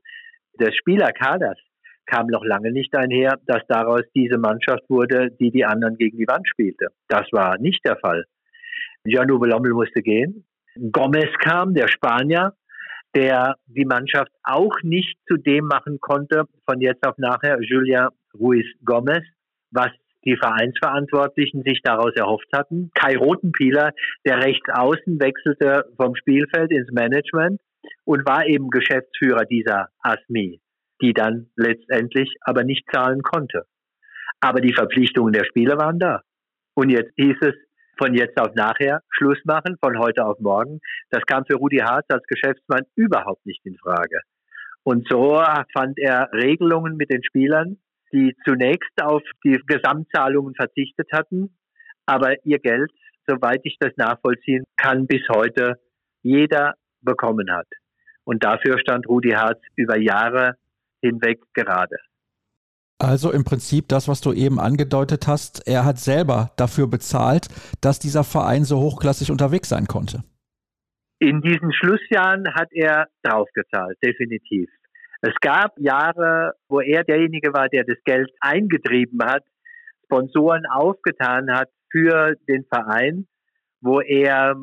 des 0.57 0.73
Spielerkaders 0.75 1.57
kam 2.05 2.27
noch 2.27 2.45
lange 2.45 2.71
nicht 2.71 2.95
einher, 2.95 3.37
dass 3.45 3.61
daraus 3.67 4.01
diese 4.15 4.37
Mannschaft 4.37 4.83
wurde, 4.89 5.31
die 5.39 5.51
die 5.51 5.65
anderen 5.65 5.97
gegen 5.97 6.17
die 6.17 6.27
Wand 6.27 6.47
spielte. 6.47 6.87
Das 7.07 7.27
war 7.31 7.57
nicht 7.59 7.85
der 7.85 7.97
Fall. 7.97 8.23
Gianluca 9.03 9.47
Lommel 9.47 9.73
musste 9.73 10.01
gehen. 10.01 10.45
Gomez 10.91 11.29
kam, 11.39 11.73
der 11.73 11.87
Spanier, 11.89 12.53
der 13.13 13.55
die 13.67 13.85
Mannschaft 13.85 14.31
auch 14.43 14.75
nicht 14.81 15.17
zu 15.27 15.35
dem 15.35 15.65
machen 15.65 15.99
konnte, 15.99 16.45
von 16.65 16.79
jetzt 16.79 17.05
auf 17.05 17.17
nachher, 17.17 17.59
Julia 17.61 18.09
Ruiz 18.33 18.65
Gomez, 18.85 19.23
was 19.71 19.91
die 20.25 20.37
Vereinsverantwortlichen 20.37 21.63
sich 21.63 21.81
daraus 21.83 22.13
erhofft 22.15 22.49
hatten. 22.53 22.91
Kai 22.93 23.17
Rotenpieler, 23.17 23.91
der 24.25 24.43
rechts 24.43 24.69
außen 24.69 25.19
wechselte 25.19 25.85
vom 25.97 26.15
Spielfeld 26.15 26.71
ins 26.71 26.91
Management 26.91 27.61
und 28.05 28.25
war 28.25 28.45
eben 28.45 28.69
Geschäftsführer 28.69 29.45
dieser 29.45 29.89
ASMI, 30.01 30.59
die 31.01 31.13
dann 31.13 31.49
letztendlich 31.55 32.35
aber 32.41 32.63
nicht 32.63 32.85
zahlen 32.91 33.21
konnte. 33.21 33.63
Aber 34.41 34.61
die 34.61 34.73
Verpflichtungen 34.73 35.33
der 35.33 35.45
Spieler 35.45 35.77
waren 35.77 35.99
da. 35.99 36.21
Und 36.75 36.89
jetzt 36.89 37.11
hieß 37.15 37.37
es, 37.41 37.55
von 37.97 38.13
jetzt 38.13 38.39
auf 38.39 38.55
nachher 38.55 39.01
Schluss 39.09 39.39
machen, 39.43 39.75
von 39.83 39.99
heute 39.99 40.25
auf 40.25 40.39
morgen. 40.39 40.79
Das 41.09 41.21
kam 41.25 41.43
für 41.45 41.57
Rudi 41.57 41.77
Harz 41.77 42.05
als 42.09 42.23
Geschäftsmann 42.27 42.85
überhaupt 42.95 43.45
nicht 43.45 43.65
in 43.65 43.77
Frage. 43.77 44.21
Und 44.83 45.07
so 45.09 45.43
fand 45.73 45.99
er 45.99 46.29
Regelungen 46.31 46.95
mit 46.95 47.11
den 47.11 47.23
Spielern, 47.23 47.77
die 48.11 48.35
zunächst 48.45 49.01
auf 49.01 49.21
die 49.43 49.59
Gesamtzahlungen 49.67 50.55
verzichtet 50.55 51.07
hatten, 51.11 51.57
aber 52.05 52.43
ihr 52.45 52.59
Geld, 52.59 52.91
soweit 53.27 53.61
ich 53.63 53.77
das 53.79 53.91
nachvollziehen 53.97 54.63
kann, 54.77 55.07
bis 55.07 55.21
heute 55.29 55.79
jeder 56.21 56.73
bekommen 57.01 57.51
hat. 57.51 57.67
Und 58.23 58.43
dafür 58.43 58.79
stand 58.79 59.07
Rudi 59.07 59.31
Harz 59.31 59.59
über 59.75 59.97
Jahre 59.97 60.55
hinweg 61.01 61.39
gerade. 61.53 61.95
Also 63.01 63.31
im 63.31 63.45
Prinzip 63.45 63.87
das, 63.87 64.09
was 64.09 64.19
du 64.19 64.33
eben 64.33 64.59
angedeutet 64.59 65.25
hast, 65.27 65.65
er 65.67 65.85
hat 65.85 65.99
selber 65.99 66.51
dafür 66.57 66.87
bezahlt, 66.87 67.47
dass 67.79 67.97
dieser 67.97 68.25
Verein 68.25 68.65
so 68.65 68.79
hochklassig 68.79 69.31
unterwegs 69.31 69.69
sein 69.69 69.87
konnte. 69.87 70.23
In 71.19 71.41
diesen 71.41 71.71
Schlussjahren 71.73 72.43
hat 72.55 72.67
er 72.71 73.07
draufgezahlt, 73.23 73.97
definitiv. 74.03 74.69
Es 75.21 75.33
gab 75.41 75.77
Jahre, 75.77 76.53
wo 76.69 76.79
er 76.79 77.03
derjenige 77.03 77.53
war, 77.53 77.67
der 77.67 77.83
das 77.83 77.97
Geld 78.05 78.31
eingetrieben 78.39 79.19
hat, 79.23 79.43
Sponsoren 80.05 80.65
aufgetan 80.65 81.51
hat 81.51 81.69
für 81.91 82.35
den 82.47 82.65
Verein, 82.65 83.27
wo 83.81 83.99
er 83.99 84.55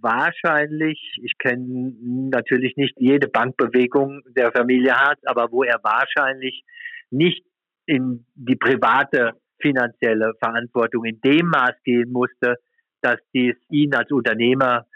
wahrscheinlich, 0.00 1.18
ich 1.22 1.38
kenne 1.38 1.94
natürlich 2.30 2.76
nicht 2.76 2.94
jede 2.98 3.28
Bankbewegung 3.28 4.22
der 4.36 4.50
Familie 4.52 4.94
Harz, 4.94 5.20
aber 5.24 5.52
wo 5.52 5.62
er 5.62 5.78
wahrscheinlich 5.82 6.64
nicht 7.10 7.44
in 7.86 8.26
die 8.34 8.56
private 8.56 9.32
finanzielle 9.60 10.32
Verantwortung 10.42 11.04
in 11.04 11.20
dem 11.20 11.46
Maß 11.46 11.74
gehen 11.84 12.10
musste, 12.12 12.56
dass 13.02 13.18
dies 13.34 13.56
ihn 13.68 13.94
als 13.94 14.10
Unternehmer 14.10 14.86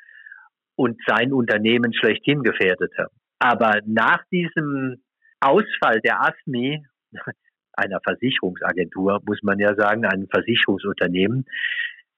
und 0.76 0.98
sein 1.06 1.32
Unternehmen 1.32 1.92
schlechthin 1.92 2.42
gefährdete. 2.42 3.08
Aber 3.38 3.80
nach 3.86 4.24
diesem 4.30 5.02
Ausfall 5.40 6.00
der 6.00 6.20
ASMI, 6.22 6.84
einer 7.72 8.00
Versicherungsagentur, 8.00 9.20
muss 9.26 9.42
man 9.42 9.58
ja 9.58 9.74
sagen, 9.74 10.04
einem 10.04 10.28
Versicherungsunternehmen, 10.28 11.44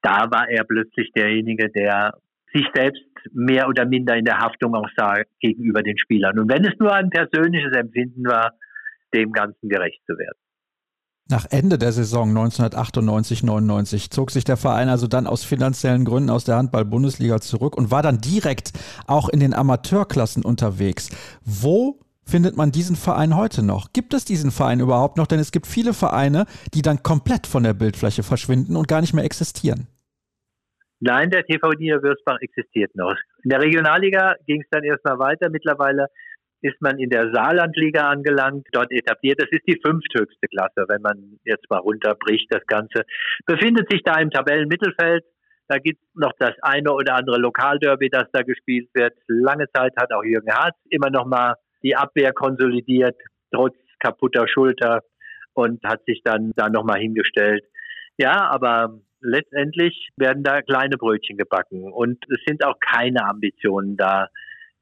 da 0.01 0.29
war 0.31 0.47
er 0.49 0.63
plötzlich 0.63 1.11
derjenige, 1.13 1.69
der 1.69 2.13
sich 2.53 2.65
selbst 2.73 3.03
mehr 3.31 3.67
oder 3.67 3.85
minder 3.85 4.15
in 4.15 4.25
der 4.25 4.37
Haftung 4.37 4.75
auch 4.75 4.89
sah 4.95 5.21
gegenüber 5.39 5.81
den 5.81 5.97
Spielern. 5.97 6.39
Und 6.39 6.49
wenn 6.49 6.63
es 6.63 6.77
nur 6.79 6.93
ein 6.93 7.09
persönliches 7.09 7.75
Empfinden 7.75 8.25
war, 8.25 8.53
dem 9.13 9.31
Ganzen 9.31 9.69
gerecht 9.69 10.01
zu 10.05 10.17
werden. 10.17 10.37
Nach 11.29 11.45
Ende 11.49 11.77
der 11.77 11.91
Saison 11.91 12.31
1998-99 12.37 14.11
zog 14.11 14.31
sich 14.31 14.45
der 14.45 14.55
Verein 14.55 14.87
also 14.87 15.07
dann 15.07 15.27
aus 15.27 15.43
finanziellen 15.43 16.05
Gründen 16.05 16.29
aus 16.29 16.45
der 16.45 16.55
Handball-Bundesliga 16.55 17.41
zurück 17.41 17.75
und 17.75 17.91
war 17.91 18.01
dann 18.01 18.21
direkt 18.21 18.71
auch 19.07 19.27
in 19.27 19.41
den 19.41 19.53
Amateurklassen 19.53 20.45
unterwegs. 20.45 21.09
Wo 21.43 21.99
findet 22.23 22.55
man 22.55 22.71
diesen 22.71 22.95
Verein 22.95 23.35
heute 23.35 23.61
noch? 23.61 23.91
Gibt 23.91 24.13
es 24.13 24.23
diesen 24.23 24.51
Verein 24.51 24.79
überhaupt 24.79 25.17
noch? 25.17 25.27
Denn 25.27 25.39
es 25.39 25.51
gibt 25.51 25.67
viele 25.67 25.93
Vereine, 25.93 26.45
die 26.73 26.81
dann 26.81 27.03
komplett 27.03 27.45
von 27.45 27.63
der 27.63 27.73
Bildfläche 27.73 28.23
verschwinden 28.23 28.77
und 28.77 28.87
gar 28.87 29.01
nicht 29.01 29.13
mehr 29.13 29.25
existieren. 29.25 29.87
Nein, 30.99 31.29
der 31.29 31.45
TV 31.45 31.71
Niederwürzbach 31.71 32.37
existiert 32.39 32.95
noch. 32.95 33.15
In 33.43 33.49
der 33.49 33.61
Regionalliga 33.61 34.35
ging 34.45 34.61
es 34.61 34.67
dann 34.71 34.83
erstmal 34.83 35.19
weiter. 35.19 35.49
Mittlerweile 35.49 36.07
ist 36.61 36.81
man 36.81 36.97
in 36.99 37.09
der 37.09 37.31
Saarlandliga 37.31 38.09
angelangt, 38.09 38.67
dort 38.71 38.91
etabliert. 38.91 39.39
Das 39.41 39.49
ist 39.51 39.67
die 39.67 39.79
fünfthöchste 39.83 40.47
Klasse, 40.47 40.85
wenn 40.87 41.01
man 41.01 41.39
jetzt 41.43 41.69
mal 41.69 41.79
runterbricht. 41.79 42.47
Das 42.49 42.65
Ganze 42.65 43.03
befindet 43.45 43.91
sich 43.91 44.01
da 44.03 44.19
im 44.19 44.31
Tabellenmittelfeld. 44.31 45.23
Da 45.67 45.77
gibt 45.79 46.01
es 46.01 46.07
noch 46.15 46.31
das 46.39 46.53
eine 46.61 46.93
oder 46.93 47.15
andere 47.15 47.37
Lokalderby, 47.37 48.09
das 48.09 48.27
da 48.31 48.41
gespielt 48.41 48.89
wird. 48.93 49.13
Lange 49.27 49.65
Zeit 49.73 49.93
hat 49.99 50.13
auch 50.13 50.23
Jürgen 50.23 50.51
Harz 50.51 50.77
immer 50.89 51.09
noch 51.09 51.25
mal 51.25 51.55
die 51.83 51.95
Abwehr 51.95 52.33
konsolidiert, 52.33 53.15
trotz 53.51 53.75
kaputter 53.99 54.47
Schulter 54.47 55.01
und 55.53 55.83
hat 55.83 56.03
sich 56.05 56.21
dann 56.23 56.51
da 56.55 56.69
noch 56.69 56.83
mal 56.83 56.99
hingestellt. 56.99 57.65
Ja, 58.17 58.49
aber 58.49 58.99
letztendlich 59.21 60.09
werden 60.15 60.43
da 60.43 60.61
kleine 60.61 60.97
Brötchen 60.97 61.37
gebacken 61.37 61.91
und 61.91 62.23
es 62.29 62.41
sind 62.45 62.63
auch 62.63 62.79
keine 62.79 63.25
Ambitionen 63.25 63.97
da, 63.97 64.29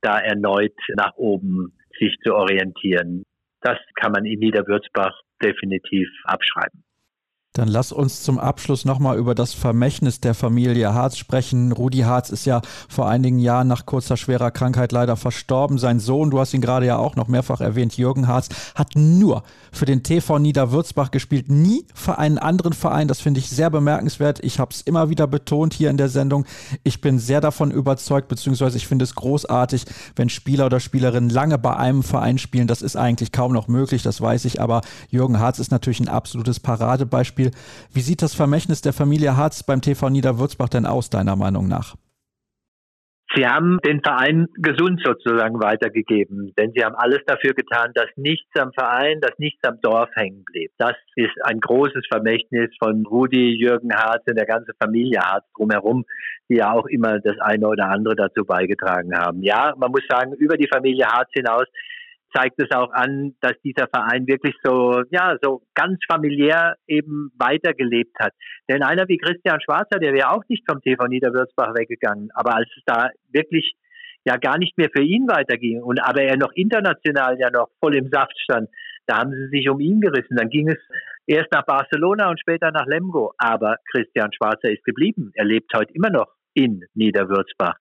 da 0.06 0.20
erneut 0.20 0.78
nach 0.96 1.16
oben 1.16 1.74
sich 1.98 2.16
zu 2.24 2.36
orientieren. 2.36 3.24
Das 3.62 3.80
kann 3.96 4.12
man 4.12 4.26
in 4.26 4.40
Niederwürzbach 4.40 5.20
definitiv 5.44 6.08
abschreiben. 6.26 6.85
Dann 7.56 7.70
lass 7.70 7.94
uns 7.94 8.22
zum 8.22 8.38
Abschluss 8.38 8.84
nochmal 8.84 9.18
über 9.18 9.34
das 9.34 9.54
Vermächtnis 9.54 10.20
der 10.20 10.34
Familie 10.34 10.94
Harz 10.94 11.18
sprechen. 11.18 11.72
Rudi 11.72 12.00
Harz 12.00 12.30
ist 12.30 12.46
ja 12.46 12.62
vor 12.90 13.08
einigen 13.08 13.40
Jahren 13.40 13.70
nach 13.70 13.86
kurzer 13.86 14.18
schwerer 14.18 14.52
Krankheit 14.52 14.92
leider 14.92 15.16
verstorben. 15.16 15.78
Sein 15.78 16.02
Sohn, 16.02 16.32
du 16.32 16.40
hast 16.40 16.54
ihn 16.54 16.60
gerade 16.60 16.86
ja 16.86 16.98
auch 16.98 17.16
noch 17.16 17.30
mehrfach 17.30 17.62
erwähnt, 17.62 17.96
Jürgen 17.96 18.28
Harz, 18.28 18.50
hat 18.76 18.90
nur 18.96 19.44
für 19.72 19.86
den 19.86 20.04
TV 20.04 20.38
Niederwürzbach 20.38 21.12
gespielt, 21.12 21.50
nie 21.50 21.86
für 21.94 22.18
einen 22.18 22.38
anderen 22.40 22.74
Verein. 22.74 23.08
Das 23.08 23.22
finde 23.22 23.40
ich 23.40 23.50
sehr 23.50 23.70
bemerkenswert. 23.70 24.44
Ich 24.44 24.60
habe 24.60 24.72
es 24.72 24.82
immer 24.82 25.10
wieder 25.10 25.26
betont 25.26 25.74
hier 25.74 25.90
in 25.90 25.98
der 25.98 26.10
Sendung. 26.10 26.44
Ich 26.84 27.00
bin 27.00 27.20
sehr 27.20 27.40
davon 27.40 27.72
überzeugt, 27.72 28.28
beziehungsweise 28.28 28.76
ich 28.76 28.86
finde 28.86 29.04
es 29.04 29.16
großartig, 29.16 29.86
wenn 30.18 30.28
Spieler 30.28 30.66
oder 30.66 30.82
Spielerinnen 30.82 31.30
lange 31.30 31.58
bei 31.58 31.78
einem 31.78 32.04
Verein 32.04 32.38
spielen. 32.38 32.68
Das 32.68 32.82
ist 32.82 32.98
eigentlich 32.98 33.32
kaum 33.32 33.54
noch 33.54 33.70
möglich, 33.70 34.04
das 34.04 34.20
weiß 34.20 34.44
ich. 34.44 34.60
Aber 34.60 34.82
Jürgen 35.10 35.40
Harz 35.40 35.60
ist 35.60 35.72
natürlich 35.72 36.02
ein 36.02 36.10
absolutes 36.10 36.60
Paradebeispiel 36.60 37.45
Beispiel. 37.46 37.88
Wie 37.94 38.02
sieht 38.02 38.22
das 38.22 38.36
Vermächtnis 38.36 38.82
der 38.82 38.94
Familie 38.94 39.38
Harz 39.38 39.64
beim 39.64 39.82
TV 39.82 40.10
Niederwürzbach 40.10 40.70
denn 40.70 40.86
aus, 40.86 41.10
deiner 41.10 41.36
Meinung 41.36 41.68
nach? 41.68 41.96
Sie 43.36 43.46
haben 43.46 43.80
den 43.84 44.02
Verein 44.02 44.48
gesund 44.56 45.02
sozusagen 45.04 45.60
weitergegeben, 45.60 46.54
denn 46.58 46.72
sie 46.74 46.86
haben 46.86 46.96
alles 46.96 47.20
dafür 47.26 47.54
getan, 47.54 47.92
dass 47.94 48.08
nichts 48.16 48.48
am 48.58 48.72
Verein, 48.72 49.20
dass 49.20 49.38
nichts 49.40 49.62
am 49.68 49.82
Dorf 49.82 50.10
hängen 50.16 50.46
blieb. 50.46 50.72
Das 50.78 50.94
ist 51.16 51.34
ein 51.44 51.60
großes 51.60 52.06
Vermächtnis 52.10 52.70
von 52.80 53.06
Rudi, 53.06 53.58
Jürgen 53.60 53.94
Harz 53.94 54.24
und 54.28 54.38
der 54.38 54.46
ganzen 54.46 54.72
Familie 54.82 55.20
Harz 55.20 55.44
drumherum, 55.58 56.06
die 56.50 56.58
ja 56.58 56.72
auch 56.72 56.86
immer 56.86 57.20
das 57.20 57.38
eine 57.40 57.68
oder 57.68 57.90
andere 57.90 58.16
dazu 58.16 58.46
beigetragen 58.46 59.18
haben. 59.18 59.44
Ja, 59.44 59.74
man 59.76 59.92
muss 59.92 60.04
sagen, 60.08 60.34
über 60.36 60.56
die 60.56 60.70
Familie 60.72 61.06
Harz 61.08 61.30
hinaus 61.34 61.66
zeigt 62.36 62.62
es 62.62 62.70
auch 62.72 62.92
an, 62.92 63.36
dass 63.42 63.54
dieser 63.64 63.88
Verein 63.88 64.28
wirklich 64.28 64.56
so, 64.64 65.02
ja, 65.10 65.38
so 65.42 65.62
ganz 65.74 66.00
familiär 66.08 66.76
eben 66.88 67.32
weitergelebt 67.38 68.16
hat. 68.20 68.34
Denn 68.70 68.84
einer 68.84 69.08
wie 69.08 69.18
Christian 69.18 69.62
Schwarzer, 69.62 70.00
der 70.00 70.14
wäre 70.14 70.32
auch 70.32 70.44
nicht 70.50 70.64
vom 70.70 70.82
TV 70.82 71.06
Niederwürzbach 71.06 71.74
weggegangen. 71.76 72.30
Aber 72.34 72.56
als 72.56 72.70
es 72.76 72.84
da 72.86 73.10
wirklich 73.32 73.76
ja 74.26 74.38
gar 74.38 74.58
nicht 74.58 74.78
mehr 74.78 74.90
für 74.94 75.04
ihn 75.04 75.28
weiterging 75.28 75.82
und 75.82 76.00
aber 76.00 76.24
er 76.24 76.36
noch 76.36 76.52
international 76.54 77.38
ja 77.40 77.50
noch 77.52 77.70
voll 77.80 77.96
im 77.96 78.10
Saft 78.10 78.38
stand, 78.40 78.70
da 79.06 79.20
haben 79.20 79.32
sie 79.32 79.58
sich 79.58 79.70
um 79.70 79.80
ihn 79.80 80.02
gerissen. 80.02 80.36
Dann 80.36 80.50
ging 80.50 80.68
es 80.68 80.80
erst 81.28 81.52
nach 81.52 81.66
Barcelona 81.66 82.30
und 82.30 82.40
später 82.40 82.72
nach 82.72 82.88
Lemgo. 82.88 83.34
Aber 83.38 83.78
Christian 83.92 84.34
Schwarzer 84.34 84.72
ist 84.72 84.84
geblieben. 84.84 85.32
Er 85.36 85.46
lebt 85.46 85.72
heute 85.76 85.94
immer 85.94 86.10
noch 86.10 86.28
in 86.54 86.84
Niederwürzbach. 86.96 87.76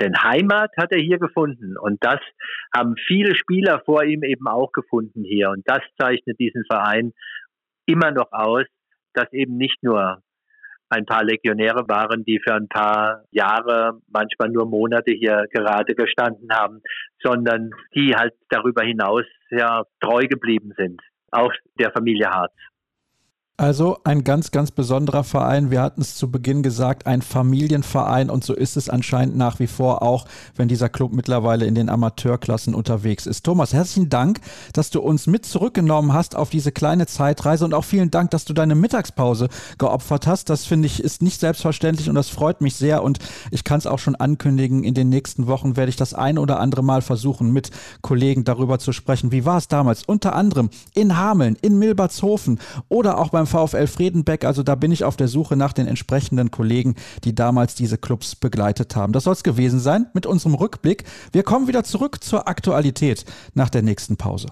Denn 0.00 0.14
Heimat 0.22 0.70
hat 0.76 0.92
er 0.92 1.00
hier 1.00 1.18
gefunden. 1.18 1.76
Und 1.78 2.02
das 2.02 2.20
haben 2.74 2.94
viele 3.06 3.34
Spieler 3.34 3.82
vor 3.84 4.04
ihm 4.04 4.22
eben 4.22 4.46
auch 4.46 4.72
gefunden 4.72 5.24
hier. 5.24 5.50
Und 5.50 5.62
das 5.66 5.80
zeichnet 5.98 6.38
diesen 6.38 6.64
Verein 6.70 7.12
immer 7.86 8.10
noch 8.10 8.32
aus, 8.32 8.64
dass 9.14 9.32
eben 9.32 9.56
nicht 9.56 9.82
nur 9.82 10.22
ein 10.90 11.06
paar 11.06 11.24
Legionäre 11.24 11.88
waren, 11.88 12.24
die 12.24 12.40
für 12.44 12.54
ein 12.54 12.68
paar 12.68 13.22
Jahre, 13.30 14.00
manchmal 14.08 14.48
nur 14.48 14.66
Monate 14.66 15.12
hier 15.12 15.46
gerade 15.52 15.94
gestanden 15.94 16.48
haben, 16.52 16.80
sondern 17.22 17.70
die 17.94 18.14
halt 18.16 18.34
darüber 18.48 18.82
hinaus 18.82 19.24
ja 19.50 19.84
treu 20.00 20.26
geblieben 20.26 20.72
sind, 20.76 21.00
auch 21.30 21.52
der 21.78 21.92
Familie 21.92 22.28
Harz. 22.28 22.52
Also 23.60 23.98
ein 24.04 24.24
ganz, 24.24 24.52
ganz 24.52 24.70
besonderer 24.70 25.22
Verein. 25.22 25.70
Wir 25.70 25.82
hatten 25.82 26.00
es 26.00 26.14
zu 26.14 26.30
Beginn 26.30 26.62
gesagt, 26.62 27.06
ein 27.06 27.20
Familienverein 27.20 28.30
und 28.30 28.42
so 28.42 28.54
ist 28.54 28.78
es 28.78 28.88
anscheinend 28.88 29.36
nach 29.36 29.58
wie 29.58 29.66
vor 29.66 30.00
auch, 30.00 30.24
wenn 30.56 30.66
dieser 30.66 30.88
Club 30.88 31.12
mittlerweile 31.12 31.66
in 31.66 31.74
den 31.74 31.90
Amateurklassen 31.90 32.74
unterwegs 32.74 33.26
ist. 33.26 33.44
Thomas, 33.44 33.74
herzlichen 33.74 34.08
Dank, 34.08 34.40
dass 34.72 34.88
du 34.88 35.02
uns 35.02 35.26
mit 35.26 35.44
zurückgenommen 35.44 36.14
hast 36.14 36.36
auf 36.36 36.48
diese 36.48 36.72
kleine 36.72 37.06
Zeitreise 37.06 37.66
und 37.66 37.74
auch 37.74 37.84
vielen 37.84 38.10
Dank, 38.10 38.30
dass 38.30 38.46
du 38.46 38.54
deine 38.54 38.74
Mittagspause 38.74 39.50
geopfert 39.76 40.26
hast. 40.26 40.48
Das 40.48 40.64
finde 40.64 40.86
ich 40.86 41.04
ist 41.04 41.20
nicht 41.20 41.38
selbstverständlich 41.38 42.08
und 42.08 42.14
das 42.14 42.30
freut 42.30 42.62
mich 42.62 42.76
sehr 42.76 43.02
und 43.02 43.18
ich 43.50 43.62
kann 43.62 43.76
es 43.76 43.86
auch 43.86 43.98
schon 43.98 44.14
ankündigen, 44.14 44.84
in 44.84 44.94
den 44.94 45.10
nächsten 45.10 45.48
Wochen 45.48 45.76
werde 45.76 45.90
ich 45.90 45.96
das 45.96 46.14
ein 46.14 46.38
oder 46.38 46.60
andere 46.60 46.82
Mal 46.82 47.02
versuchen, 47.02 47.52
mit 47.52 47.70
Kollegen 48.00 48.44
darüber 48.44 48.78
zu 48.78 48.92
sprechen. 48.92 49.32
Wie 49.32 49.44
war 49.44 49.58
es 49.58 49.68
damals? 49.68 50.02
Unter 50.02 50.34
anderem 50.34 50.70
in 50.94 51.18
Hameln, 51.18 51.58
in 51.60 51.78
Milbertshofen 51.78 52.58
oder 52.88 53.18
auch 53.18 53.28
beim 53.28 53.49
VfL 53.50 53.86
Fredenbeck. 53.86 54.44
Also 54.44 54.62
da 54.62 54.74
bin 54.74 54.92
ich 54.92 55.04
auf 55.04 55.16
der 55.16 55.28
Suche 55.28 55.56
nach 55.56 55.72
den 55.72 55.86
entsprechenden 55.86 56.50
Kollegen, 56.50 56.94
die 57.24 57.34
damals 57.34 57.74
diese 57.74 57.98
Clubs 57.98 58.36
begleitet 58.36 58.96
haben. 58.96 59.12
Das 59.12 59.24
soll 59.24 59.34
es 59.34 59.42
gewesen 59.42 59.80
sein 59.80 60.06
mit 60.14 60.24
unserem 60.24 60.54
Rückblick. 60.54 61.04
Wir 61.32 61.42
kommen 61.42 61.68
wieder 61.68 61.84
zurück 61.84 62.22
zur 62.24 62.48
Aktualität 62.48 63.24
nach 63.54 63.68
der 63.68 63.82
nächsten 63.82 64.16
Pause. 64.16 64.48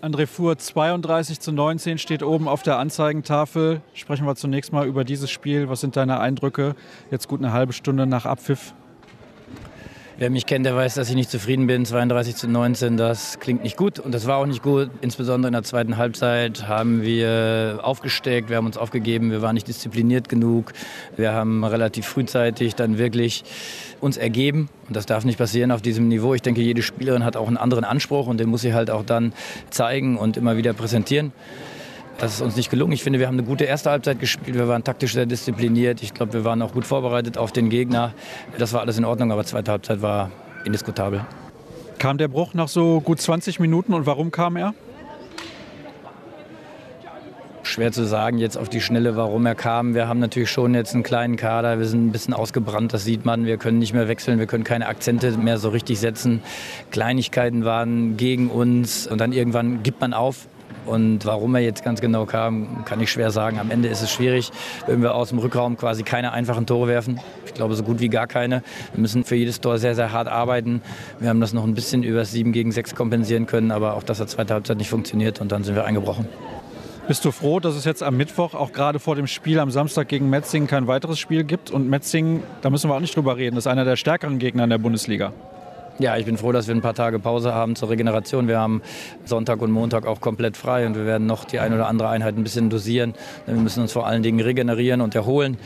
André 0.00 0.28
Fuhr 0.28 0.56
32 0.56 1.40
zu 1.40 1.50
19 1.52 1.98
steht 1.98 2.22
oben 2.22 2.46
auf 2.48 2.62
der 2.62 2.78
Anzeigentafel. 2.78 3.82
Sprechen 3.94 4.26
wir 4.26 4.36
zunächst 4.36 4.72
mal 4.72 4.86
über 4.86 5.04
dieses 5.04 5.28
Spiel. 5.28 5.68
Was 5.68 5.80
sind 5.80 5.96
deine 5.96 6.20
Eindrücke 6.20 6.76
jetzt 7.10 7.26
gut 7.28 7.40
eine 7.40 7.52
halbe 7.52 7.72
Stunde 7.72 8.06
nach 8.06 8.24
Abpfiff? 8.24 8.74
Wer 10.20 10.30
mich 10.30 10.46
kennt, 10.46 10.66
der 10.66 10.74
weiß, 10.74 10.94
dass 10.94 11.08
ich 11.08 11.14
nicht 11.14 11.30
zufrieden 11.30 11.68
bin. 11.68 11.86
32 11.86 12.34
zu 12.34 12.48
19, 12.48 12.96
das 12.96 13.38
klingt 13.38 13.62
nicht 13.62 13.76
gut 13.76 14.00
und 14.00 14.10
das 14.10 14.26
war 14.26 14.38
auch 14.38 14.46
nicht 14.46 14.64
gut. 14.64 14.90
Insbesondere 15.00 15.46
in 15.46 15.52
der 15.52 15.62
zweiten 15.62 15.96
Halbzeit 15.96 16.66
haben 16.66 17.02
wir 17.02 17.78
aufgesteckt, 17.84 18.48
wir 18.48 18.56
haben 18.56 18.66
uns 18.66 18.76
aufgegeben, 18.76 19.30
wir 19.30 19.42
waren 19.42 19.54
nicht 19.54 19.68
diszipliniert 19.68 20.28
genug. 20.28 20.72
Wir 21.16 21.34
haben 21.34 21.62
relativ 21.62 22.04
frühzeitig 22.04 22.74
dann 22.74 22.98
wirklich 22.98 23.44
uns 24.00 24.16
ergeben 24.16 24.68
und 24.88 24.96
das 24.96 25.06
darf 25.06 25.24
nicht 25.24 25.38
passieren 25.38 25.70
auf 25.70 25.82
diesem 25.82 26.08
Niveau. 26.08 26.34
Ich 26.34 26.42
denke, 26.42 26.62
jede 26.62 26.82
Spielerin 26.82 27.24
hat 27.24 27.36
auch 27.36 27.46
einen 27.46 27.56
anderen 27.56 27.84
Anspruch 27.84 28.26
und 28.26 28.40
den 28.40 28.48
muss 28.48 28.62
sie 28.62 28.74
halt 28.74 28.90
auch 28.90 29.04
dann 29.04 29.32
zeigen 29.70 30.18
und 30.18 30.36
immer 30.36 30.56
wieder 30.56 30.72
präsentieren. 30.72 31.30
Das 32.18 32.34
ist 32.34 32.40
uns 32.40 32.56
nicht 32.56 32.68
gelungen. 32.68 32.92
Ich 32.92 33.04
finde, 33.04 33.20
wir 33.20 33.28
haben 33.28 33.38
eine 33.38 33.46
gute 33.46 33.62
erste 33.64 33.90
Halbzeit 33.90 34.18
gespielt. 34.18 34.56
Wir 34.56 34.66
waren 34.66 34.82
taktisch 34.82 35.12
sehr 35.12 35.24
diszipliniert. 35.24 36.02
Ich 36.02 36.14
glaube, 36.14 36.32
wir 36.32 36.44
waren 36.44 36.60
auch 36.62 36.72
gut 36.72 36.84
vorbereitet 36.84 37.38
auf 37.38 37.52
den 37.52 37.70
Gegner. 37.70 38.12
Das 38.58 38.72
war 38.72 38.80
alles 38.80 38.98
in 38.98 39.04
Ordnung, 39.04 39.30
aber 39.30 39.44
zweite 39.44 39.70
Halbzeit 39.70 40.02
war 40.02 40.32
indiskutabel. 40.64 41.24
Kam 41.98 42.18
der 42.18 42.26
Bruch 42.26 42.54
nach 42.54 42.66
so 42.66 43.00
gut 43.00 43.20
20 43.20 43.60
Minuten 43.60 43.94
und 43.94 44.04
warum 44.06 44.32
kam 44.32 44.56
er? 44.56 44.74
Schwer 47.62 47.92
zu 47.92 48.04
sagen 48.04 48.38
jetzt 48.38 48.56
auf 48.56 48.68
die 48.68 48.80
Schnelle, 48.80 49.14
warum 49.14 49.46
er 49.46 49.54
kam. 49.54 49.94
Wir 49.94 50.08
haben 50.08 50.18
natürlich 50.18 50.50
schon 50.50 50.74
jetzt 50.74 50.94
einen 50.94 51.04
kleinen 51.04 51.36
Kader. 51.36 51.78
Wir 51.78 51.86
sind 51.86 52.06
ein 52.06 52.12
bisschen 52.12 52.34
ausgebrannt, 52.34 52.92
das 52.94 53.04
sieht 53.04 53.26
man. 53.26 53.46
Wir 53.46 53.58
können 53.58 53.78
nicht 53.78 53.92
mehr 53.92 54.08
wechseln, 54.08 54.40
wir 54.40 54.46
können 54.46 54.64
keine 54.64 54.88
Akzente 54.88 55.36
mehr 55.36 55.58
so 55.58 55.68
richtig 55.68 56.00
setzen. 56.00 56.42
Kleinigkeiten 56.90 57.64
waren 57.64 58.16
gegen 58.16 58.48
uns 58.48 59.06
und 59.06 59.20
dann 59.20 59.32
irgendwann 59.32 59.84
gibt 59.84 60.00
man 60.00 60.14
auf. 60.14 60.48
Und 60.88 61.26
warum 61.26 61.54
er 61.54 61.60
jetzt 61.60 61.84
ganz 61.84 62.00
genau 62.00 62.24
kam, 62.24 62.84
kann 62.86 63.00
ich 63.00 63.10
schwer 63.10 63.30
sagen. 63.30 63.58
Am 63.58 63.70
Ende 63.70 63.88
ist 63.88 64.00
es 64.00 64.10
schwierig, 64.10 64.50
wenn 64.86 65.02
wir 65.02 65.14
aus 65.14 65.28
dem 65.28 65.38
Rückraum 65.38 65.76
quasi 65.76 66.02
keine 66.02 66.32
einfachen 66.32 66.64
Tore 66.64 66.88
werfen. 66.88 67.20
Ich 67.44 67.52
glaube, 67.52 67.74
so 67.74 67.82
gut 67.82 68.00
wie 68.00 68.08
gar 68.08 68.26
keine. 68.26 68.62
Wir 68.94 69.00
müssen 69.02 69.24
für 69.24 69.36
jedes 69.36 69.60
Tor 69.60 69.76
sehr, 69.78 69.94
sehr 69.94 70.12
hart 70.12 70.28
arbeiten. 70.28 70.80
Wir 71.20 71.28
haben 71.28 71.40
das 71.42 71.52
noch 71.52 71.64
ein 71.64 71.74
bisschen 71.74 72.02
über 72.02 72.24
7 72.24 72.52
gegen 72.52 72.72
6 72.72 72.94
kompensieren 72.94 73.46
können, 73.46 73.70
aber 73.70 73.94
auch 73.94 74.02
das 74.02 74.18
hat 74.18 74.30
zweite 74.30 74.54
Halbzeit 74.54 74.78
nicht 74.78 74.88
funktioniert 74.88 75.42
und 75.42 75.52
dann 75.52 75.62
sind 75.62 75.74
wir 75.74 75.84
eingebrochen. 75.84 76.26
Bist 77.06 77.24
du 77.24 77.32
froh, 77.32 77.60
dass 77.60 77.74
es 77.74 77.84
jetzt 77.84 78.02
am 78.02 78.16
Mittwoch, 78.16 78.54
auch 78.54 78.72
gerade 78.72 78.98
vor 78.98 79.14
dem 79.14 79.26
Spiel 79.26 79.60
am 79.60 79.70
Samstag 79.70 80.08
gegen 80.08 80.30
Metzingen, 80.30 80.68
kein 80.68 80.86
weiteres 80.86 81.18
Spiel 81.18 81.44
gibt? 81.44 81.70
Und 81.70 81.88
Metzingen, 81.88 82.42
da 82.62 82.70
müssen 82.70 82.88
wir 82.90 82.94
auch 82.94 83.00
nicht 83.00 83.14
drüber 83.16 83.36
reden, 83.36 83.56
ist 83.56 83.66
einer 83.66 83.84
der 83.84 83.96
stärkeren 83.96 84.38
Gegner 84.38 84.64
in 84.64 84.70
der 84.70 84.78
Bundesliga. 84.78 85.32
Ja, 86.00 86.16
ich 86.16 86.26
bin 86.26 86.36
froh, 86.36 86.52
dass 86.52 86.68
wir 86.68 86.76
ein 86.76 86.80
paar 86.80 86.94
Tage 86.94 87.18
Pause 87.18 87.54
haben 87.54 87.74
zur 87.74 87.90
Regeneration. 87.90 88.46
Wir 88.46 88.60
haben 88.60 88.82
Sonntag 89.24 89.60
und 89.60 89.72
Montag 89.72 90.06
auch 90.06 90.20
komplett 90.20 90.56
frei 90.56 90.86
und 90.86 90.94
wir 90.94 91.06
werden 91.06 91.26
noch 91.26 91.44
die 91.44 91.58
ein 91.58 91.72
oder 91.72 91.88
andere 91.88 92.08
Einheit 92.08 92.36
ein 92.36 92.44
bisschen 92.44 92.70
dosieren. 92.70 93.14
Wir 93.46 93.56
müssen 93.56 93.82
uns 93.82 93.90
vor 93.90 94.06
allen 94.06 94.22
Dingen 94.22 94.38
regenerieren 94.38 95.00
und 95.00 95.16
erholen. 95.16 95.56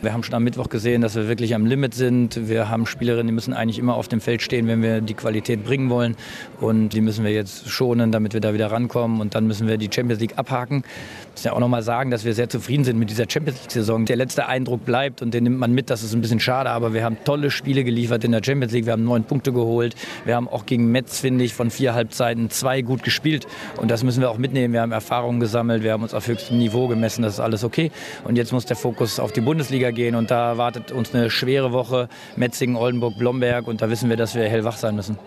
Wir 0.00 0.14
haben 0.14 0.22
schon 0.22 0.34
am 0.34 0.44
Mittwoch 0.44 0.70
gesehen, 0.70 1.02
dass 1.02 1.14
wir 1.14 1.28
wirklich 1.28 1.54
am 1.54 1.66
Limit 1.66 1.92
sind. 1.92 2.48
Wir 2.48 2.70
haben 2.70 2.86
Spielerinnen, 2.86 3.26
die 3.26 3.34
müssen 3.34 3.52
eigentlich 3.52 3.78
immer 3.78 3.94
auf 3.94 4.08
dem 4.08 4.22
Feld 4.22 4.40
stehen, 4.40 4.66
wenn 4.66 4.80
wir 4.80 5.02
die 5.02 5.12
Qualität 5.12 5.62
bringen 5.62 5.90
wollen. 5.90 6.16
Und 6.58 6.94
die 6.94 7.02
müssen 7.02 7.22
wir 7.22 7.32
jetzt 7.32 7.68
schonen, 7.68 8.12
damit 8.12 8.32
wir 8.32 8.40
da 8.40 8.54
wieder 8.54 8.72
rankommen. 8.72 9.20
Und 9.20 9.34
dann 9.34 9.46
müssen 9.46 9.68
wir 9.68 9.76
die 9.76 9.90
Champions 9.92 10.22
League 10.22 10.38
abhaken. 10.38 10.84
Muss 11.32 11.44
ja 11.44 11.54
auch 11.54 11.60
noch 11.60 11.68
mal 11.68 11.82
sagen, 11.82 12.10
dass 12.10 12.26
wir 12.26 12.34
sehr 12.34 12.50
zufrieden 12.50 12.84
sind 12.84 12.98
mit 12.98 13.08
dieser 13.08 13.24
Champions 13.28 13.60
League-Saison. 13.62 14.04
Der 14.04 14.16
letzte 14.16 14.46
Eindruck 14.48 14.84
bleibt 14.84 15.22
und 15.22 15.32
den 15.32 15.44
nimmt 15.44 15.58
man 15.58 15.72
mit. 15.72 15.88
Das 15.88 16.02
ist 16.02 16.12
ein 16.12 16.20
bisschen 16.20 16.40
schade, 16.40 16.68
aber 16.68 16.92
wir 16.92 17.04
haben 17.04 17.16
tolle 17.24 17.50
Spiele 17.50 17.84
geliefert 17.84 18.22
in 18.24 18.32
der 18.32 18.42
Champions 18.44 18.72
League. 18.72 18.84
Wir 18.84 18.92
haben 18.92 19.04
neun 19.04 19.24
Punkte 19.24 19.50
geholt. 19.50 19.94
Wir 20.26 20.36
haben 20.36 20.46
auch 20.46 20.66
gegen 20.66 20.92
Metz, 20.92 21.20
finde 21.20 21.44
ich, 21.44 21.54
von 21.54 21.70
vier 21.70 21.94
Halbzeiten 21.94 22.50
zwei 22.50 22.82
gut 22.82 23.02
gespielt. 23.02 23.46
Und 23.78 23.90
das 23.90 24.04
müssen 24.04 24.20
wir 24.20 24.30
auch 24.30 24.36
mitnehmen. 24.36 24.74
Wir 24.74 24.82
haben 24.82 24.92
Erfahrungen 24.92 25.40
gesammelt, 25.40 25.82
wir 25.82 25.92
haben 25.92 26.02
uns 26.02 26.12
auf 26.12 26.26
höchstem 26.26 26.58
Niveau 26.58 26.86
gemessen, 26.86 27.22
das 27.22 27.34
ist 27.34 27.40
alles 27.40 27.64
okay. 27.64 27.90
Und 28.24 28.36
jetzt 28.36 28.52
muss 28.52 28.66
der 28.66 28.76
Fokus 28.76 29.18
auf 29.18 29.32
die 29.32 29.40
Bundesliga 29.40 29.90
gehen. 29.90 30.14
Und 30.16 30.30
da 30.30 30.58
wartet 30.58 30.92
uns 30.92 31.14
eine 31.14 31.30
schwere 31.30 31.72
Woche. 31.72 32.10
Metzingen, 32.36 32.76
Oldenburg, 32.76 33.16
Blomberg. 33.16 33.68
Und 33.68 33.80
da 33.80 33.88
wissen 33.88 34.10
wir, 34.10 34.18
dass 34.18 34.34
wir 34.34 34.44
hellwach 34.44 34.76
sein 34.76 34.96
müssen. 34.96 35.18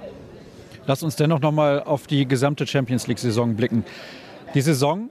Lass 0.85 1.01
uns 1.01 1.15
dennoch 1.15 1.39
noch 1.39 1.51
mal 1.51 1.81
auf 1.81 2.05
die 2.05 2.27
gesamte 2.27 2.67
Champions 2.67 3.07
League-Saison 3.07 3.55
blicken. 3.55 3.83
Die 4.53 4.61
Saison 4.61 5.09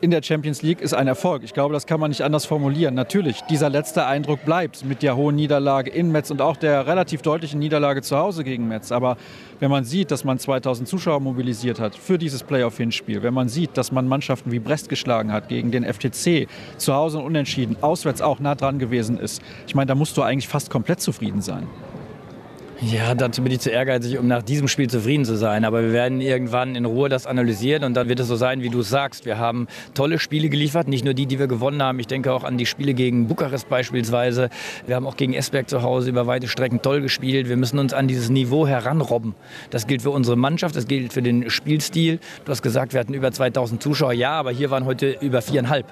in 0.00 0.10
der 0.10 0.22
Champions 0.22 0.62
League 0.62 0.80
ist 0.80 0.94
ein 0.94 1.08
Erfolg. 1.08 1.42
Ich 1.44 1.54
glaube, 1.54 1.74
das 1.74 1.86
kann 1.86 2.00
man 2.00 2.10
nicht 2.10 2.22
anders 2.22 2.46
formulieren. 2.46 2.94
Natürlich, 2.94 3.40
dieser 3.42 3.68
letzte 3.68 4.06
Eindruck 4.06 4.44
bleibt 4.44 4.84
mit 4.84 5.02
der 5.02 5.16
hohen 5.16 5.36
Niederlage 5.36 5.90
in 5.90 6.12
Metz 6.12 6.30
und 6.30 6.40
auch 6.40 6.56
der 6.56 6.86
relativ 6.86 7.22
deutlichen 7.22 7.58
Niederlage 7.58 8.02
zu 8.02 8.16
Hause 8.16 8.44
gegen 8.44 8.68
Metz. 8.68 8.92
Aber 8.92 9.16
wenn 9.60 9.70
man 9.70 9.84
sieht, 9.84 10.10
dass 10.10 10.24
man 10.24 10.38
2000 10.38 10.88
Zuschauer 10.88 11.20
mobilisiert 11.20 11.80
hat 11.80 11.96
für 11.96 12.18
dieses 12.18 12.42
Playoff-Hinspiel, 12.42 13.22
wenn 13.22 13.34
man 13.34 13.48
sieht, 13.48 13.76
dass 13.76 13.92
man 13.92 14.06
Mannschaften 14.06 14.52
wie 14.52 14.58
Brest 14.58 14.88
geschlagen 14.88 15.32
hat 15.32 15.48
gegen 15.48 15.70
den 15.70 15.84
FTC, 15.84 16.48
zu 16.76 16.94
Hause 16.94 17.18
unentschieden, 17.18 17.76
auswärts 17.80 18.22
auch 18.22 18.38
nah 18.38 18.54
dran 18.54 18.78
gewesen 18.78 19.18
ist, 19.18 19.42
ich 19.66 19.74
meine, 19.74 19.86
da 19.86 19.94
musst 19.94 20.16
du 20.16 20.22
eigentlich 20.22 20.48
fast 20.48 20.70
komplett 20.70 21.00
zufrieden 21.00 21.42
sein. 21.42 21.66
Ja, 22.80 23.16
dazu 23.16 23.42
bin 23.42 23.50
ich 23.50 23.58
zu 23.58 23.70
ehrgeizig, 23.70 24.18
um 24.18 24.28
nach 24.28 24.44
diesem 24.44 24.68
Spiel 24.68 24.88
zufrieden 24.88 25.24
zu 25.24 25.36
sein. 25.36 25.64
Aber 25.64 25.82
wir 25.82 25.92
werden 25.92 26.20
irgendwann 26.20 26.76
in 26.76 26.84
Ruhe 26.84 27.08
das 27.08 27.26
analysieren 27.26 27.82
und 27.82 27.94
dann 27.94 28.08
wird 28.08 28.20
es 28.20 28.28
so 28.28 28.36
sein, 28.36 28.62
wie 28.62 28.68
du 28.68 28.80
es 28.80 28.88
sagst. 28.88 29.26
Wir 29.26 29.36
haben 29.36 29.66
tolle 29.94 30.20
Spiele 30.20 30.48
geliefert, 30.48 30.86
nicht 30.86 31.04
nur 31.04 31.12
die, 31.12 31.26
die 31.26 31.40
wir 31.40 31.48
gewonnen 31.48 31.82
haben. 31.82 31.98
Ich 31.98 32.06
denke 32.06 32.32
auch 32.32 32.44
an 32.44 32.56
die 32.56 32.66
Spiele 32.66 32.94
gegen 32.94 33.26
Bukarest 33.26 33.68
beispielsweise. 33.68 34.48
Wir 34.86 34.94
haben 34.94 35.08
auch 35.08 35.16
gegen 35.16 35.34
Esberg 35.34 35.68
zu 35.68 35.82
Hause 35.82 36.10
über 36.10 36.28
weite 36.28 36.46
Strecken 36.46 36.80
toll 36.80 37.00
gespielt. 37.00 37.48
Wir 37.48 37.56
müssen 37.56 37.80
uns 37.80 37.92
an 37.92 38.06
dieses 38.06 38.30
Niveau 38.30 38.64
heranrobben. 38.64 39.34
Das 39.70 39.88
gilt 39.88 40.02
für 40.02 40.10
unsere 40.10 40.36
Mannschaft, 40.36 40.76
das 40.76 40.86
gilt 40.86 41.12
für 41.12 41.22
den 41.22 41.50
Spielstil. 41.50 42.20
Du 42.44 42.52
hast 42.52 42.62
gesagt, 42.62 42.92
wir 42.92 43.00
hatten 43.00 43.12
über 43.12 43.32
2000 43.32 43.82
Zuschauer. 43.82 44.12
Ja, 44.12 44.34
aber 44.34 44.52
hier 44.52 44.70
waren 44.70 44.84
heute 44.84 45.16
über 45.20 45.42
viereinhalb. 45.42 45.86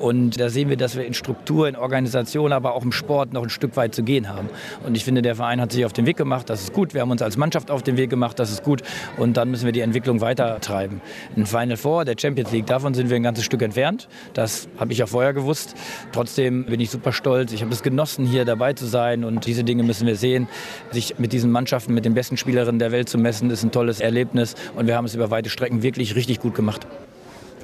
Und 0.00 0.40
da 0.40 0.48
sehen 0.48 0.68
wir, 0.68 0.76
dass 0.76 0.96
wir 0.96 1.06
in 1.06 1.14
Struktur, 1.14 1.68
in 1.68 1.76
Organisation, 1.76 2.52
aber 2.52 2.74
auch 2.74 2.82
im 2.82 2.90
Sport 2.90 3.32
noch 3.32 3.44
ein 3.44 3.50
Stück 3.50 3.76
weit 3.76 3.94
zu 3.94 4.02
gehen 4.02 4.28
haben. 4.28 4.48
Und 4.84 4.96
ich 4.96 5.04
finde, 5.04 5.22
der 5.22 5.36
Verein 5.36 5.60
hat 5.60 5.70
sich 5.70 5.84
auf 5.84 5.92
den 5.92 6.06
Weg 6.06 6.16
gemacht, 6.16 6.23
das 6.46 6.62
ist 6.62 6.72
gut. 6.72 6.94
Wir 6.94 7.00
haben 7.00 7.10
uns 7.10 7.22
als 7.22 7.36
Mannschaft 7.36 7.70
auf 7.70 7.82
den 7.82 7.96
Weg 7.96 8.10
gemacht, 8.10 8.38
das 8.38 8.50
ist 8.50 8.62
gut. 8.62 8.82
Und 9.16 9.36
dann 9.36 9.50
müssen 9.50 9.64
wir 9.64 9.72
die 9.72 9.80
Entwicklung 9.80 10.20
weiter 10.20 10.60
treiben. 10.60 11.00
Ein 11.36 11.46
Final 11.46 11.76
Four 11.76 12.04
der 12.04 12.16
Champions 12.18 12.50
League, 12.52 12.66
davon 12.66 12.94
sind 12.94 13.10
wir 13.10 13.16
ein 13.16 13.22
ganzes 13.22 13.44
Stück 13.44 13.62
entfernt. 13.62 14.08
Das 14.32 14.68
habe 14.78 14.92
ich 14.92 14.98
ja 14.98 15.06
vorher 15.06 15.32
gewusst. 15.32 15.74
Trotzdem 16.12 16.64
bin 16.64 16.80
ich 16.80 16.90
super 16.90 17.12
stolz. 17.12 17.52
Ich 17.52 17.62
habe 17.62 17.72
es 17.72 17.82
genossen, 17.82 18.26
hier 18.26 18.44
dabei 18.44 18.72
zu 18.72 18.86
sein. 18.86 19.24
Und 19.24 19.46
diese 19.46 19.64
Dinge 19.64 19.82
müssen 19.82 20.06
wir 20.06 20.16
sehen. 20.16 20.48
Sich 20.90 21.18
mit 21.18 21.32
diesen 21.32 21.50
Mannschaften, 21.50 21.94
mit 21.94 22.04
den 22.04 22.14
besten 22.14 22.36
Spielerinnen 22.36 22.78
der 22.78 22.92
Welt 22.92 23.08
zu 23.08 23.18
messen, 23.18 23.50
ist 23.50 23.62
ein 23.62 23.70
tolles 23.70 24.00
Erlebnis. 24.00 24.54
Und 24.76 24.86
wir 24.86 24.96
haben 24.96 25.04
es 25.04 25.14
über 25.14 25.30
weite 25.30 25.50
Strecken 25.50 25.82
wirklich 25.82 26.14
richtig 26.16 26.40
gut 26.40 26.54
gemacht. 26.54 26.86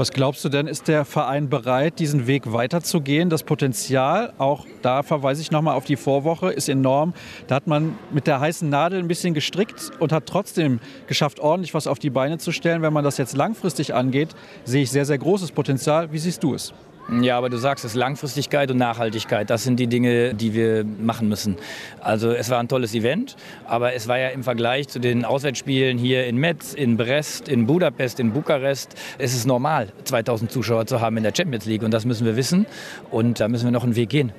Was 0.01 0.12
glaubst 0.12 0.42
du 0.46 0.48
denn, 0.48 0.66
ist 0.66 0.88
der 0.88 1.05
Verein 1.05 1.51
bereit, 1.51 1.98
diesen 1.98 2.26
Weg 2.26 2.55
weiterzugehen? 2.55 3.28
Das 3.28 3.42
Potenzial, 3.42 4.32
auch 4.38 4.64
da 4.80 5.03
verweise 5.03 5.42
ich 5.42 5.51
nochmal 5.51 5.74
auf 5.74 5.84
die 5.84 5.96
Vorwoche, 5.96 6.51
ist 6.51 6.70
enorm. 6.70 7.12
Da 7.48 7.57
hat 7.57 7.66
man 7.66 7.98
mit 8.11 8.26
der 8.26 8.40
heißen 8.40 8.66
Nadel 8.66 8.98
ein 8.98 9.09
bisschen 9.09 9.34
gestrickt 9.34 9.90
und 9.98 10.11
hat 10.11 10.24
trotzdem 10.24 10.80
geschafft, 11.07 11.38
ordentlich 11.38 11.74
was 11.74 11.86
auf 11.86 11.98
die 11.98 12.09
Beine 12.09 12.38
zu 12.38 12.51
stellen. 12.51 12.80
Wenn 12.80 12.94
man 12.94 13.05
das 13.05 13.18
jetzt 13.18 13.36
langfristig 13.36 13.92
angeht, 13.92 14.30
sehe 14.64 14.84
ich 14.84 14.90
sehr, 14.90 15.05
sehr 15.05 15.18
großes 15.18 15.53
Potenzial. 15.53 16.11
Wie 16.11 16.18
siehst 16.18 16.42
du 16.42 16.55
es? 16.55 16.72
Ja, 17.18 17.36
aber 17.36 17.50
du 17.50 17.56
sagst 17.56 17.84
es, 17.84 17.94
Langfristigkeit 17.94 18.70
und 18.70 18.76
Nachhaltigkeit, 18.76 19.50
das 19.50 19.64
sind 19.64 19.80
die 19.80 19.88
Dinge, 19.88 20.32
die 20.32 20.54
wir 20.54 20.84
machen 20.84 21.28
müssen. 21.28 21.56
Also 22.00 22.30
es 22.30 22.50
war 22.50 22.61
ein 22.61 22.68
tolles 22.68 22.94
Event, 22.94 23.36
aber 23.66 23.94
es 23.94 24.06
war 24.06 24.18
ja 24.18 24.28
im 24.28 24.44
Vergleich 24.44 24.86
zu 24.86 25.00
den 25.00 25.24
Auswärtsspielen 25.24 25.98
hier 25.98 26.26
in 26.26 26.36
Metz, 26.36 26.72
in 26.72 26.96
Brest, 26.96 27.48
in 27.48 27.66
Budapest, 27.66 28.20
in 28.20 28.32
Bukarest, 28.32 28.94
es 29.18 29.34
ist 29.34 29.44
normal, 29.44 29.88
2000 30.04 30.52
Zuschauer 30.52 30.86
zu 30.86 31.00
haben 31.00 31.16
in 31.16 31.24
der 31.24 31.32
Champions 31.36 31.66
League 31.66 31.82
und 31.82 31.90
das 31.90 32.04
müssen 32.04 32.26
wir 32.26 32.36
wissen 32.36 32.66
und 33.11 33.40
da 33.40 33.48
müssen 33.48 33.64
wir 33.64 33.72
noch 33.72 33.84
einen 33.84 33.96
Weg 33.96 34.11
gehen. 34.11 34.32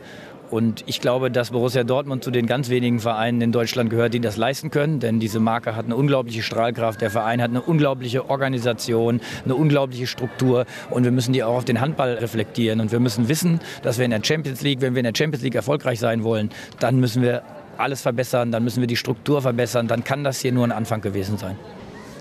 Und 0.51 0.83
ich 0.85 0.99
glaube, 0.99 1.31
dass 1.31 1.51
Borussia 1.51 1.85
Dortmund 1.85 2.25
zu 2.25 2.29
den 2.29 2.45
ganz 2.45 2.69
wenigen 2.69 2.99
Vereinen 2.99 3.39
in 3.39 3.51
Deutschland 3.53 3.89
gehört, 3.89 4.13
die 4.13 4.19
das 4.19 4.35
leisten 4.35 4.69
können. 4.69 4.99
Denn 4.99 5.21
diese 5.21 5.39
Marke 5.39 5.77
hat 5.77 5.85
eine 5.85 5.95
unglaubliche 5.95 6.43
Strahlkraft. 6.43 6.99
Der 6.99 7.09
Verein 7.09 7.41
hat 7.41 7.49
eine 7.49 7.61
unglaubliche 7.61 8.29
Organisation, 8.29 9.21
eine 9.45 9.55
unglaubliche 9.55 10.07
Struktur. 10.07 10.65
Und 10.89 11.05
wir 11.05 11.11
müssen 11.11 11.31
die 11.31 11.41
auch 11.43 11.55
auf 11.55 11.65
den 11.65 11.79
Handball 11.79 12.15
reflektieren. 12.15 12.81
Und 12.81 12.91
wir 12.91 12.99
müssen 12.99 13.29
wissen, 13.29 13.61
dass 13.81 13.97
wir 13.97 14.03
in 14.03 14.11
der 14.11 14.21
Champions 14.23 14.61
League, 14.61 14.81
wenn 14.81 14.93
wir 14.93 14.99
in 14.99 15.05
der 15.05 15.15
Champions 15.15 15.41
League 15.41 15.55
erfolgreich 15.55 15.99
sein 15.99 16.25
wollen, 16.25 16.49
dann 16.79 16.99
müssen 16.99 17.21
wir 17.21 17.43
alles 17.77 18.01
verbessern, 18.01 18.51
dann 18.51 18.65
müssen 18.65 18.81
wir 18.81 18.87
die 18.87 18.97
Struktur 18.97 19.41
verbessern. 19.41 19.87
Dann 19.87 20.03
kann 20.03 20.25
das 20.25 20.41
hier 20.41 20.51
nur 20.51 20.65
ein 20.65 20.73
Anfang 20.73 20.99
gewesen 20.99 21.37
sein. 21.37 21.57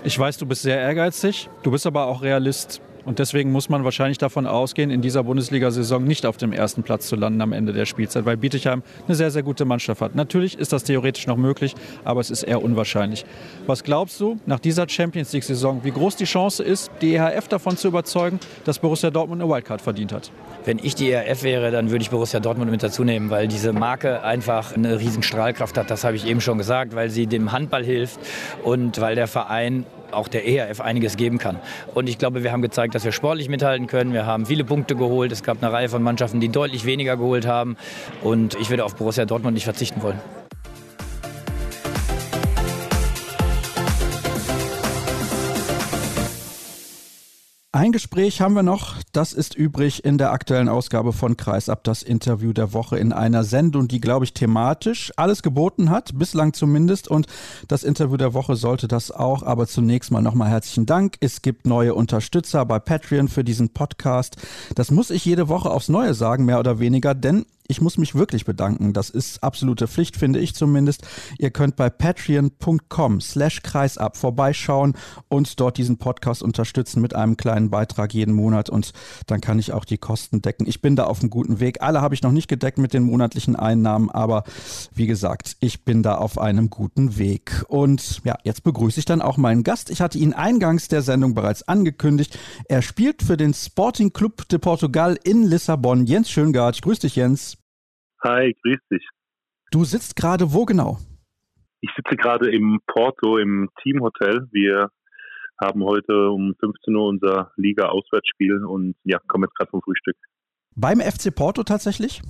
Ich 0.05 0.17
weiß, 0.17 0.37
du 0.37 0.45
bist 0.45 0.61
sehr 0.61 0.79
ehrgeizig, 0.79 1.49
du 1.63 1.71
bist 1.71 1.85
aber 1.85 2.07
auch 2.07 2.23
Realist. 2.23 2.81
Und 3.05 3.19
deswegen 3.19 3.51
muss 3.51 3.69
man 3.69 3.83
wahrscheinlich 3.83 4.17
davon 4.17 4.45
ausgehen, 4.45 4.91
in 4.91 5.01
dieser 5.01 5.23
Bundesliga-Saison 5.23 6.03
nicht 6.03 6.25
auf 6.25 6.37
dem 6.37 6.53
ersten 6.53 6.83
Platz 6.83 7.07
zu 7.07 7.15
landen 7.15 7.41
am 7.41 7.53
Ende 7.53 7.73
der 7.73 7.85
Spielzeit, 7.85 8.25
weil 8.25 8.37
Bietigheim 8.37 8.83
eine 9.07 9.15
sehr, 9.15 9.31
sehr 9.31 9.43
gute 9.43 9.65
Mannschaft 9.65 10.01
hat. 10.01 10.15
Natürlich 10.15 10.57
ist 10.57 10.73
das 10.73 10.83
theoretisch 10.83 11.27
noch 11.27 11.37
möglich, 11.37 11.75
aber 12.03 12.21
es 12.21 12.29
ist 12.29 12.43
eher 12.43 12.63
unwahrscheinlich. 12.63 13.25
Was 13.65 13.83
glaubst 13.83 14.19
du 14.19 14.37
nach 14.45 14.59
dieser 14.59 14.87
Champions 14.87 15.33
League-Saison, 15.33 15.83
wie 15.83 15.91
groß 15.91 16.15
die 16.15 16.25
Chance 16.25 16.63
ist, 16.63 16.91
die 17.01 17.15
EHF 17.15 17.47
davon 17.47 17.77
zu 17.77 17.87
überzeugen, 17.87 18.39
dass 18.65 18.79
Borussia 18.79 19.09
Dortmund 19.09 19.41
eine 19.41 19.51
Wildcard 19.51 19.81
verdient 19.81 20.13
hat? 20.13 20.31
Wenn 20.63 20.79
ich 20.79 20.93
die 20.93 21.09
ERF 21.09 21.43
wäre, 21.43 21.71
dann 21.71 21.89
würde 21.89 22.03
ich 22.03 22.11
Borussia 22.11 22.39
Dortmund 22.39 22.69
mit 22.69 22.83
dazu 22.83 23.03
nehmen, 23.03 23.29
weil 23.31 23.47
diese 23.47 23.73
Marke 23.73 24.23
einfach 24.23 24.75
eine 24.75 24.99
riesen 24.99 25.23
Strahlkraft 25.23 25.77
hat. 25.77 25.89
Das 25.89 26.03
habe 26.03 26.15
ich 26.15 26.27
eben 26.27 26.41
schon 26.41 26.57
gesagt, 26.57 26.95
weil 26.95 27.09
sie 27.09 27.25
dem 27.25 27.51
Handball 27.51 27.83
hilft 27.83 28.19
und 28.63 29.01
weil 29.01 29.15
der 29.15 29.27
Verein 29.27 29.85
auch 30.13 30.27
der 30.27 30.47
ERF 30.47 30.81
einiges 30.81 31.17
geben 31.17 31.37
kann. 31.37 31.59
Und 31.93 32.07
ich 32.09 32.17
glaube, 32.17 32.43
wir 32.43 32.51
haben 32.51 32.61
gezeigt, 32.61 32.95
dass 32.95 33.03
wir 33.03 33.11
sportlich 33.11 33.49
mithalten 33.49 33.87
können. 33.87 34.13
Wir 34.13 34.25
haben 34.25 34.45
viele 34.45 34.63
Punkte 34.63 34.95
geholt. 34.95 35.31
Es 35.31 35.43
gab 35.43 35.61
eine 35.61 35.71
Reihe 35.71 35.89
von 35.89 36.03
Mannschaften, 36.03 36.39
die 36.39 36.49
deutlich 36.49 36.85
weniger 36.85 37.17
geholt 37.17 37.45
haben. 37.45 37.77
Und 38.21 38.55
ich 38.55 38.69
würde 38.69 38.85
auf 38.85 38.95
Borussia 38.95 39.25
Dortmund 39.25 39.53
nicht 39.53 39.65
verzichten 39.65 40.01
wollen. 40.01 40.19
Ein 47.73 47.93
Gespräch 47.93 48.41
haben 48.41 48.53
wir 48.53 48.63
noch, 48.63 48.97
das 49.13 49.31
ist 49.31 49.55
übrig 49.55 50.03
in 50.03 50.17
der 50.17 50.33
aktuellen 50.33 50.67
Ausgabe 50.67 51.13
von 51.13 51.37
Kreisab, 51.37 51.85
das 51.85 52.03
Interview 52.03 52.51
der 52.51 52.73
Woche 52.73 52.99
in 52.99 53.13
einer 53.13 53.45
Sendung, 53.45 53.87
die, 53.87 54.01
glaube 54.01 54.25
ich, 54.25 54.33
thematisch 54.33 55.13
alles 55.15 55.41
geboten 55.41 55.89
hat, 55.89 56.19
bislang 56.19 56.51
zumindest. 56.51 57.07
Und 57.07 57.27
das 57.69 57.85
Interview 57.85 58.17
der 58.17 58.33
Woche 58.33 58.57
sollte 58.57 58.89
das 58.89 59.09
auch. 59.09 59.43
Aber 59.43 59.67
zunächst 59.67 60.11
mal 60.11 60.21
nochmal 60.21 60.49
herzlichen 60.49 60.85
Dank. 60.85 61.15
Es 61.21 61.41
gibt 61.41 61.65
neue 61.65 61.95
Unterstützer 61.95 62.65
bei 62.65 62.77
Patreon 62.77 63.29
für 63.29 63.45
diesen 63.45 63.69
Podcast. 63.69 64.35
Das 64.75 64.91
muss 64.91 65.09
ich 65.09 65.23
jede 65.23 65.47
Woche 65.47 65.69
aufs 65.69 65.87
Neue 65.87 66.13
sagen, 66.13 66.43
mehr 66.43 66.59
oder 66.59 66.79
weniger, 66.79 67.15
denn 67.15 67.45
ich 67.71 67.81
muss 67.81 67.97
mich 67.97 68.13
wirklich 68.13 68.45
bedanken. 68.45 68.93
Das 68.93 69.09
ist 69.09 69.41
absolute 69.41 69.87
Pflicht, 69.87 70.17
finde 70.17 70.39
ich 70.39 70.53
zumindest. 70.53 71.07
Ihr 71.39 71.51
könnt 71.51 71.77
bei 71.77 71.89
patreon.com 71.89 73.21
slash 73.21 73.63
kreisab 73.63 74.17
vorbeischauen 74.17 74.93
und 75.29 75.59
dort 75.59 75.77
diesen 75.77 75.97
Podcast 75.97 76.43
unterstützen 76.43 77.01
mit 77.01 77.15
einem 77.15 77.37
kleinen 77.37 77.69
Beitrag 77.69 78.13
jeden 78.13 78.35
Monat 78.35 78.69
und 78.69 78.91
dann 79.25 79.39
kann 79.39 79.57
ich 79.57 79.71
auch 79.71 79.85
die 79.85 79.97
Kosten 79.97 80.41
decken. 80.41 80.67
Ich 80.67 80.81
bin 80.81 80.97
da 80.97 81.05
auf 81.05 81.21
einem 81.21 81.29
guten 81.29 81.61
Weg. 81.61 81.81
Alle 81.81 82.01
habe 82.01 82.13
ich 82.13 82.21
noch 82.21 82.33
nicht 82.33 82.49
gedeckt 82.49 82.77
mit 82.77 82.93
den 82.93 83.03
monatlichen 83.03 83.55
Einnahmen, 83.55 84.09
aber 84.09 84.43
wie 84.93 85.07
gesagt, 85.07 85.55
ich 85.61 85.85
bin 85.85 86.03
da 86.03 86.15
auf 86.15 86.37
einem 86.37 86.69
guten 86.69 87.17
Weg. 87.17 87.63
Und 87.69 88.21
ja, 88.25 88.35
jetzt 88.43 88.63
begrüße 88.63 88.99
ich 88.99 89.05
dann 89.05 89.21
auch 89.21 89.37
meinen 89.37 89.63
Gast. 89.63 89.89
Ich 89.89 90.01
hatte 90.01 90.17
ihn 90.17 90.33
eingangs 90.33 90.89
der 90.89 91.01
Sendung 91.01 91.33
bereits 91.33 91.63
angekündigt. 91.63 92.37
Er 92.67 92.81
spielt 92.81 93.23
für 93.23 93.37
den 93.37 93.53
Sporting 93.53 94.11
Club 94.11 94.49
de 94.49 94.59
Portugal 94.59 95.17
in 95.23 95.43
Lissabon. 95.43 96.05
Jens 96.05 96.29
Schöngard. 96.29 96.81
Grüß 96.81 96.99
dich, 96.99 97.15
Jens. 97.15 97.60
Hi, 98.23 98.55
grüß 98.61 98.79
dich. 98.91 99.07
Du 99.71 99.83
sitzt 99.83 100.15
gerade 100.15 100.53
wo 100.53 100.65
genau? 100.65 100.99
Ich 101.81 101.89
sitze 101.95 102.15
gerade 102.15 102.51
im 102.51 102.79
Porto 102.85 103.37
im 103.37 103.69
Teamhotel. 103.81 104.47
Wir 104.51 104.91
haben 105.59 105.83
heute 105.83 106.29
um 106.29 106.53
15 106.59 106.95
Uhr 106.95 107.07
unser 107.07 107.51
Liga-Auswärtsspiel 107.55 108.63
und 108.63 108.95
ja, 109.03 109.17
kommen 109.27 109.45
jetzt 109.45 109.55
gerade 109.55 109.71
vom 109.71 109.81
Frühstück. 109.81 110.15
Beim 110.75 110.99
FC 110.99 111.33
Porto 111.33 111.63
tatsächlich? 111.63 112.21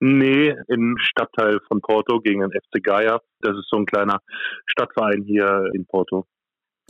Nee, 0.00 0.56
im 0.68 0.96
Stadtteil 0.98 1.60
von 1.68 1.82
Porto 1.82 2.20
gegen 2.20 2.40
den 2.40 2.52
FC 2.52 2.82
Gaia. 2.82 3.20
Das 3.40 3.56
ist 3.58 3.68
so 3.68 3.76
ein 3.76 3.84
kleiner 3.84 4.20
Stadtverein 4.64 5.22
hier 5.22 5.70
in 5.74 5.84
Porto. 5.84 6.24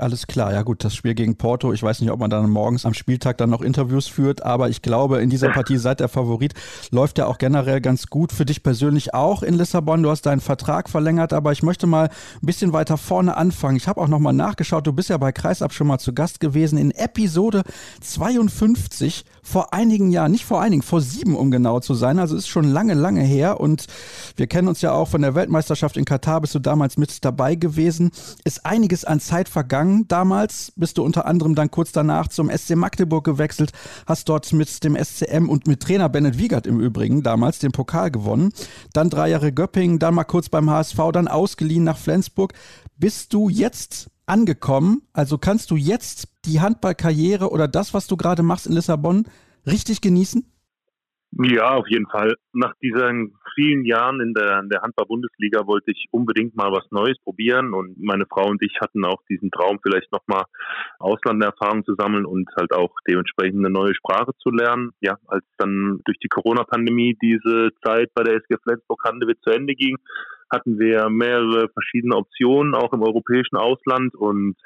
Alles 0.01 0.27
klar, 0.27 0.51
ja 0.55 0.63
gut, 0.63 0.83
das 0.83 0.95
Spiel 0.95 1.15
gegen 1.15 1.37
Porto. 1.37 1.75
Ich 1.75 1.83
weiß 1.83 2.01
nicht, 2.01 2.11
ob 2.11 2.21
man 2.21 2.31
dann 2.31 2.49
morgens 2.49 2.87
am 2.87 2.95
Spieltag 2.95 3.37
dann 3.37 3.51
noch 3.51 3.61
Interviews 3.61 4.07
führt, 4.07 4.43
aber 4.43 4.71
ich 4.71 4.81
glaube, 4.81 5.21
in 5.21 5.29
dieser 5.29 5.51
Partie 5.51 5.77
seid 5.77 6.01
der 6.01 6.09
Favorit. 6.09 6.55
Läuft 6.91 7.19
ja 7.19 7.27
auch 7.27 7.37
generell 7.37 7.83
ganz 7.83 8.07
gut. 8.07 8.33
Für 8.33 8.47
dich 8.47 8.63
persönlich 8.63 9.13
auch 9.13 9.43
in 9.43 9.53
Lissabon. 9.53 10.03
Du 10.03 10.09
hast 10.09 10.23
deinen 10.23 10.41
Vertrag 10.41 10.89
verlängert, 10.89 11.35
aber 11.35 11.53
ich 11.53 11.63
möchte 11.63 11.87
mal 11.87 12.09
ein 12.09 12.47
bisschen 12.47 12.73
weiter 12.73 12.97
vorne 12.97 13.37
anfangen. 13.37 13.77
Ich 13.77 13.89
habe 13.89 14.01
auch 14.01 14.09
nochmal 14.09 14.33
nachgeschaut. 14.33 14.87
Du 14.87 14.95
bist 14.95 15.11
ja 15.11 15.19
bei 15.19 15.33
Kreisab 15.33 15.75
schon 15.75 15.87
mal 15.87 15.99
zu 15.99 16.15
Gast 16.15 16.41
gewesen 16.41 16.79
in 16.79 16.93
Episode 16.93 17.63
52 18.01 19.27
vor 19.43 19.75
einigen 19.75 20.11
Jahren, 20.11 20.33
nicht 20.33 20.47
vor 20.47 20.63
einigen, 20.63 20.83
vor 20.83 21.03
sieben, 21.03 21.37
um 21.37 21.51
genau 21.51 21.79
zu 21.79 21.93
sein. 21.93 22.19
Also 22.19 22.37
ist 22.37 22.49
schon 22.49 22.65
lange, 22.65 22.95
lange 22.95 23.23
her 23.23 23.61
und 23.61 23.85
wir 24.37 24.47
kennen 24.47 24.69
uns 24.69 24.81
ja 24.81 24.93
auch 24.93 25.09
von 25.09 25.21
der 25.21 25.35
Weltmeisterschaft 25.35 25.99
in 25.99 26.07
Katar. 26.07 26.41
Bist 26.41 26.55
du 26.55 26.59
damals 26.59 26.97
mit 26.97 27.23
dabei 27.23 27.55
gewesen? 27.55 28.13
Ist 28.45 28.65
einiges 28.65 29.05
an 29.05 29.21
Zeit 29.21 29.51
vergangen 29.51 29.90
gegangen 29.91 30.09
damals, 30.09 30.73
bist 30.77 30.99
du 30.99 31.05
unter 31.05 31.27
anderem 31.27 31.55
dann 31.55 31.71
kurz 31.71 31.93
danach 31.93 32.29
zum 32.29 32.51
SC 32.51 32.77
Magdeburg 32.77 33.25
gewechselt, 33.25 33.73
hast 34.07 34.29
dort 34.29 34.53
mit 34.53 34.83
dem 34.85 34.97
SCM 34.97 35.49
und 35.49 35.67
mit 35.67 35.81
Trainer 35.81 36.09
Bennett 36.09 36.39
Wiegert 36.39 36.67
im 36.67 36.81
Übrigen 36.81 37.23
damals 37.23 37.59
den 37.59 37.73
Pokal 37.73 38.11
gewonnen. 38.11 38.53
Dann 38.93 39.11
drei 39.11 39.31
Jahre 39.31 39.53
Göppingen, 39.53 39.99
dann 39.99 40.15
mal 40.15 40.25
kurz 40.25 40.49
beim 40.49 40.71
HSV, 40.71 40.99
dann 41.13 41.29
ausgeliehen 41.29 41.85
nach 41.85 41.99
Flensburg. 41.99 42.53
Bist 42.97 43.33
du 43.33 43.49
jetzt 43.49 44.11
angekommen? 44.27 45.03
Also 45.13 45.39
kannst 45.39 45.71
du 45.71 45.77
jetzt 45.77 46.29
die 46.45 46.61
Handballkarriere 46.61 47.51
oder 47.51 47.69
das, 47.69 47.95
was 47.95 48.07
du 48.07 48.17
gerade 48.17 48.43
machst 48.43 48.67
in 48.67 48.73
Lissabon, 48.73 49.25
richtig 49.67 50.01
genießen? 50.01 50.50
Ja, 51.33 51.77
auf 51.77 51.87
jeden 51.89 52.09
Fall. 52.09 52.35
Nach 52.53 52.75
diesen 52.83 53.35
vielen 53.55 53.85
Jahren 53.85 54.21
in 54.21 54.35
der, 54.35 54.59
in 54.61 54.69
der 54.69 54.83
Handball-Bundesliga 54.83 55.67
wollte 55.67 55.93
ich 55.93 56.07
unbedingt 56.11 56.57
mal 56.57 56.73
was 56.73 56.91
Neues 56.91 57.19
probieren 57.23 57.73
und 57.73 57.99
meine 57.99 58.27
Frau 58.27 58.49
und 58.49 58.61
ich 58.63 58.81
hatten 58.81 59.05
auch 59.05 59.23
diesen 59.29 59.51
Traum, 59.51 59.79
vielleicht 59.83 60.11
nochmal 60.11 60.45
Auslanderfahrung 60.99 61.85
zu 61.85 61.95
sammeln 61.95 62.27
und 62.27 62.49
halt 62.57 62.73
auch 62.73 62.95
dementsprechend 63.09 63.59
eine 63.59 63.71
neue 63.71 63.95
Sprache 63.95 64.33
zu 64.39 64.51
lernen. 64.51 64.91
Ja, 65.01 65.19
als 65.29 65.45
dann 65.59 66.01
durch 66.05 66.19
die 66.19 66.29
Corona-Pandemie 66.29 67.17
diese 67.23 67.71
Zeit 67.85 68.11
bei 68.15 68.25
der 68.25 68.35
SG 68.35 68.57
Flensburg-Handewitt 68.63 69.39
zu 69.43 69.51
Ende 69.51 69.75
ging, 69.75 69.99
hatten 70.51 70.79
wir 70.79 71.09
mehrere 71.09 71.69
verschiedene 71.69 72.17
Optionen, 72.17 72.75
auch 72.75 72.93
im 72.93 73.03
europäischen 73.03 73.57
Ausland 73.57 74.15
und 74.15 74.57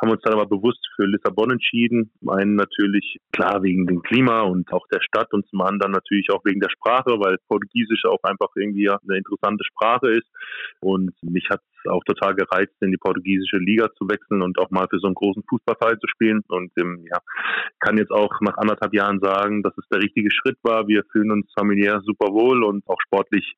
haben 0.00 0.10
uns 0.10 0.22
dann 0.22 0.34
aber 0.34 0.46
bewusst 0.46 0.86
für 0.96 1.06
Lissabon 1.06 1.52
entschieden. 1.52 2.10
Einen 2.26 2.56
natürlich 2.56 3.18
klar 3.32 3.62
wegen 3.62 3.86
dem 3.86 4.02
Klima 4.02 4.42
und 4.42 4.72
auch 4.72 4.86
der 4.88 5.00
Stadt 5.00 5.32
und 5.32 5.46
zum 5.48 5.60
anderen 5.60 5.92
natürlich 5.92 6.28
auch 6.30 6.44
wegen 6.44 6.60
der 6.60 6.70
Sprache, 6.70 7.18
weil 7.18 7.36
Portugiesisch 7.48 8.04
auch 8.04 8.22
einfach 8.22 8.48
irgendwie 8.56 8.88
eine 8.88 9.18
interessante 9.18 9.64
Sprache 9.64 10.10
ist. 10.10 10.26
Und 10.80 11.12
mich 11.22 11.48
hat 11.50 11.60
es 11.60 11.90
auch 11.90 12.02
total 12.04 12.34
gereizt, 12.34 12.74
in 12.80 12.90
die 12.90 12.96
portugiesische 12.96 13.58
Liga 13.58 13.88
zu 13.96 14.08
wechseln 14.08 14.42
und 14.42 14.58
auch 14.58 14.70
mal 14.70 14.86
für 14.90 14.98
so 14.98 15.06
einen 15.06 15.14
großen 15.14 15.44
Fußballverein 15.48 16.00
zu 16.00 16.08
spielen. 16.08 16.42
Und 16.48 16.72
ähm, 16.78 17.04
ja, 17.10 17.18
kann 17.80 17.98
jetzt 17.98 18.12
auch 18.12 18.40
nach 18.40 18.56
anderthalb 18.58 18.94
Jahren 18.94 19.20
sagen, 19.20 19.62
dass 19.62 19.76
es 19.78 19.88
der 19.92 20.02
richtige 20.02 20.30
Schritt 20.30 20.58
war. 20.62 20.88
Wir 20.88 21.04
fühlen 21.12 21.30
uns 21.30 21.46
familiär 21.56 22.00
super 22.04 22.32
wohl 22.32 22.64
und 22.64 22.86
auch 22.88 23.00
sportlich 23.06 23.54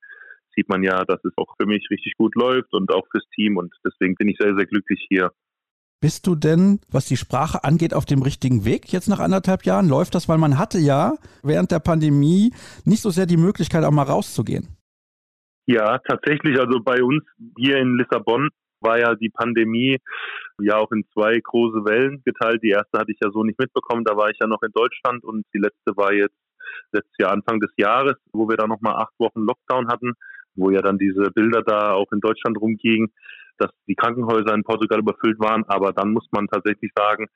sieht 0.57 0.69
man 0.69 0.83
ja, 0.83 1.05
dass 1.05 1.23
es 1.25 1.33
auch 1.37 1.55
für 1.61 1.67
mich 1.67 1.87
richtig 1.91 2.15
gut 2.17 2.35
läuft 2.35 2.73
und 2.73 2.93
auch 2.93 3.07
fürs 3.11 3.29
Team. 3.35 3.57
Und 3.57 3.75
deswegen 3.85 4.15
bin 4.15 4.29
ich 4.29 4.39
sehr, 4.39 4.57
sehr 4.57 4.67
glücklich 4.67 5.05
hier. 5.09 5.31
Bist 6.01 6.27
du 6.27 6.35
denn, 6.35 6.81
was 6.91 7.07
die 7.07 7.17
Sprache 7.17 7.65
angeht, 7.65 7.95
auf 7.95 8.05
dem 8.05 8.23
richtigen 8.23 8.65
Weg 8.65 8.93
jetzt 8.93 9.09
nach 9.09 9.19
anderthalb 9.19 9.65
Jahren? 9.65 9.89
Läuft 9.89 10.15
das, 10.15 10.29
weil 10.29 10.39
man 10.39 10.59
hatte 10.59 10.79
ja 10.79 11.15
während 11.43 11.71
der 11.73 11.79
Pandemie 11.79 12.53
nicht 12.85 13.03
so 13.03 13.11
sehr 13.11 13.27
die 13.27 13.39
Möglichkeit, 13.39 13.85
auch 13.85 13.91
mal 13.91 14.03
rauszugehen? 14.03 14.69
Ja, 15.67 15.99
tatsächlich. 15.99 16.59
Also 16.61 16.81
bei 16.81 17.03
uns 17.03 17.25
hier 17.57 17.79
in 17.79 17.97
Lissabon 17.97 18.51
war 18.81 18.99
ja 18.99 19.15
die 19.15 19.31
Pandemie 19.31 19.99
ja 20.61 20.77
auch 20.77 20.93
in 20.93 21.05
zwei 21.13 21.41
große 21.41 21.85
Wellen 21.87 22.23
geteilt. 22.25 22.63
Die 22.63 22.71
erste 22.71 22.99
hatte 22.99 23.13
ich 23.13 23.19
ja 23.23 23.31
so 23.31 23.43
nicht 23.43 23.59
mitbekommen, 23.59 24.05
da 24.05 24.17
war 24.17 24.31
ich 24.31 24.37
ja 24.39 24.47
noch 24.47 24.63
in 24.63 24.73
Deutschland 24.73 25.25
und 25.25 25.45
die 25.55 25.59
letzte 25.59 25.97
war 25.97 26.13
jetzt 26.13 26.37
letztes 26.93 27.17
Jahr 27.19 27.33
Anfang 27.33 27.59
des 27.59 27.71
Jahres, 27.77 28.17
wo 28.33 28.49
wir 28.49 28.57
da 28.57 28.67
nochmal 28.67 28.97
acht 28.97 29.15
Wochen 29.19 29.41
Lockdown 29.41 29.89
hatten 29.89 30.13
wo 30.57 30.71
ja 30.71 30.83
dann 30.83 30.99
diese 30.99 31.31
Bilder 31.31 31.63
da 31.63 31.93
auch 31.93 32.11
in 32.13 32.21
Deutschland 32.21 32.59
rumgingen, 32.61 33.13
dass 33.59 33.71
die 33.87 33.95
Krankenhäuser 33.95 34.55
in 34.55 34.65
Portugal 34.65 35.01
überfüllt 35.01 35.39
waren. 35.39 35.65
Aber 35.69 35.93
dann 35.93 36.13
muss 36.13 36.27
man 36.31 36.47
tatsächlich 36.47 36.93
sagen, 36.95 37.27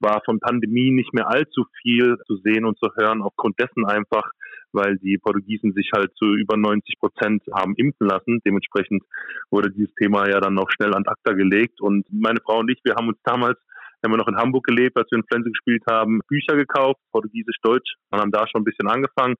war 0.00 0.22
von 0.24 0.40
Pandemie 0.40 0.90
nicht 0.90 1.12
mehr 1.14 1.28
allzu 1.28 1.64
viel 1.82 2.16
zu 2.26 2.36
sehen 2.36 2.64
und 2.64 2.78
zu 2.78 2.88
hören, 2.96 3.22
aufgrund 3.22 3.58
dessen 3.60 3.86
einfach, 3.86 4.30
weil 4.72 4.98
die 4.98 5.18
Portugiesen 5.18 5.72
sich 5.72 5.90
halt 5.94 6.12
zu 6.16 6.34
über 6.34 6.56
90 6.56 6.98
Prozent 6.98 7.42
haben 7.54 7.74
impfen 7.76 8.06
lassen. 8.06 8.40
Dementsprechend 8.44 9.02
wurde 9.50 9.70
dieses 9.70 9.94
Thema 9.94 10.28
ja 10.28 10.40
dann 10.40 10.58
auch 10.58 10.70
schnell 10.70 10.94
an 10.94 11.06
ACTA 11.06 11.32
gelegt. 11.32 11.80
Und 11.80 12.06
meine 12.10 12.40
Frau 12.44 12.58
und 12.58 12.70
ich, 12.70 12.80
wir 12.84 12.94
haben 12.94 13.08
uns 13.08 13.18
damals 13.24 13.58
haben 14.04 14.12
wir 14.12 14.18
noch 14.18 14.28
in 14.28 14.36
Hamburg 14.36 14.64
gelebt, 14.64 14.96
als 14.96 15.10
wir 15.10 15.18
in 15.18 15.24
Flense 15.24 15.50
gespielt 15.50 15.82
haben, 15.90 16.20
Bücher 16.28 16.54
gekauft, 16.54 17.00
Portugiesisch, 17.10 17.56
Deutsch, 17.62 17.96
und 18.10 18.20
haben 18.20 18.30
da 18.30 18.46
schon 18.46 18.60
ein 18.60 18.64
bisschen 18.64 18.88
angefangen 18.88 19.34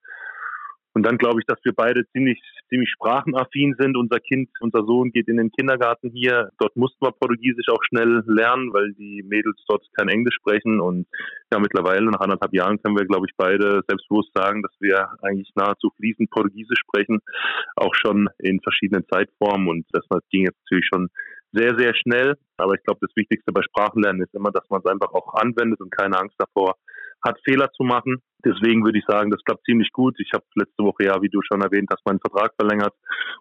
und 0.93 1.03
dann 1.03 1.17
glaube 1.17 1.39
ich, 1.39 1.45
dass 1.45 1.59
wir 1.63 1.73
beide 1.73 2.07
ziemlich, 2.11 2.41
ziemlich 2.69 2.89
sprachenaffin 2.89 3.75
sind. 3.77 3.95
Unser 3.95 4.19
Kind, 4.19 4.49
unser 4.59 4.83
Sohn 4.85 5.11
geht 5.11 5.27
in 5.27 5.37
den 5.37 5.51
Kindergarten 5.51 6.09
hier. 6.09 6.49
Dort 6.59 6.75
mussten 6.75 7.05
wir 7.05 7.11
Portugiesisch 7.11 7.67
auch 7.69 7.83
schnell 7.83 8.23
lernen, 8.25 8.73
weil 8.73 8.93
die 8.93 9.23
Mädels 9.23 9.57
dort 9.67 9.85
kein 9.95 10.09
Englisch 10.09 10.35
sprechen. 10.35 10.79
Und 10.79 11.05
ja, 11.53 11.59
mittlerweile, 11.59 12.05
nach 12.05 12.21
anderthalb 12.21 12.53
Jahren, 12.53 12.81
können 12.81 12.97
wir, 12.97 13.05
glaube 13.05 13.27
ich, 13.29 13.35
beide 13.37 13.81
selbstbewusst 13.87 14.31
sagen, 14.33 14.63
dass 14.63 14.73
wir 14.79 15.09
eigentlich 15.21 15.51
nahezu 15.55 15.91
fließend 15.97 16.31
Portugiesisch 16.31 16.79
sprechen. 16.79 17.19
Auch 17.75 17.93
schon 17.93 18.27
in 18.39 18.59
verschiedenen 18.61 19.05
Zeitformen. 19.07 19.67
Und 19.67 19.85
das 19.91 20.03
ging 20.31 20.45
jetzt 20.45 20.57
natürlich 20.65 20.87
schon 20.87 21.09
sehr, 21.51 21.77
sehr 21.77 21.93
schnell. 21.95 22.35
Aber 22.57 22.73
ich 22.73 22.83
glaube, 22.83 22.99
das 23.01 23.15
Wichtigste 23.15 23.51
bei 23.51 23.61
Sprachenlernen 23.61 24.23
ist 24.23 24.33
immer, 24.33 24.51
dass 24.51 24.67
man 24.69 24.81
es 24.83 24.91
einfach 24.91 25.13
auch 25.13 25.35
anwendet 25.35 25.79
und 25.81 25.91
keine 25.91 26.17
Angst 26.19 26.35
davor 26.39 26.75
hat, 27.23 27.39
Fehler 27.43 27.71
zu 27.71 27.83
machen. 27.83 28.21
Deswegen 28.45 28.85
würde 28.85 28.99
ich 28.99 29.05
sagen, 29.05 29.31
das 29.31 29.43
klappt 29.43 29.65
ziemlich 29.65 29.91
gut. 29.91 30.15
Ich 30.19 30.31
habe 30.33 30.45
letzte 30.55 30.83
Woche 30.83 31.05
ja, 31.05 31.21
wie 31.21 31.29
du 31.29 31.41
schon 31.41 31.61
erwähnt 31.61 31.89
hast, 31.91 32.05
meinen 32.05 32.19
Vertrag 32.19 32.53
verlängert 32.55 32.93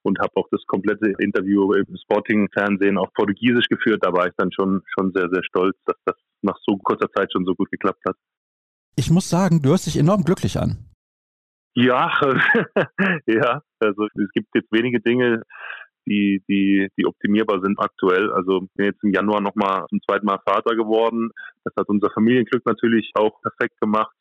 und 0.02 0.18
habe 0.18 0.32
auch 0.34 0.48
das 0.50 0.64
komplette 0.66 1.12
Interview 1.18 1.72
im 1.72 1.86
Sporting-Fernsehen 2.02 2.98
auf 2.98 3.12
Portugiesisch 3.14 3.68
geführt. 3.68 4.04
Da 4.04 4.12
war 4.12 4.26
ich 4.26 4.34
dann 4.36 4.50
schon, 4.52 4.82
schon 4.86 5.12
sehr, 5.14 5.28
sehr 5.30 5.44
stolz, 5.44 5.76
dass 5.86 5.96
das 6.04 6.16
nach 6.42 6.58
so 6.66 6.76
kurzer 6.78 7.10
Zeit 7.12 7.32
schon 7.32 7.44
so 7.44 7.54
gut 7.54 7.70
geklappt 7.70 8.02
hat. 8.08 8.16
Ich 8.96 9.10
muss 9.10 9.30
sagen, 9.30 9.62
du 9.62 9.70
hörst 9.70 9.86
dich 9.86 9.96
enorm 9.96 10.24
glücklich 10.24 10.58
an. 10.58 10.88
Ja, 11.74 12.10
ja, 13.26 13.62
also 13.78 14.06
es 14.06 14.30
gibt 14.32 14.48
jetzt 14.54 14.72
wenige 14.72 15.00
Dinge, 15.00 15.42
die, 16.08 16.42
die, 16.48 16.88
die 16.96 17.06
optimierbar 17.06 17.60
sind 17.62 17.78
aktuell. 17.78 18.32
Also 18.32 18.60
bin 18.74 18.86
jetzt 18.86 19.02
im 19.04 19.12
Januar 19.12 19.40
nochmal 19.40 19.86
zum 19.88 20.00
zweiten 20.02 20.26
Mal 20.26 20.38
Vater 20.44 20.74
geworden. 20.74 21.30
Das 21.64 21.74
hat 21.76 21.88
unser 21.88 22.10
Familienglück 22.10 22.64
natürlich 22.66 23.10
auch 23.14 23.40
perfekt 23.42 23.80
gemacht. 23.80 24.14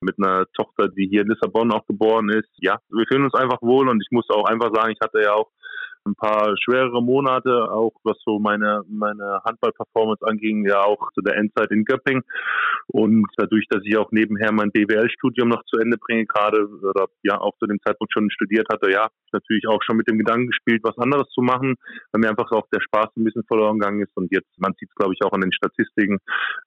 Mit 0.00 0.16
einer 0.18 0.46
Tochter, 0.54 0.88
die 0.88 1.06
hier 1.08 1.22
in 1.22 1.28
Lissabon 1.28 1.72
auch 1.72 1.86
geboren 1.86 2.28
ist. 2.30 2.48
Ja, 2.56 2.78
wir 2.90 3.06
fühlen 3.06 3.24
uns 3.24 3.34
einfach 3.34 3.62
wohl 3.62 3.88
und 3.88 4.02
ich 4.02 4.10
muss 4.10 4.28
auch 4.30 4.44
einfach 4.44 4.74
sagen, 4.74 4.92
ich 4.92 5.00
hatte 5.00 5.22
ja 5.22 5.32
auch 5.32 5.50
ein 6.06 6.14
paar 6.14 6.54
schwerere 6.62 7.02
Monate, 7.02 7.70
auch 7.70 7.92
was 8.04 8.18
so 8.24 8.38
meine, 8.38 8.82
meine 8.88 9.40
Handball-Performance 9.44 10.26
anging, 10.26 10.66
ja 10.66 10.82
auch 10.82 11.10
zu 11.12 11.22
der 11.22 11.36
Endzeit 11.36 11.70
in 11.70 11.84
Göpping. 11.84 12.22
Und 12.88 13.26
dadurch, 13.36 13.66
dass 13.70 13.82
ich 13.84 13.96
auch 13.96 14.10
nebenher 14.12 14.52
mein 14.52 14.70
BWL-Studium 14.70 15.48
noch 15.48 15.64
zu 15.64 15.78
Ende 15.78 15.96
bringe, 15.96 16.26
gerade 16.26 16.66
oder 16.66 17.06
ja 17.22 17.40
auch 17.40 17.56
zu 17.58 17.66
dem 17.66 17.80
Zeitpunkt 17.80 18.12
schon 18.12 18.30
studiert 18.30 18.68
hatte, 18.70 18.90
ja, 18.90 19.08
natürlich 19.32 19.66
auch 19.68 19.82
schon 19.82 19.96
mit 19.96 20.08
dem 20.08 20.18
Gedanken 20.18 20.48
gespielt, 20.48 20.82
was 20.84 20.98
anderes 20.98 21.28
zu 21.30 21.40
machen, 21.40 21.76
weil 22.12 22.20
mir 22.20 22.30
einfach 22.30 22.50
auch 22.52 22.68
der 22.72 22.80
Spaß 22.80 23.16
ein 23.16 23.24
bisschen 23.24 23.44
verloren 23.44 23.78
gegangen 23.78 24.02
ist. 24.02 24.16
Und 24.16 24.30
jetzt, 24.32 24.50
man 24.58 24.74
sieht 24.78 24.90
es 24.90 24.94
glaube 24.94 25.14
ich 25.14 25.24
auch 25.24 25.32
an 25.32 25.40
den 25.40 25.52
Statistiken, 25.52 26.18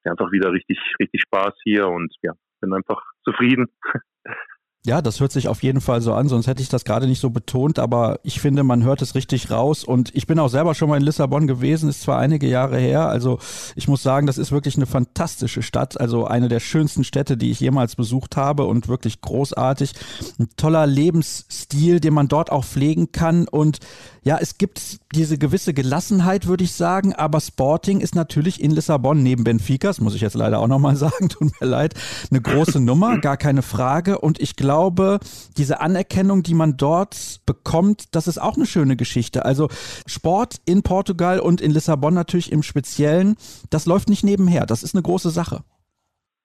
einfach 0.04 0.32
wieder 0.32 0.52
richtig, 0.52 0.80
richtig 1.00 1.22
Spaß 1.22 1.54
hier 1.64 1.88
und 1.88 2.14
ja, 2.22 2.34
bin 2.62 2.74
einfach 2.74 3.02
zufrieden. 3.24 3.68
Ja, 4.88 5.02
das 5.02 5.20
hört 5.20 5.34
sich 5.34 5.50
auf 5.50 5.64
jeden 5.64 5.82
Fall 5.82 6.00
so 6.00 6.14
an, 6.14 6.30
sonst 6.30 6.48
hätte 6.48 6.62
ich 6.62 6.70
das 6.70 6.86
gerade 6.86 7.08
nicht 7.08 7.20
so 7.20 7.30
betont, 7.30 7.78
aber 7.78 8.22
ich 8.24 8.40
finde, 8.40 8.64
man 8.64 8.86
hört 8.86 9.02
es 9.02 9.16
richtig 9.16 9.52
raus 9.52 9.84
und 9.84 10.16
ich 10.16 10.28
bin 10.28 10.40
auch 10.40 10.48
selber 10.48 10.76
schon 10.76 10.88
mal 10.88 10.96
in 10.96 11.04
Lissabon 11.04 11.46
gewesen, 11.46 11.90
ist 11.90 12.04
zwar 12.04 12.20
einige 12.20 12.48
Jahre 12.48 12.80
her, 12.80 13.10
also 13.10 13.38
ich 13.76 13.90
muss 13.90 14.02
sagen, 14.02 14.28
das 14.28 14.38
ist 14.38 14.54
wirklich 14.54 14.78
eine 14.78 14.86
fantastische 14.86 15.62
Stadt, 15.62 16.00
also 16.00 16.24
eine 16.24 16.48
der 16.48 16.62
schönsten 16.62 17.04
Städte, 17.04 17.36
die 17.36 17.52
ich 17.52 17.60
jemals 17.60 17.98
besucht 17.98 18.38
habe 18.38 18.64
und 18.64 18.88
wirklich 18.88 19.20
großartig. 19.20 19.92
Ein 20.40 20.48
toller 20.56 20.88
Lebensstil, 20.88 22.00
den 22.00 22.14
man 22.14 22.30
dort 22.30 22.50
auch 22.50 22.64
pflegen 22.64 23.12
kann 23.12 23.50
und 23.50 23.80
ja, 24.24 24.38
es 24.42 24.58
gibt 24.58 25.00
diese 25.16 25.38
gewisse 25.38 25.74
Gelassenheit, 25.74 26.48
würde 26.48 26.64
ich 26.64 26.74
sagen, 26.74 27.14
aber 27.14 27.40
Sporting 27.40 28.02
ist 28.02 28.16
natürlich 28.16 28.62
in 28.62 28.72
Lissabon 28.72 29.24
neben 29.24 29.44
Benfica, 29.44 29.88
das 29.88 30.02
muss 30.02 30.16
ich 30.16 30.22
jetzt 30.22 30.36
leider 30.36 30.60
auch 30.60 30.68
nochmal 30.68 30.96
sagen, 30.98 31.30
tut 31.30 31.52
mir 31.62 31.68
leid, 31.68 31.94
eine 32.30 32.42
große 32.42 32.80
Nummer, 32.80 33.18
gar 33.22 33.38
keine 33.38 33.62
Frage 33.62 34.20
und 34.20 34.40
ich 34.40 34.56
glaube, 34.56 35.20
diese 35.58 35.80
Anerkennung, 35.80 36.44
die 36.44 36.54
man 36.54 36.78
dort 36.78 37.42
bekommt, 37.46 38.16
das 38.16 38.28
ist 38.28 38.38
auch 38.38 38.56
eine 38.56 38.66
schöne 38.66 38.96
Geschichte. 38.96 39.46
Also 39.46 39.70
Sport 40.06 40.58
in 40.66 40.84
Portugal 40.84 41.40
und 41.40 41.62
in 41.62 41.72
Lissabon 41.72 42.14
natürlich 42.14 42.52
im 42.52 42.64
Speziellen, 42.64 43.36
das 43.70 43.86
läuft 43.86 44.10
nicht 44.10 44.24
nebenher. 44.24 44.66
Das 44.66 44.84
ist 44.84 44.96
eine 44.96 45.04
große 45.04 45.30
Sache. 45.30 45.64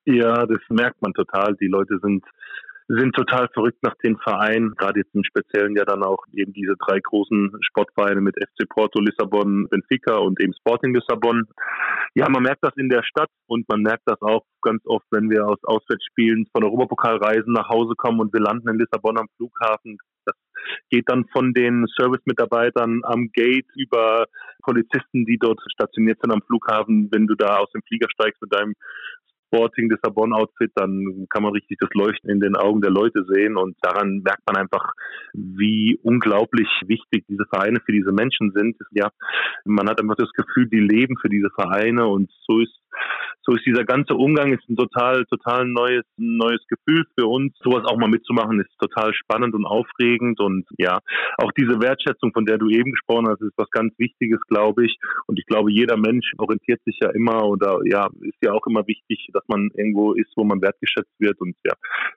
Ja, 0.04 0.46
das 0.46 0.58
merkt 0.68 1.00
man 1.00 1.12
total. 1.12 1.56
Die 1.60 1.68
Leute 1.68 1.98
sind 2.02 2.24
sind 2.89 3.14
total 3.14 3.49
verrückt 3.53 3.83
nach 3.83 3.95
den 4.05 4.18
Vereinen, 4.18 4.74
gerade 4.76 5.01
jetzt 5.01 5.14
im 5.14 5.24
Speziellen 5.24 5.76
ja 5.76 5.85
dann 5.85 6.03
auch 6.03 6.24
eben 6.33 6.53
diese 6.53 6.74
drei 6.76 6.99
großen 7.01 7.53
Sportvereine 7.61 8.20
mit 8.20 8.37
FC 8.37 8.68
Porto, 8.68 9.01
Lissabon, 9.01 9.68
Benfica 9.68 10.16
und 10.16 10.41
eben 10.41 10.53
Sporting 10.55 10.95
Lissabon. 10.95 11.45
Ja, 12.14 12.28
man 12.28 12.43
merkt 12.43 12.62
das 12.62 12.76
in 12.76 12.89
der 12.89 13.03
Stadt 13.03 13.30
und 13.47 13.68
man 13.68 13.83
merkt 13.83 14.03
das 14.07 14.20
auch 14.20 14.45
ganz 14.62 14.83
oft, 14.87 15.07
wenn 15.11 15.30
wir 15.30 15.47
aus 15.47 15.59
Auswärtsspielen 15.64 16.47
von 16.53 16.64
Europapokalreisen 16.64 17.53
nach 17.53 17.68
Hause 17.68 17.95
kommen 17.97 18.20
und 18.20 18.33
wir 18.33 18.41
landen 18.41 18.68
in 18.68 18.78
Lissabon 18.78 19.18
am 19.18 19.28
Flughafen. 19.37 19.99
Das 20.24 20.37
geht 20.91 21.09
dann 21.09 21.26
von 21.33 21.53
den 21.53 21.87
Service-Mitarbeitern 21.99 23.01
am 23.05 23.30
Gate 23.33 23.66
über 23.74 24.26
Polizisten, 24.62 25.24
die 25.24 25.39
dort 25.39 25.61
stationiert 25.72 26.20
sind 26.22 26.33
am 26.33 26.43
Flughafen. 26.43 27.09
Wenn 27.11 27.26
du 27.26 27.35
da 27.35 27.57
aus 27.57 27.70
dem 27.72 27.83
Flieger 27.83 28.09
steigst 28.11 28.41
mit 28.43 28.55
deinem 28.55 28.74
Sporting 29.53 29.90
Lissabon-Outfit, 29.90 30.72
dann 30.74 31.26
kann 31.28 31.42
man 31.42 31.53
richtig 31.53 31.78
das 31.78 31.90
Leuchten 31.92 32.30
in 32.30 32.40
den 32.40 32.57
Augen 32.57 32.80
der 32.80 32.90
Leute 32.90 33.24
sehen 33.28 33.57
und 33.57 33.76
daran 33.82 34.22
merkt 34.24 34.42
man 34.46 34.57
einfach, 34.57 34.92
wie 35.34 35.98
unglaublich 36.03 36.68
wichtig 36.86 37.24
diese 37.28 37.44
Vereine 37.53 37.80
für 37.84 37.92
diese 37.92 38.12
Menschen 38.12 38.53
sind. 38.55 38.76
Ja, 38.92 39.11
man 39.64 39.88
hat 39.88 40.00
einfach 40.00 40.16
das 40.16 40.32
Gefühl, 40.32 40.68
die 40.68 40.80
leben 40.80 41.16
für 41.20 41.28
diese 41.28 41.50
Vereine 41.50 42.07
und 42.07 42.30
so 42.46 42.61
ist 42.61 42.82
so 43.45 43.55
ist 43.55 43.66
dieser 43.66 43.84
ganze 43.84 44.14
Umgang 44.14 44.53
ist 44.53 44.68
ein 44.68 44.76
total, 44.76 45.24
total 45.24 45.66
neues, 45.66 46.05
neues 46.16 46.61
Gefühl 46.68 47.05
für 47.18 47.26
uns. 47.26 47.53
Sowas 47.62 47.84
auch 47.86 47.97
mal 47.97 48.09
mitzumachen 48.09 48.61
ist 48.61 48.70
total 48.78 49.12
spannend 49.14 49.55
und 49.55 49.66
aufregend 49.66 50.38
und 50.40 50.64
ja, 50.78 51.01
auch 51.38 51.51
diese 51.53 51.80
Wertschätzung, 51.80 52.32
von 52.32 52.47
der 52.47 52.59
du 52.59 52.68
eben 52.68 52.93
gesprochen 52.93 53.28
hast, 53.28 53.43
ist 53.43 53.55
was 53.57 53.70
ganz 53.70 53.93
Wichtiges, 53.99 54.40
glaube 54.49 54.86
ich. 54.86 54.97
Und 55.26 55.38
ich 55.38 55.47
glaube, 55.47 55.72
jeder 55.72 55.97
Mensch 55.97 56.32
orientiert 56.38 56.80
sich 56.84 56.99
ja 57.03 57.11
immer 57.11 57.45
oder 57.45 57.80
ja, 57.84 58.09
ist 58.20 58.38
ja 58.43 58.53
auch 58.53 58.66
immer 58.66 58.86
wichtig, 58.86 59.28
dass 59.32 59.43
man 59.49 59.70
irgendwo 59.74 60.12
ist, 60.12 60.30
wo 60.36 60.45
man 60.45 60.62
wertgeschätzt 60.62 61.12
wird 61.18 61.40
und 61.40 61.57
ja, 61.64 61.74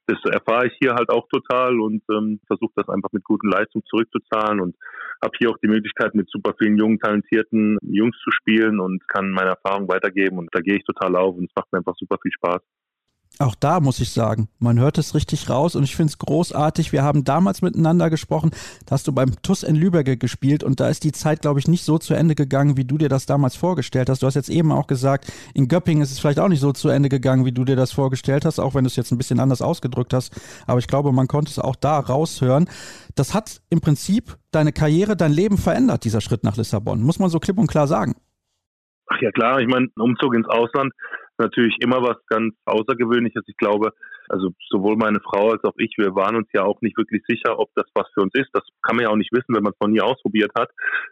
das 0.07 0.19
erfahre 0.31 0.67
ich 0.67 0.73
hier 0.79 0.93
halt 0.93 1.09
auch 1.09 1.27
total 1.29 1.79
und 1.79 2.03
ähm, 2.11 2.39
versuche 2.47 2.73
das 2.75 2.89
einfach 2.89 3.09
mit 3.11 3.23
guten 3.23 3.49
Leistungen 3.49 3.83
zurückzuzahlen 3.89 4.59
und 4.59 4.75
habe 5.23 5.33
hier 5.37 5.49
auch 5.49 5.57
die 5.63 5.67
Möglichkeit, 5.67 6.13
mit 6.13 6.29
super 6.29 6.53
vielen 6.57 6.77
jungen, 6.77 6.99
talentierten 6.99 7.77
Jungs 7.81 8.17
zu 8.23 8.31
spielen 8.31 8.79
und 8.79 9.07
kann 9.07 9.31
meine 9.31 9.51
Erfahrung 9.51 9.87
weitergeben 9.87 10.37
und 10.37 10.49
da 10.51 10.61
gehe 10.65 10.77
ich 10.77 10.83
total 10.83 11.15
auf 11.15 11.35
und 11.35 11.45
es 11.45 11.55
macht 11.55 11.71
mir 11.71 11.79
einfach 11.79 11.95
super 11.97 12.17
viel 12.21 12.31
Spaß. 12.31 12.61
Auch 13.37 13.55
da 13.55 13.81
muss 13.81 13.99
ich 13.99 14.11
sagen, 14.11 14.47
man 14.59 14.79
hört 14.79 14.97
es 14.97 15.13
richtig 15.13 15.49
raus 15.49 15.75
und 15.75 15.83
ich 15.83 15.95
finde 15.95 16.11
es 16.11 16.19
großartig. 16.19 16.93
Wir 16.93 17.03
haben 17.03 17.25
damals 17.25 17.61
miteinander 17.61 18.09
gesprochen, 18.09 18.51
da 18.85 18.91
hast 18.91 19.07
du 19.07 19.11
beim 19.11 19.41
TUS 19.41 19.63
in 19.63 19.75
Lübeck 19.75 20.19
gespielt 20.21 20.63
und 20.63 20.79
da 20.79 20.87
ist 20.87 21.03
die 21.03 21.11
Zeit, 21.11 21.41
glaube 21.41 21.59
ich, 21.59 21.67
nicht 21.67 21.83
so 21.83 21.97
zu 21.97 22.13
Ende 22.13 22.33
gegangen, 22.33 22.77
wie 22.77 22.85
du 22.85 22.97
dir 22.97 23.09
das 23.09 23.25
damals 23.25 23.57
vorgestellt 23.57 24.09
hast. 24.09 24.23
Du 24.23 24.27
hast 24.27 24.35
jetzt 24.35 24.49
eben 24.49 24.71
auch 24.71 24.87
gesagt, 24.87 25.29
in 25.53 25.67
Göppingen 25.67 26.01
ist 26.01 26.11
es 26.11 26.19
vielleicht 26.19 26.39
auch 26.39 26.47
nicht 26.47 26.61
so 26.61 26.71
zu 26.71 26.87
Ende 26.87 27.09
gegangen, 27.09 27.43
wie 27.43 27.51
du 27.51 27.65
dir 27.65 27.75
das 27.75 27.91
vorgestellt 27.91 28.45
hast, 28.45 28.59
auch 28.59 28.73
wenn 28.73 28.85
du 28.85 28.87
es 28.87 28.95
jetzt 28.95 29.11
ein 29.11 29.17
bisschen 29.17 29.41
anders 29.41 29.61
ausgedrückt 29.61 30.13
hast. 30.13 30.33
Aber 30.65 30.79
ich 30.79 30.87
glaube, 30.87 31.11
man 31.11 31.27
konnte 31.27 31.51
es 31.51 31.59
auch 31.59 31.75
da 31.75 31.99
raushören. 31.99 32.69
Das 33.15 33.33
hat 33.33 33.61
im 33.69 33.81
Prinzip 33.81 34.37
deine 34.51 34.71
Karriere, 34.71 35.17
dein 35.17 35.33
Leben 35.33 35.57
verändert, 35.57 36.05
dieser 36.05 36.21
Schritt 36.21 36.45
nach 36.45 36.55
Lissabon. 36.55 37.03
Muss 37.03 37.19
man 37.19 37.29
so 37.29 37.39
klipp 37.39 37.57
und 37.57 37.67
klar 37.67 37.87
sagen. 37.87 38.15
Ach 39.07 39.21
ja 39.21 39.31
klar, 39.31 39.59
ich 39.59 39.67
meine, 39.67 39.87
ein 39.87 40.01
Umzug 40.01 40.33
ins 40.35 40.47
Ausland 40.47 40.93
ist 40.93 41.39
natürlich 41.39 41.77
immer 41.81 42.01
was 42.01 42.17
ganz 42.27 42.55
Außergewöhnliches. 42.65 43.43
Ich 43.47 43.57
glaube, 43.57 43.91
also 44.29 44.51
sowohl 44.69 44.95
meine 44.95 45.19
Frau 45.19 45.51
als 45.51 45.63
auch 45.63 45.75
ich, 45.77 45.93
wir 45.97 46.15
waren 46.15 46.35
uns 46.35 46.47
ja 46.53 46.63
auch 46.63 46.81
nicht 46.81 46.97
wirklich 46.97 47.21
sicher, 47.27 47.59
ob 47.59 47.69
das 47.75 47.85
was 47.93 48.07
für 48.13 48.21
uns 48.21 48.33
ist. 48.33 48.49
Das 48.53 48.63
kann 48.81 48.95
man 48.95 49.03
ja 49.03 49.11
auch 49.11 49.15
nicht 49.15 49.31
wissen, 49.31 49.53
wenn 49.53 49.63
man 49.63 49.73
es 49.73 49.79
noch 49.79 49.89
nie 49.89 50.01
ausprobiert 50.01 50.51
hat. 50.57 50.69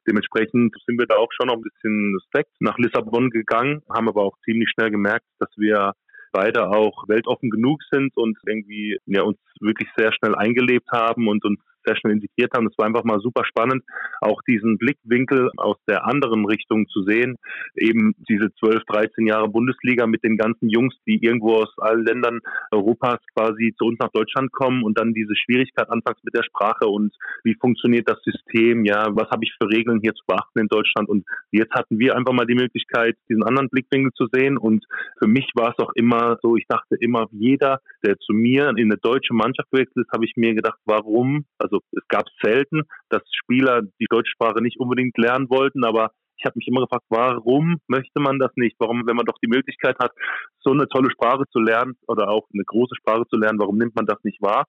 Dementsprechend 0.07 0.75
sind 0.85 0.97
wir 0.97 1.05
da 1.05 1.17
auch 1.17 1.31
schon 1.31 1.47
noch 1.47 1.55
ein 1.55 1.61
bisschen 1.61 2.15
Respekt 2.15 2.51
nach 2.59 2.77
Lissabon 2.77 3.29
gegangen, 3.29 3.83
haben 3.93 4.09
aber 4.09 4.23
auch 4.23 4.37
ziemlich 4.45 4.69
schnell 4.69 4.89
gemerkt, 4.89 5.25
dass 5.39 5.49
wir 5.57 5.93
beide 6.31 6.69
auch 6.69 7.07
weltoffen 7.07 7.51
genug 7.51 7.81
sind 7.91 8.17
und 8.17 8.37
irgendwie 8.47 8.97
ja, 9.05 9.21
uns 9.21 9.37
wirklich 9.59 9.89
sehr 9.95 10.11
schnell 10.13 10.35
eingelebt 10.35 10.89
haben 10.91 11.27
und 11.27 11.45
uns 11.45 11.59
sehr 11.85 11.95
integriert 12.11 12.51
haben. 12.55 12.65
Das 12.67 12.77
war 12.77 12.85
einfach 12.85 13.03
mal 13.03 13.19
super 13.19 13.45
spannend, 13.45 13.83
auch 14.21 14.41
diesen 14.47 14.77
Blickwinkel 14.77 15.49
aus 15.57 15.77
der 15.87 16.05
anderen 16.05 16.45
Richtung 16.45 16.87
zu 16.87 17.03
sehen. 17.03 17.37
Eben 17.75 18.15
diese 18.29 18.53
12, 18.59 18.83
13 18.87 19.27
Jahre 19.27 19.49
Bundesliga 19.49 20.07
mit 20.07 20.23
den 20.23 20.37
ganzen 20.37 20.69
Jungs, 20.69 20.95
die 21.07 21.23
irgendwo 21.23 21.55
aus 21.55 21.73
allen 21.77 22.05
Ländern 22.05 22.39
Europas 22.71 23.19
quasi 23.35 23.73
zu 23.77 23.85
uns 23.85 23.99
nach 23.99 24.11
Deutschland 24.11 24.51
kommen 24.51 24.83
und 24.83 24.97
dann 24.97 25.13
diese 25.13 25.35
Schwierigkeit 25.35 25.89
anfangs 25.89 26.19
mit 26.23 26.35
der 26.35 26.43
Sprache 26.43 26.87
und 26.87 27.13
wie 27.43 27.55
funktioniert 27.55 28.09
das 28.09 28.21
System, 28.23 28.85
ja, 28.85 29.07
was 29.11 29.29
habe 29.29 29.43
ich 29.43 29.53
für 29.61 29.69
Regeln 29.69 29.99
hier 30.01 30.13
zu 30.13 30.23
beachten 30.27 30.59
in 30.59 30.67
Deutschland 30.67 31.09
und 31.09 31.25
jetzt 31.51 31.73
hatten 31.73 31.99
wir 31.99 32.15
einfach 32.15 32.33
mal 32.33 32.45
die 32.45 32.55
Möglichkeit, 32.55 33.15
diesen 33.29 33.43
anderen 33.43 33.69
Blickwinkel 33.69 34.11
zu 34.13 34.27
sehen 34.31 34.57
und 34.57 34.85
für 35.19 35.27
mich 35.27 35.49
war 35.55 35.73
es 35.77 35.83
auch 35.83 35.91
immer 35.95 36.37
so, 36.41 36.55
ich 36.55 36.65
dachte 36.67 36.95
immer, 36.99 37.27
jeder, 37.31 37.79
der 38.03 38.17
zu 38.17 38.33
mir 38.33 38.69
in 38.69 38.91
eine 38.91 38.97
deutsche 38.97 39.33
Mannschaft 39.33 39.71
wechselt, 39.71 40.07
habe 40.13 40.25
ich 40.25 40.33
mir 40.35 40.53
gedacht, 40.53 40.79
warum, 40.85 41.45
also 41.57 41.72
also 41.73 41.83
es 41.91 42.07
gab 42.07 42.25
selten, 42.41 42.83
dass 43.09 43.21
Spieler 43.31 43.81
die 43.99 44.07
Deutschsprache 44.09 44.61
nicht 44.61 44.79
unbedingt 44.79 45.17
lernen 45.17 45.49
wollten, 45.49 45.83
aber 45.83 46.11
ich 46.37 46.45
habe 46.45 46.57
mich 46.57 46.67
immer 46.67 46.81
gefragt, 46.81 47.05
warum 47.09 47.77
möchte 47.87 48.19
man 48.19 48.37
das 48.37 48.51
nicht? 48.55 48.75
Warum, 48.79 49.07
wenn 49.07 49.15
man 49.15 49.25
doch 49.25 49.37
die 49.41 49.47
Möglichkeit 49.47 49.97
hat, 49.99 50.11
so 50.59 50.71
eine 50.71 50.87
tolle 50.87 51.09
Sprache 51.11 51.45
zu 51.51 51.59
lernen 51.59 51.95
oder 52.07 52.29
auch 52.29 52.47
eine 52.53 52.63
große 52.65 52.95
Sprache 52.95 53.23
zu 53.29 53.37
lernen, 53.37 53.59
warum 53.59 53.77
nimmt 53.77 53.95
man 53.95 54.05
das 54.05 54.17
nicht 54.23 54.41
wahr? 54.41 54.65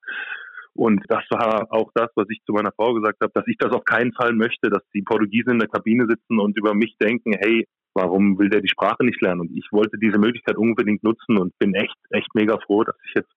Und 0.74 1.04
das 1.08 1.22
war 1.30 1.68
auch 1.70 1.90
das, 1.94 2.10
was 2.16 2.26
ich 2.30 2.40
zu 2.46 2.52
meiner 2.52 2.72
Frau 2.72 2.94
gesagt 2.94 3.18
habe, 3.22 3.32
dass 3.32 3.46
ich 3.46 3.56
das 3.58 3.72
auf 3.72 3.84
keinen 3.84 4.12
Fall 4.12 4.32
möchte, 4.32 4.70
dass 4.70 4.82
die 4.92 5.02
Portugiesen 5.02 5.52
in 5.52 5.58
der 5.60 5.68
Kabine 5.68 6.06
sitzen 6.08 6.40
und 6.40 6.58
über 6.58 6.74
mich 6.74 6.96
denken, 7.00 7.32
hey, 7.38 7.66
warum 7.94 8.38
will 8.38 8.50
der 8.50 8.60
die 8.60 8.68
Sprache 8.68 9.04
nicht 9.04 9.20
lernen? 9.22 9.42
Und 9.42 9.56
ich 9.56 9.66
wollte 9.70 9.98
diese 9.98 10.18
Möglichkeit 10.18 10.56
unbedingt 10.56 11.02
nutzen 11.02 11.38
und 11.38 11.56
bin 11.58 11.74
echt, 11.74 11.96
echt 12.10 12.34
mega 12.34 12.58
froh, 12.58 12.84
dass 12.84 12.96
ich 13.06 13.14
jetzt 13.14 13.30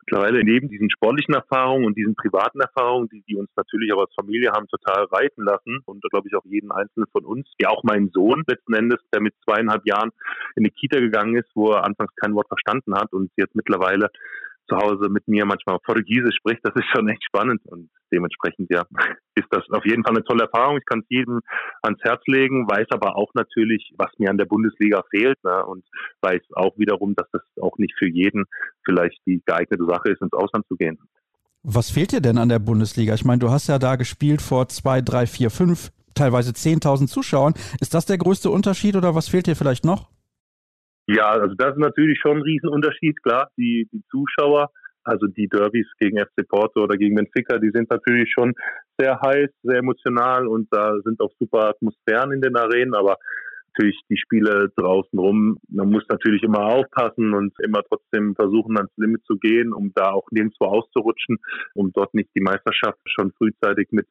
mittlerweile 0.00 0.44
neben 0.44 0.68
diesen 0.68 0.90
sportlichen 0.90 1.34
Erfahrungen 1.34 1.86
und 1.86 1.96
diesen 1.96 2.14
privaten 2.14 2.60
Erfahrungen, 2.60 3.08
die, 3.08 3.22
die 3.28 3.36
uns 3.36 3.50
natürlich 3.56 3.92
auch 3.92 4.00
als 4.00 4.14
Familie 4.14 4.52
haben 4.52 4.68
total 4.68 5.04
reiten 5.04 5.42
lassen 5.42 5.80
und 5.86 6.02
glaube 6.10 6.28
ich 6.28 6.36
auch 6.36 6.44
jeden 6.44 6.70
einzelnen 6.70 7.08
von 7.10 7.24
uns, 7.24 7.48
ja 7.60 7.70
auch 7.70 7.82
mein 7.82 8.10
Sohn 8.12 8.44
letzten 8.46 8.74
Endes, 8.74 9.00
der 9.12 9.20
mit 9.20 9.34
zweieinhalb 9.44 9.86
Jahren 9.86 10.10
in 10.54 10.64
die 10.64 10.70
Kita 10.70 11.00
gegangen 11.00 11.36
ist, 11.36 11.50
wo 11.54 11.72
er 11.72 11.84
anfangs 11.84 12.14
kein 12.16 12.34
Wort 12.34 12.48
verstanden 12.48 12.94
hat 12.94 13.12
und 13.12 13.30
jetzt 13.36 13.56
mittlerweile 13.56 14.10
zu 14.68 14.76
Hause 14.76 15.08
mit 15.08 15.26
mir 15.28 15.44
manchmal 15.46 15.78
Portugiesisch 15.78 16.36
spricht, 16.36 16.60
das 16.62 16.74
ist 16.74 16.88
schon 16.94 17.08
echt 17.08 17.24
spannend 17.24 17.60
und 17.66 17.90
dementsprechend 18.12 18.70
ja 18.70 18.84
ist 19.34 19.48
das 19.50 19.64
auf 19.70 19.84
jeden 19.84 20.02
Fall 20.04 20.16
eine 20.16 20.24
tolle 20.24 20.44
Erfahrung. 20.44 20.78
Ich 20.78 20.84
kann 20.84 21.00
es 21.00 21.06
jedem 21.08 21.40
ans 21.82 22.00
Herz 22.02 22.22
legen, 22.26 22.68
weiß 22.68 22.86
aber 22.90 23.16
auch 23.16 23.32
natürlich, 23.34 23.92
was 23.96 24.10
mir 24.18 24.30
an 24.30 24.38
der 24.38 24.46
Bundesliga 24.46 25.02
fehlt 25.10 25.42
ne, 25.44 25.64
und 25.64 25.84
weiß 26.22 26.42
auch 26.54 26.76
wiederum, 26.78 27.14
dass 27.14 27.28
das 27.32 27.42
auch 27.60 27.78
nicht 27.78 27.94
für 27.98 28.08
jeden 28.08 28.44
vielleicht 28.84 29.18
die 29.26 29.42
geeignete 29.44 29.84
Sache 29.86 30.10
ist, 30.10 30.22
ins 30.22 30.32
Ausland 30.32 30.66
zu 30.68 30.76
gehen. 30.76 30.98
Was 31.62 31.90
fehlt 31.90 32.12
dir 32.12 32.20
denn 32.20 32.38
an 32.38 32.48
der 32.48 32.60
Bundesliga? 32.60 33.14
Ich 33.14 33.24
meine, 33.24 33.40
du 33.40 33.50
hast 33.50 33.66
ja 33.66 33.78
da 33.78 33.96
gespielt 33.96 34.40
vor 34.40 34.68
zwei, 34.68 35.00
drei, 35.00 35.26
vier, 35.26 35.50
fünf, 35.50 35.90
teilweise 36.14 36.52
10.000 36.52 37.08
Zuschauern. 37.08 37.54
Ist 37.80 37.94
das 37.94 38.06
der 38.06 38.18
größte 38.18 38.50
Unterschied 38.50 38.94
oder 38.96 39.14
was 39.14 39.28
fehlt 39.28 39.48
dir 39.48 39.56
vielleicht 39.56 39.84
noch? 39.84 40.08
Ja, 41.06 41.30
also 41.30 41.54
das 41.54 41.72
ist 41.72 41.78
natürlich 41.78 42.18
schon 42.20 42.38
ein 42.38 42.42
Riesenunterschied, 42.42 43.22
klar. 43.22 43.48
Die, 43.56 43.88
die 43.92 44.02
Zuschauer, 44.10 44.70
also 45.04 45.26
die 45.28 45.48
Derbys 45.48 45.86
gegen 45.98 46.18
FC 46.18 46.48
Porto 46.48 46.82
oder 46.82 46.96
gegen 46.96 47.14
Benfica, 47.14 47.58
die 47.58 47.70
sind 47.72 47.90
natürlich 47.90 48.32
schon 48.32 48.54
sehr 48.98 49.20
heiß, 49.20 49.50
sehr 49.62 49.78
emotional 49.78 50.48
und 50.48 50.66
da 50.72 50.96
sind 51.04 51.20
auch 51.20 51.30
super 51.38 51.68
Atmosphären 51.68 52.32
in 52.32 52.40
den 52.40 52.56
Arenen, 52.56 52.94
aber 52.94 53.16
natürlich 53.76 54.00
die 54.08 54.16
Spiele 54.16 54.72
draußen 54.76 55.18
rum. 55.18 55.58
Man 55.68 55.90
muss 55.90 56.04
natürlich 56.08 56.42
immer 56.42 56.64
aufpassen 56.64 57.34
und 57.34 57.52
immer 57.62 57.82
trotzdem 57.88 58.34
versuchen, 58.34 58.76
ans 58.76 58.92
Limit 58.96 59.24
zu 59.24 59.36
gehen, 59.36 59.72
um 59.72 59.92
da 59.94 60.12
auch 60.12 60.26
nirgendwo 60.30 60.66
auszurutschen, 60.66 61.38
um 61.74 61.92
dort 61.92 62.14
nicht 62.14 62.30
die 62.34 62.40
Meisterschaft 62.40 62.98
schon 63.06 63.32
frühzeitig 63.32 63.88
mit, 63.90 64.06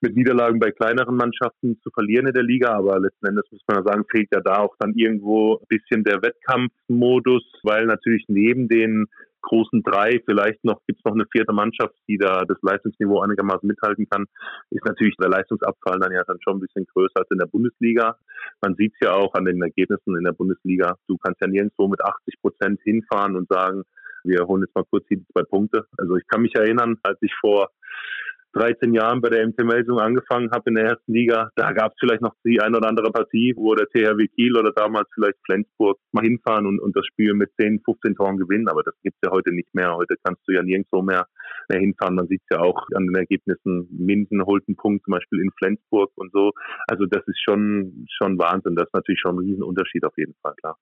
mit 0.00 0.16
Niederlagen 0.16 0.58
bei 0.58 0.70
kleineren 0.70 1.16
Mannschaften 1.16 1.78
zu 1.82 1.90
verlieren 1.90 2.26
in 2.26 2.34
der 2.34 2.42
Liga. 2.42 2.72
Aber 2.72 2.98
letzten 2.98 3.26
Endes 3.26 3.44
muss 3.50 3.62
man 3.66 3.84
sagen, 3.84 4.04
fehlt 4.10 4.28
ja 4.32 4.40
da 4.40 4.58
auch 4.58 4.74
dann 4.78 4.94
irgendwo 4.94 5.58
ein 5.58 5.66
bisschen 5.68 6.04
der 6.04 6.22
Wettkampfmodus, 6.22 7.44
weil 7.62 7.86
natürlich 7.86 8.24
neben 8.28 8.68
den 8.68 9.06
großen 9.48 9.82
drei, 9.82 10.20
vielleicht 10.26 10.64
noch 10.64 10.80
gibt 10.86 11.00
es 11.00 11.04
noch 11.04 11.14
eine 11.14 11.26
vierte 11.30 11.52
Mannschaft, 11.52 11.94
die 12.08 12.18
da 12.18 12.44
das 12.44 12.58
Leistungsniveau 12.62 13.20
einigermaßen 13.20 13.66
mithalten 13.66 14.08
kann, 14.08 14.26
ist 14.70 14.84
natürlich 14.84 15.16
der 15.16 15.30
Leistungsabfall 15.30 15.98
dann 16.00 16.12
ja 16.12 16.22
dann 16.26 16.38
schon 16.42 16.56
ein 16.56 16.60
bisschen 16.60 16.86
größer 16.92 17.16
als 17.16 17.30
in 17.30 17.38
der 17.38 17.46
Bundesliga. 17.46 18.16
Man 18.60 18.74
sieht 18.76 18.92
es 18.94 19.06
ja 19.06 19.14
auch 19.14 19.34
an 19.34 19.44
den 19.44 19.62
Ergebnissen 19.62 20.16
in 20.16 20.24
der 20.24 20.32
Bundesliga. 20.32 20.96
Du 21.08 21.16
kannst 21.18 21.40
ja 21.40 21.46
nirgendwo 21.46 21.88
mit 21.88 22.02
80 22.02 22.40
Prozent 22.40 22.80
hinfahren 22.82 23.36
und 23.36 23.48
sagen, 23.48 23.84
wir 24.24 24.46
holen 24.46 24.62
jetzt 24.62 24.74
mal 24.74 24.84
kurz 24.84 25.06
die 25.08 25.22
zwei 25.32 25.42
Punkte. 25.42 25.86
Also 25.98 26.16
ich 26.16 26.26
kann 26.26 26.42
mich 26.42 26.54
erinnern, 26.54 26.96
als 27.02 27.18
ich 27.20 27.32
vor 27.40 27.70
13 28.54 28.94
Jahren 28.94 29.20
bei 29.20 29.30
der 29.30 29.46
MT 29.46 29.64
Melsung 29.64 29.98
angefangen 29.98 30.50
habe 30.52 30.70
in 30.70 30.76
der 30.76 30.84
ersten 30.84 31.12
Liga, 31.12 31.50
da 31.56 31.72
gab 31.72 31.92
es 31.92 31.98
vielleicht 31.98 32.22
noch 32.22 32.34
die 32.44 32.60
ein 32.60 32.74
oder 32.74 32.88
andere 32.88 33.10
Partie, 33.10 33.52
wo 33.56 33.74
der 33.74 33.88
THW 33.88 34.28
Kiel 34.28 34.56
oder 34.56 34.72
damals 34.72 35.08
vielleicht 35.14 35.38
Flensburg 35.44 35.98
mal 36.12 36.24
hinfahren 36.24 36.66
und, 36.66 36.80
und 36.80 36.96
das 36.96 37.04
Spiel 37.06 37.34
mit 37.34 37.50
10, 37.60 37.82
15 37.84 38.14
Toren 38.14 38.38
gewinnen. 38.38 38.68
Aber 38.68 38.82
das 38.82 38.94
gibt's 39.02 39.20
ja 39.24 39.30
heute 39.30 39.52
nicht 39.52 39.74
mehr. 39.74 39.94
Heute 39.96 40.14
kannst 40.22 40.42
du 40.46 40.52
ja 40.52 40.62
nirgendwo 40.62 41.02
mehr, 41.02 41.26
mehr 41.68 41.80
hinfahren. 41.80 42.14
Man 42.14 42.28
sieht's 42.28 42.46
ja 42.50 42.60
auch 42.60 42.86
an 42.94 43.06
den 43.06 43.16
Ergebnissen. 43.16 43.88
Minden 43.90 44.44
holt 44.44 44.62
einen 44.68 44.76
Punkt 44.76 45.04
zum 45.04 45.12
Beispiel 45.12 45.40
in 45.40 45.50
Flensburg 45.58 46.12
und 46.14 46.32
so. 46.32 46.52
Also 46.86 47.06
das 47.06 47.26
ist 47.26 47.42
schon, 47.42 48.06
schon 48.16 48.38
Wahnsinn. 48.38 48.76
Das 48.76 48.86
ist 48.86 48.94
natürlich 48.94 49.20
schon 49.20 49.36
ein 49.36 49.44
Riesenunterschied 49.44 50.04
auf 50.04 50.16
jeden 50.16 50.34
Fall, 50.42 50.54
klar. 50.60 50.76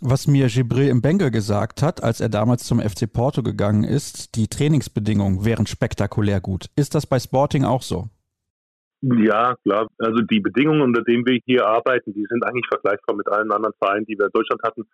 Was 0.00 0.26
mir 0.26 0.48
Gibril 0.48 0.88
im 0.88 1.00
Bengal 1.00 1.30
gesagt 1.30 1.82
hat, 1.82 2.02
als 2.02 2.20
er 2.20 2.28
damals 2.28 2.64
zum 2.64 2.80
FC 2.80 3.10
Porto 3.10 3.42
gegangen 3.42 3.82
ist, 3.82 4.36
die 4.36 4.46
Trainingsbedingungen 4.46 5.46
wären 5.46 5.66
spektakulär 5.66 6.40
gut. 6.40 6.66
Ist 6.76 6.94
das 6.94 7.06
bei 7.06 7.18
Sporting 7.18 7.64
auch 7.64 7.80
so? 7.80 8.10
Ja, 9.00 9.56
klar. 9.62 9.88
Also 9.98 10.20
die 10.22 10.40
Bedingungen, 10.40 10.82
unter 10.82 11.02
denen 11.02 11.26
wir 11.26 11.38
hier 11.46 11.66
arbeiten, 11.66 12.12
die 12.12 12.26
sind 12.28 12.44
eigentlich 12.44 12.66
vergleichbar 12.68 13.16
mit 13.16 13.26
allen 13.28 13.50
anderen 13.50 13.74
Vereinen, 13.78 14.04
die 14.04 14.18
wir 14.18 14.26
in 14.26 14.32
Deutschland 14.32 14.62
hatten, 14.62 14.84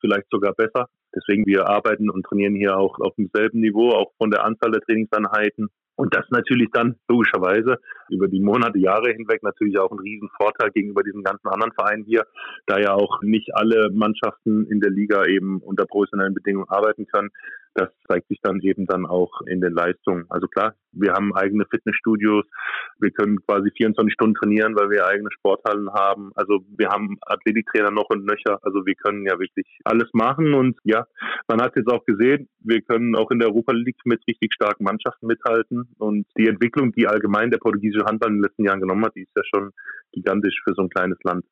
vielleicht 0.00 0.30
sogar 0.30 0.54
besser. 0.54 0.88
Deswegen 1.14 1.44
wir 1.44 1.68
arbeiten 1.68 2.08
und 2.08 2.24
trainieren 2.24 2.54
hier 2.54 2.76
auch 2.76 2.98
auf 3.00 3.14
demselben 3.16 3.60
Niveau, 3.60 3.90
auch 3.90 4.12
von 4.16 4.30
der 4.30 4.44
Anzahl 4.44 4.70
der 4.70 4.80
Trainingseinheiten. 4.82 5.68
Und 5.98 6.14
das 6.14 6.24
natürlich 6.30 6.68
dann 6.72 6.94
logischerweise 7.08 7.80
über 8.08 8.28
die 8.28 8.38
Monate, 8.38 8.78
Jahre 8.78 9.10
hinweg 9.10 9.42
natürlich 9.42 9.80
auch 9.80 9.90
ein 9.90 9.98
Riesenvorteil 9.98 10.70
gegenüber 10.70 11.02
diesen 11.02 11.24
ganzen 11.24 11.48
anderen 11.48 11.72
Vereinen 11.72 12.04
hier, 12.04 12.24
da 12.66 12.78
ja 12.78 12.94
auch 12.94 13.20
nicht 13.22 13.50
alle 13.56 13.90
Mannschaften 13.92 14.64
in 14.70 14.78
der 14.78 14.90
Liga 14.90 15.24
eben 15.24 15.58
unter 15.58 15.86
professionellen 15.86 16.34
Bedingungen 16.34 16.68
arbeiten 16.68 17.08
können. 17.08 17.30
Das 17.74 17.88
zeigt 18.08 18.28
sich 18.28 18.38
dann 18.42 18.60
eben 18.60 18.86
dann 18.86 19.06
auch 19.06 19.40
in 19.46 19.60
den 19.60 19.72
Leistungen. 19.72 20.24
Also 20.28 20.48
klar, 20.48 20.74
wir 20.92 21.12
haben 21.12 21.34
eigene 21.34 21.64
Fitnessstudios, 21.70 22.44
wir 22.98 23.10
können 23.10 23.40
quasi 23.46 23.70
24 23.76 24.12
Stunden 24.12 24.34
trainieren, 24.34 24.74
weil 24.76 24.90
wir 24.90 25.06
eigene 25.06 25.30
Sporthallen 25.32 25.90
haben. 25.92 26.32
Also 26.34 26.60
wir 26.76 26.88
haben 26.88 27.18
Athletiktrainer 27.22 27.90
noch 27.90 28.10
und 28.10 28.24
nöcher. 28.24 28.58
Also 28.62 28.84
wir 28.86 28.94
können 28.94 29.24
ja 29.26 29.38
wirklich 29.38 29.66
alles 29.84 30.08
machen 30.12 30.54
und 30.54 30.78
ja, 30.84 31.06
man 31.46 31.60
hat 31.62 31.76
jetzt 31.76 31.90
auch 31.90 32.04
gesehen, 32.04 32.48
wir 32.60 32.80
können 32.82 33.14
auch 33.16 33.30
in 33.30 33.38
der 33.38 33.48
Europa 33.48 33.72
League 33.72 34.00
mit 34.04 34.20
richtig 34.26 34.52
starken 34.54 34.84
Mannschaften 34.84 35.26
mithalten 35.26 35.88
und 35.98 36.26
die 36.36 36.48
Entwicklung, 36.48 36.92
die 36.92 37.06
allgemein 37.06 37.50
der 37.50 37.58
portugiesische 37.58 38.04
Handball 38.04 38.30
in 38.30 38.36
den 38.36 38.44
letzten 38.44 38.64
Jahren 38.64 38.80
genommen 38.80 39.04
hat, 39.04 39.14
die 39.14 39.22
ist 39.22 39.36
ja 39.36 39.42
schon 39.44 39.70
gigantisch 40.12 40.60
für 40.64 40.74
so 40.74 40.82
ein 40.82 40.90
kleines 40.90 41.18
Land. 41.22 41.44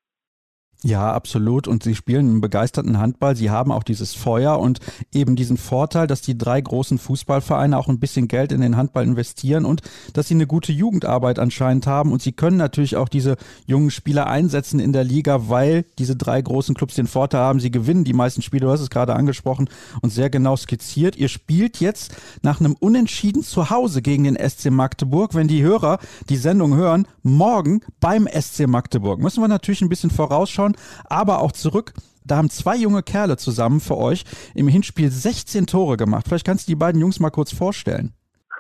Ja, 0.86 1.12
absolut. 1.12 1.66
Und 1.66 1.82
sie 1.82 1.96
spielen 1.96 2.28
einen 2.28 2.40
begeisterten 2.40 3.00
Handball. 3.00 3.34
Sie 3.34 3.50
haben 3.50 3.72
auch 3.72 3.82
dieses 3.82 4.14
Feuer 4.14 4.60
und 4.60 4.78
eben 5.12 5.34
diesen 5.34 5.56
Vorteil, 5.56 6.06
dass 6.06 6.20
die 6.20 6.38
drei 6.38 6.60
großen 6.60 6.98
Fußballvereine 6.98 7.76
auch 7.76 7.88
ein 7.88 7.98
bisschen 7.98 8.28
Geld 8.28 8.52
in 8.52 8.60
den 8.60 8.76
Handball 8.76 9.02
investieren 9.02 9.64
und 9.64 9.82
dass 10.12 10.28
sie 10.28 10.34
eine 10.34 10.46
gute 10.46 10.70
Jugendarbeit 10.70 11.40
anscheinend 11.40 11.88
haben. 11.88 12.12
Und 12.12 12.22
sie 12.22 12.30
können 12.30 12.56
natürlich 12.56 12.94
auch 12.94 13.08
diese 13.08 13.34
jungen 13.66 13.90
Spieler 13.90 14.28
einsetzen 14.28 14.78
in 14.78 14.92
der 14.92 15.02
Liga, 15.02 15.48
weil 15.48 15.86
diese 15.98 16.14
drei 16.14 16.40
großen 16.40 16.76
Clubs 16.76 16.94
den 16.94 17.08
Vorteil 17.08 17.40
haben. 17.40 17.58
Sie 17.58 17.72
gewinnen 17.72 18.04
die 18.04 18.12
meisten 18.12 18.40
Spiele. 18.40 18.66
Du 18.66 18.70
hast 18.70 18.80
es 18.80 18.88
gerade 18.88 19.16
angesprochen 19.16 19.68
und 20.02 20.10
sehr 20.10 20.30
genau 20.30 20.54
skizziert. 20.54 21.16
Ihr 21.16 21.28
spielt 21.28 21.80
jetzt 21.80 22.14
nach 22.42 22.60
einem 22.60 22.76
Unentschieden 22.78 23.42
zu 23.42 23.70
Hause 23.70 24.02
gegen 24.02 24.22
den 24.22 24.36
SC 24.36 24.70
Magdeburg. 24.70 25.34
Wenn 25.34 25.48
die 25.48 25.64
Hörer 25.64 25.98
die 26.28 26.36
Sendung 26.36 26.76
hören, 26.76 27.08
morgen 27.24 27.80
beim 27.98 28.28
SC 28.28 28.68
Magdeburg. 28.68 29.18
Müssen 29.18 29.42
wir 29.42 29.48
natürlich 29.48 29.82
ein 29.82 29.88
bisschen 29.88 30.10
vorausschauen 30.10 30.75
aber 31.04 31.40
auch 31.40 31.52
zurück. 31.52 31.92
Da 32.24 32.36
haben 32.36 32.50
zwei 32.50 32.76
junge 32.76 33.02
Kerle 33.02 33.36
zusammen 33.36 33.80
für 33.80 33.96
euch 33.96 34.24
im 34.54 34.68
Hinspiel 34.68 35.10
16 35.10 35.66
Tore 35.66 35.96
gemacht. 35.96 36.26
Vielleicht 36.26 36.46
kannst 36.46 36.66
du 36.66 36.72
die 36.72 36.76
beiden 36.76 37.00
Jungs 37.00 37.20
mal 37.20 37.30
kurz 37.30 37.54
vorstellen. 37.54 38.12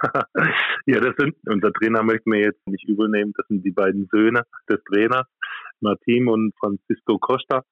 ja, 0.86 1.00
das 1.00 1.14
sind, 1.18 1.34
unser 1.46 1.72
Trainer 1.72 2.02
möchte 2.02 2.28
mir 2.28 2.40
jetzt 2.40 2.66
nicht 2.66 2.88
übel 2.88 3.08
nehmen, 3.08 3.32
das 3.36 3.46
sind 3.48 3.64
die 3.64 3.72
beiden 3.72 4.08
Söhne 4.12 4.42
des 4.68 4.78
Trainers. 4.84 5.26
Martin 5.80 6.28
und 6.28 6.54
Francisco 6.58 7.18
Costa. 7.18 7.62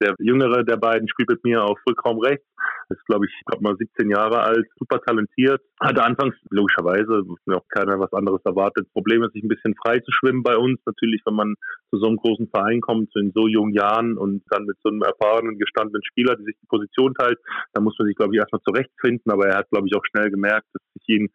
Der 0.00 0.14
jüngere 0.18 0.64
der 0.64 0.76
beiden 0.76 1.08
spielt 1.08 1.30
mit 1.30 1.44
mir 1.44 1.64
auf 1.64 1.78
Rückraum 1.88 2.18
rechts. 2.18 2.46
Ist, 2.88 3.04
glaube 3.06 3.26
ich, 3.26 3.32
gerade 3.46 3.62
mal 3.62 3.76
17 3.76 4.10
Jahre 4.10 4.42
alt, 4.42 4.66
super 4.78 5.00
talentiert. 5.00 5.60
Hatte 5.80 6.04
anfangs, 6.04 6.34
logischerweise, 6.50 7.22
mir 7.46 7.56
auch 7.56 7.68
keiner 7.68 7.98
was 7.98 8.12
anderes 8.12 8.40
erwartet, 8.44 8.90
Probleme, 8.92 9.28
sich 9.32 9.42
ein 9.42 9.48
bisschen 9.48 9.74
frei 9.82 10.00
zu 10.00 10.12
schwimmen 10.12 10.42
bei 10.42 10.56
uns. 10.56 10.80
Natürlich, 10.86 11.22
wenn 11.24 11.34
man 11.34 11.54
zu 11.90 11.98
so 11.98 12.06
einem 12.06 12.16
großen 12.16 12.48
Verein 12.48 12.80
kommt, 12.80 13.10
in 13.16 13.32
so 13.34 13.46
jungen 13.48 13.72
Jahren 13.72 14.16
und 14.16 14.42
dann 14.50 14.64
mit 14.64 14.76
so 14.82 14.90
einem 14.90 15.02
erfahrenen, 15.02 15.58
gestandenen 15.58 16.02
Spieler, 16.04 16.36
die 16.36 16.44
sich 16.44 16.56
die 16.60 16.66
Position 16.66 17.14
teilt, 17.14 17.38
da 17.72 17.80
muss 17.80 17.96
man 17.98 18.06
sich, 18.06 18.16
glaube 18.16 18.34
ich, 18.34 18.40
erstmal 18.40 18.62
zurechtfinden. 18.62 19.32
Aber 19.32 19.46
er 19.46 19.58
hat, 19.58 19.70
glaube 19.70 19.88
ich, 19.88 19.96
auch 19.96 20.04
schnell 20.10 20.30
gemerkt, 20.30 20.66
dass 20.72 20.82
ich 20.94 21.08
ihn 21.08 21.28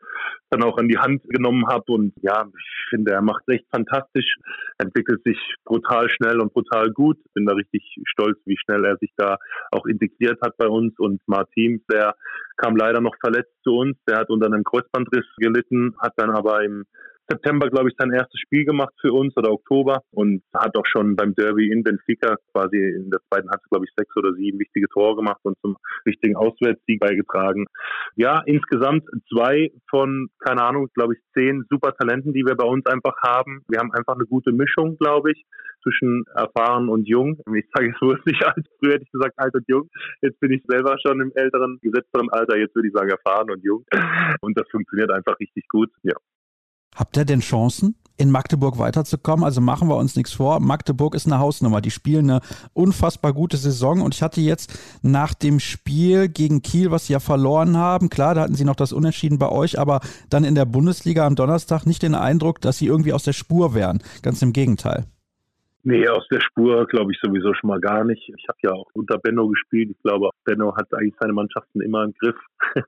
dann 0.50 0.64
auch 0.64 0.78
an 0.78 0.88
die 0.88 0.98
Hand 0.98 1.24
genommen 1.30 1.68
habe. 1.68 1.86
Und 1.88 2.14
ja, 2.22 2.46
ich 2.46 2.90
finde, 2.90 3.12
er 3.12 3.22
macht 3.22 3.44
es 3.48 3.56
echt 3.56 3.66
fantastisch, 3.72 4.38
entwickelt 4.78 5.22
sich 5.24 5.38
brutal 5.66 6.10
schnell 6.10 6.40
und 6.40 6.54
brutal 6.54 6.92
gut. 6.92 7.18
Bin 7.34 7.46
da 7.46 7.54
richtig 7.54 7.84
stolz, 8.06 8.40
wie 8.46 8.58
schnell 8.58 8.86
er 8.86 8.98
sich 8.98 9.12
da 9.18 9.38
auch 9.72 9.86
integriert 9.86 10.40
hat 10.42 10.58
bei 10.58 10.68
uns. 10.68 10.98
Und 10.98 11.22
Martin, 11.40 11.84
der 11.92 12.16
kam 12.58 12.76
leider 12.76 13.02
noch 13.02 13.16
verletzt 13.20 13.56
zu 13.64 13.72
uns. 13.78 13.98
Der 14.08 14.18
hat 14.18 14.30
unter 14.30 14.48
einem 14.48 14.64
Kreuzbandriss 14.64 15.26
gelitten, 15.38 15.96
hat 16.00 16.14
dann 16.18 16.32
aber 16.32 16.64
im 16.64 16.86
September, 17.30 17.70
glaube 17.70 17.90
ich, 17.90 17.96
sein 17.98 18.12
erstes 18.12 18.40
Spiel 18.40 18.66
gemacht 18.66 18.94
für 19.02 19.14
uns 19.14 19.36
oder 19.38 19.52
Oktober 19.52 20.02
und 20.12 20.42
hat 20.54 20.76
auch 20.76 20.86
schon 20.86 21.16
beim 21.16 21.36
Derby 21.36 21.72
in 21.72 21.84
Benfica 21.84 22.36
quasi 22.54 22.78
in 22.78 23.10
der 23.10 23.20
zweiten 23.30 23.50
Halbzeit, 23.50 23.70
glaube 23.70 23.86
ich, 23.86 23.94
sechs 23.96 24.16
oder 24.18 24.34
sieben 24.34 24.60
wichtige 24.60 24.88
Tore 24.90 25.16
gemacht 25.16 25.40
und 25.44 25.58
zum 25.62 25.78
wichtigen 26.06 26.36
Auswärtssieg 26.36 27.00
beigetragen. 27.00 27.66
Ja, 28.16 28.42
insgesamt 28.46 29.04
zwei 29.32 29.72
von, 29.90 30.30
keine 30.40 30.64
Ahnung, 30.64 30.88
glaube 30.96 31.14
ich, 31.14 31.20
zehn 31.34 31.64
super 31.70 31.94
Talenten, 31.96 32.34
die 32.34 32.46
wir 32.46 32.56
bei 32.56 32.66
uns 32.66 32.86
einfach 32.86 33.16
haben. 33.22 33.62
Wir 33.70 33.80
haben 33.80 33.92
einfach 33.94 34.16
eine 34.16 34.26
gute 34.26 34.52
Mischung, 34.52 34.98
glaube 34.98 35.32
ich, 35.32 35.46
zwischen 35.84 36.26
erfahren 36.36 36.90
und 36.90 37.08
jung. 37.08 37.40
Ich 37.56 37.66
sage 37.74 37.94
es 37.94 38.02
wohl 38.02 38.20
nicht 38.26 38.44
alt. 38.44 38.66
Früher 38.80 38.94
hätte 38.94 39.04
ich 39.04 39.12
gesagt 39.12 39.34
alt 39.38 39.54
und 39.54 39.66
jung. 39.68 39.90
Jetzt 40.22 40.40
bin 40.40 40.52
ich 40.52 40.64
selber 40.68 40.98
schon 41.06 41.22
im 41.22 41.32
älteren, 41.36 41.80
gesetzteren 41.82 42.30
Alter. 42.30 42.58
Jetzt 42.58 42.76
würde 42.76 42.88
ich 42.88 42.94
sagen 42.94 43.10
erfahren 43.10 43.50
und 43.52 43.64
jung. 43.64 43.86
Und 44.42 44.58
das 44.60 44.68
funktioniert 44.70 45.12
einfach 45.12 45.40
richtig 45.40 45.68
gut. 45.70 45.90
Ja. 46.04 46.16
Habt 47.00 47.16
ihr 47.16 47.24
denn 47.24 47.40
Chancen, 47.40 47.96
in 48.18 48.30
Magdeburg 48.30 48.78
weiterzukommen? 48.78 49.46
Also 49.46 49.62
machen 49.62 49.88
wir 49.88 49.96
uns 49.96 50.18
nichts 50.18 50.34
vor. 50.34 50.60
Magdeburg 50.60 51.16
ist 51.16 51.28
eine 51.28 51.40
Hausnummer. 51.40 51.80
Die 51.80 51.92
spielen 51.92 52.30
eine 52.30 52.42
unfassbar 52.74 53.32
gute 53.32 53.56
Saison. 53.56 54.02
Und 54.02 54.16
ich 54.16 54.22
hatte 54.22 54.42
jetzt 54.42 55.00
nach 55.02 55.34
dem 55.34 55.62
Spiel 55.62 56.28
gegen 56.28 56.62
Kiel, 56.62 56.92
was 56.92 57.08
sie 57.08 57.14
ja 57.14 57.22
verloren 57.22 57.78
haben, 57.78 58.10
klar, 58.10 58.36
da 58.36 58.42
hatten 58.42 58.56
sie 58.56 58.66
noch 58.66 58.76
das 58.76 58.92
Unentschieden 58.92 59.40
bei 59.40 59.48
euch, 59.48 59.80
aber 59.80 60.02
dann 60.30 60.44
in 60.44 60.56
der 60.56 60.66
Bundesliga 60.66 61.26
am 61.26 61.36
Donnerstag 61.36 61.86
nicht 61.86 62.04
den 62.04 62.16
Eindruck, 62.16 62.60
dass 62.60 62.78
sie 62.78 62.88
irgendwie 62.88 63.14
aus 63.14 63.24
der 63.24 63.32
Spur 63.32 63.74
wären. 63.74 64.04
Ganz 64.22 64.42
im 64.42 64.52
Gegenteil. 64.52 65.06
Nee, 65.84 66.06
aus 66.10 66.28
der 66.30 66.42
Spur 66.42 66.86
glaube 66.88 67.14
ich 67.14 67.20
sowieso 67.24 67.54
schon 67.54 67.70
mal 67.70 67.80
gar 67.80 68.04
nicht. 68.04 68.30
Ich 68.38 68.46
habe 68.50 68.60
ja 68.64 68.72
auch 68.74 68.88
unter 68.92 69.18
Benno 69.18 69.48
gespielt. 69.48 69.92
Ich 69.92 70.02
glaube, 70.04 70.32
Benno 70.44 70.76
hat 70.76 70.94
eigentlich 70.94 71.16
seine 71.22 71.32
Mannschaften 71.32 71.80
immer 71.80 72.04
im 72.04 72.14
Griff. 72.20 72.36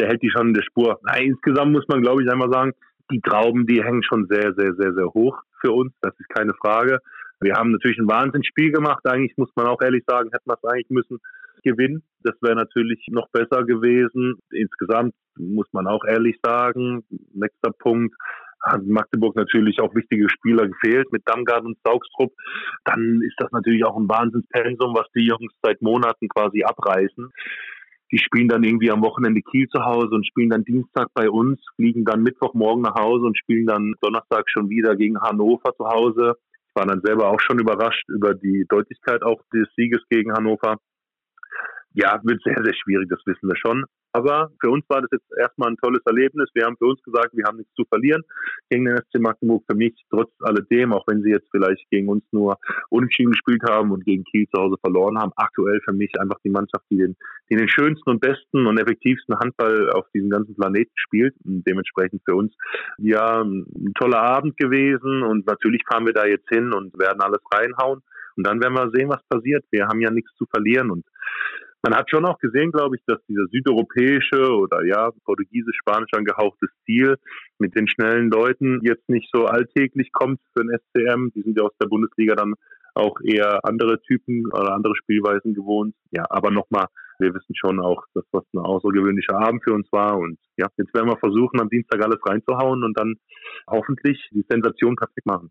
der 0.00 0.08
hält 0.08 0.20
die 0.20 0.30
schon 0.30 0.48
in 0.48 0.54
der 0.54 0.62
Spur. 0.62 0.98
Nein, 1.04 1.26
insgesamt 1.26 1.70
muss 1.70 1.86
man, 1.86 2.02
glaube 2.02 2.24
ich, 2.24 2.30
einmal 2.30 2.50
sagen, 2.50 2.72
die 3.10 3.20
Trauben, 3.20 3.66
die 3.66 3.82
hängen 3.82 4.02
schon 4.02 4.26
sehr, 4.28 4.54
sehr, 4.54 4.74
sehr, 4.74 4.94
sehr 4.94 5.06
hoch 5.12 5.38
für 5.60 5.72
uns. 5.72 5.92
Das 6.00 6.14
ist 6.18 6.28
keine 6.28 6.54
Frage. 6.54 6.98
Wir 7.40 7.54
haben 7.54 7.72
natürlich 7.72 7.98
ein 7.98 8.08
Wahnsinnsspiel 8.08 8.72
gemacht. 8.72 9.04
Eigentlich 9.04 9.36
muss 9.36 9.50
man 9.56 9.66
auch 9.66 9.82
ehrlich 9.82 10.04
sagen, 10.06 10.30
hätten 10.32 10.48
wir 10.48 10.56
es 10.60 10.64
eigentlich 10.64 10.90
müssen 10.90 11.18
gewinnen. 11.62 12.02
Das 12.22 12.34
wäre 12.40 12.54
natürlich 12.54 13.04
noch 13.10 13.28
besser 13.30 13.64
gewesen. 13.64 14.38
Insgesamt 14.50 15.14
muss 15.36 15.66
man 15.72 15.86
auch 15.86 16.04
ehrlich 16.04 16.36
sagen. 16.42 17.04
Nächster 17.32 17.72
Punkt 17.78 18.14
hat 18.62 18.84
Magdeburg 18.86 19.36
natürlich 19.36 19.80
auch 19.80 19.94
wichtige 19.94 20.28
Spieler 20.30 20.66
gefehlt 20.66 21.12
mit 21.12 21.22
Damgard 21.26 21.64
und 21.64 21.76
Saugstrup. 21.84 22.32
Dann 22.84 23.20
ist 23.22 23.34
das 23.38 23.50
natürlich 23.52 23.84
auch 23.84 23.96
ein 23.96 24.08
Wahnsinnspensum, 24.08 24.94
was 24.94 25.06
die 25.14 25.26
Jungs 25.26 25.52
seit 25.62 25.82
Monaten 25.82 26.28
quasi 26.28 26.62
abreißen. 26.62 27.30
Die 28.12 28.18
spielen 28.18 28.48
dann 28.48 28.64
irgendwie 28.64 28.90
am 28.90 29.02
Wochenende 29.02 29.42
Kiel 29.42 29.68
zu 29.68 29.84
Hause 29.84 30.14
und 30.14 30.26
spielen 30.26 30.50
dann 30.50 30.64
Dienstag 30.64 31.08
bei 31.14 31.28
uns, 31.28 31.60
fliegen 31.76 32.04
dann 32.04 32.22
Mittwochmorgen 32.22 32.82
nach 32.82 32.94
Hause 32.94 33.26
und 33.26 33.38
spielen 33.38 33.66
dann 33.66 33.94
Donnerstag 34.00 34.44
schon 34.46 34.68
wieder 34.68 34.96
gegen 34.96 35.20
Hannover 35.20 35.74
zu 35.76 35.86
Hause. 35.86 36.34
Ich 36.68 36.74
war 36.74 36.86
dann 36.86 37.00
selber 37.02 37.30
auch 37.30 37.40
schon 37.40 37.58
überrascht 37.58 38.08
über 38.08 38.34
die 38.34 38.66
Deutlichkeit 38.68 39.22
auch 39.22 39.40
des 39.52 39.68
Sieges 39.76 40.02
gegen 40.10 40.32
Hannover. 40.32 40.76
Ja, 41.94 42.20
wird 42.24 42.42
sehr, 42.42 42.60
sehr 42.62 42.74
schwierig, 42.74 43.08
das 43.08 43.20
wissen 43.24 43.48
wir 43.48 43.56
schon. 43.56 43.84
Aber 44.14 44.50
für 44.60 44.70
uns 44.70 44.84
war 44.88 45.00
das 45.00 45.10
jetzt 45.10 45.26
erstmal 45.36 45.70
ein 45.70 45.76
tolles 45.76 46.00
Erlebnis. 46.06 46.48
Wir 46.54 46.66
haben 46.66 46.76
für 46.76 46.86
uns 46.86 47.02
gesagt, 47.02 47.30
wir 47.32 47.44
haben 47.46 47.56
nichts 47.56 47.74
zu 47.74 47.84
verlieren 47.84 48.22
gegen 48.70 48.84
den 48.84 48.96
SC 48.96 49.18
Magdeburg. 49.18 49.64
Für 49.68 49.76
mich 49.76 49.92
trotz 50.08 50.30
alledem, 50.40 50.92
auch 50.92 51.04
wenn 51.08 51.22
sie 51.22 51.30
jetzt 51.30 51.48
vielleicht 51.50 51.88
gegen 51.90 52.08
uns 52.08 52.24
nur 52.30 52.56
unentschieden 52.90 53.32
gespielt 53.32 53.62
haben 53.68 53.90
und 53.90 54.04
gegen 54.04 54.22
Kiel 54.22 54.46
zu 54.54 54.62
Hause 54.62 54.76
verloren 54.80 55.18
haben, 55.18 55.32
aktuell 55.34 55.80
für 55.84 55.92
mich 55.92 56.12
einfach 56.20 56.38
die 56.44 56.50
Mannschaft, 56.50 56.84
die 56.90 56.98
den, 56.98 57.16
die 57.50 57.56
den 57.56 57.68
schönsten 57.68 58.08
und 58.08 58.20
besten 58.20 58.66
und 58.66 58.78
effektivsten 58.78 59.36
Handball 59.36 59.90
auf 59.90 60.06
diesem 60.14 60.30
ganzen 60.30 60.54
Planeten 60.54 60.92
spielt. 60.94 61.34
Und 61.44 61.64
dementsprechend 61.66 62.22
für 62.24 62.36
uns 62.36 62.54
ja 62.98 63.42
ein 63.42 63.92
toller 63.98 64.20
Abend 64.20 64.56
gewesen. 64.56 65.24
Und 65.24 65.44
natürlich 65.46 65.82
fahren 65.90 66.06
wir 66.06 66.12
da 66.12 66.24
jetzt 66.24 66.48
hin 66.48 66.72
und 66.72 66.96
werden 66.98 67.20
alles 67.20 67.40
reinhauen. 67.52 68.00
Und 68.36 68.46
dann 68.46 68.60
werden 68.60 68.74
wir 68.74 68.90
sehen, 68.94 69.08
was 69.08 69.22
passiert. 69.28 69.64
Wir 69.72 69.86
haben 69.86 70.00
ja 70.00 70.10
nichts 70.10 70.32
zu 70.36 70.46
verlieren 70.46 70.90
und 70.90 71.04
man 71.84 71.94
hat 71.94 72.08
schon 72.10 72.24
auch 72.24 72.38
gesehen, 72.38 72.72
glaube 72.72 72.96
ich, 72.96 73.02
dass 73.06 73.18
dieser 73.28 73.46
südeuropäische 73.52 74.56
oder 74.56 74.84
ja, 74.86 75.10
portugiesisch-spanisch 75.24 76.10
angehauchte 76.16 76.66
Stil 76.80 77.16
mit 77.58 77.76
den 77.76 77.86
schnellen 77.86 78.30
Leuten 78.30 78.80
jetzt 78.82 79.06
nicht 79.08 79.28
so 79.32 79.44
alltäglich 79.44 80.10
kommt 80.12 80.40
für 80.54 80.64
den 80.64 80.78
SCM. 80.78 81.28
Die 81.34 81.42
sind 81.42 81.58
ja 81.58 81.64
aus 81.64 81.76
der 81.80 81.88
Bundesliga 81.88 82.34
dann 82.34 82.54
auch 82.94 83.16
eher 83.22 83.60
andere 83.64 84.00
Typen 84.00 84.46
oder 84.46 84.72
andere 84.72 84.96
Spielweisen 84.96 85.52
gewohnt. 85.52 85.94
Ja, 86.10 86.24
aber 86.30 86.50
nochmal, 86.50 86.86
wir 87.18 87.34
wissen 87.34 87.54
schon 87.54 87.78
auch, 87.80 88.02
dass 88.14 88.24
das 88.32 88.44
ein 88.54 88.60
außergewöhnlicher 88.60 89.38
Abend 89.38 89.62
für 89.62 89.74
uns 89.74 89.86
war. 89.92 90.16
Und 90.16 90.38
ja, 90.56 90.68
jetzt 90.78 90.94
werden 90.94 91.10
wir 91.10 91.18
versuchen, 91.18 91.60
am 91.60 91.68
Dienstag 91.68 92.02
alles 92.02 92.20
reinzuhauen 92.24 92.82
und 92.82 92.98
dann 92.98 93.16
hoffentlich 93.68 94.26
die 94.30 94.46
Sensation 94.48 94.96
perfekt 94.96 95.26
machen. 95.26 95.50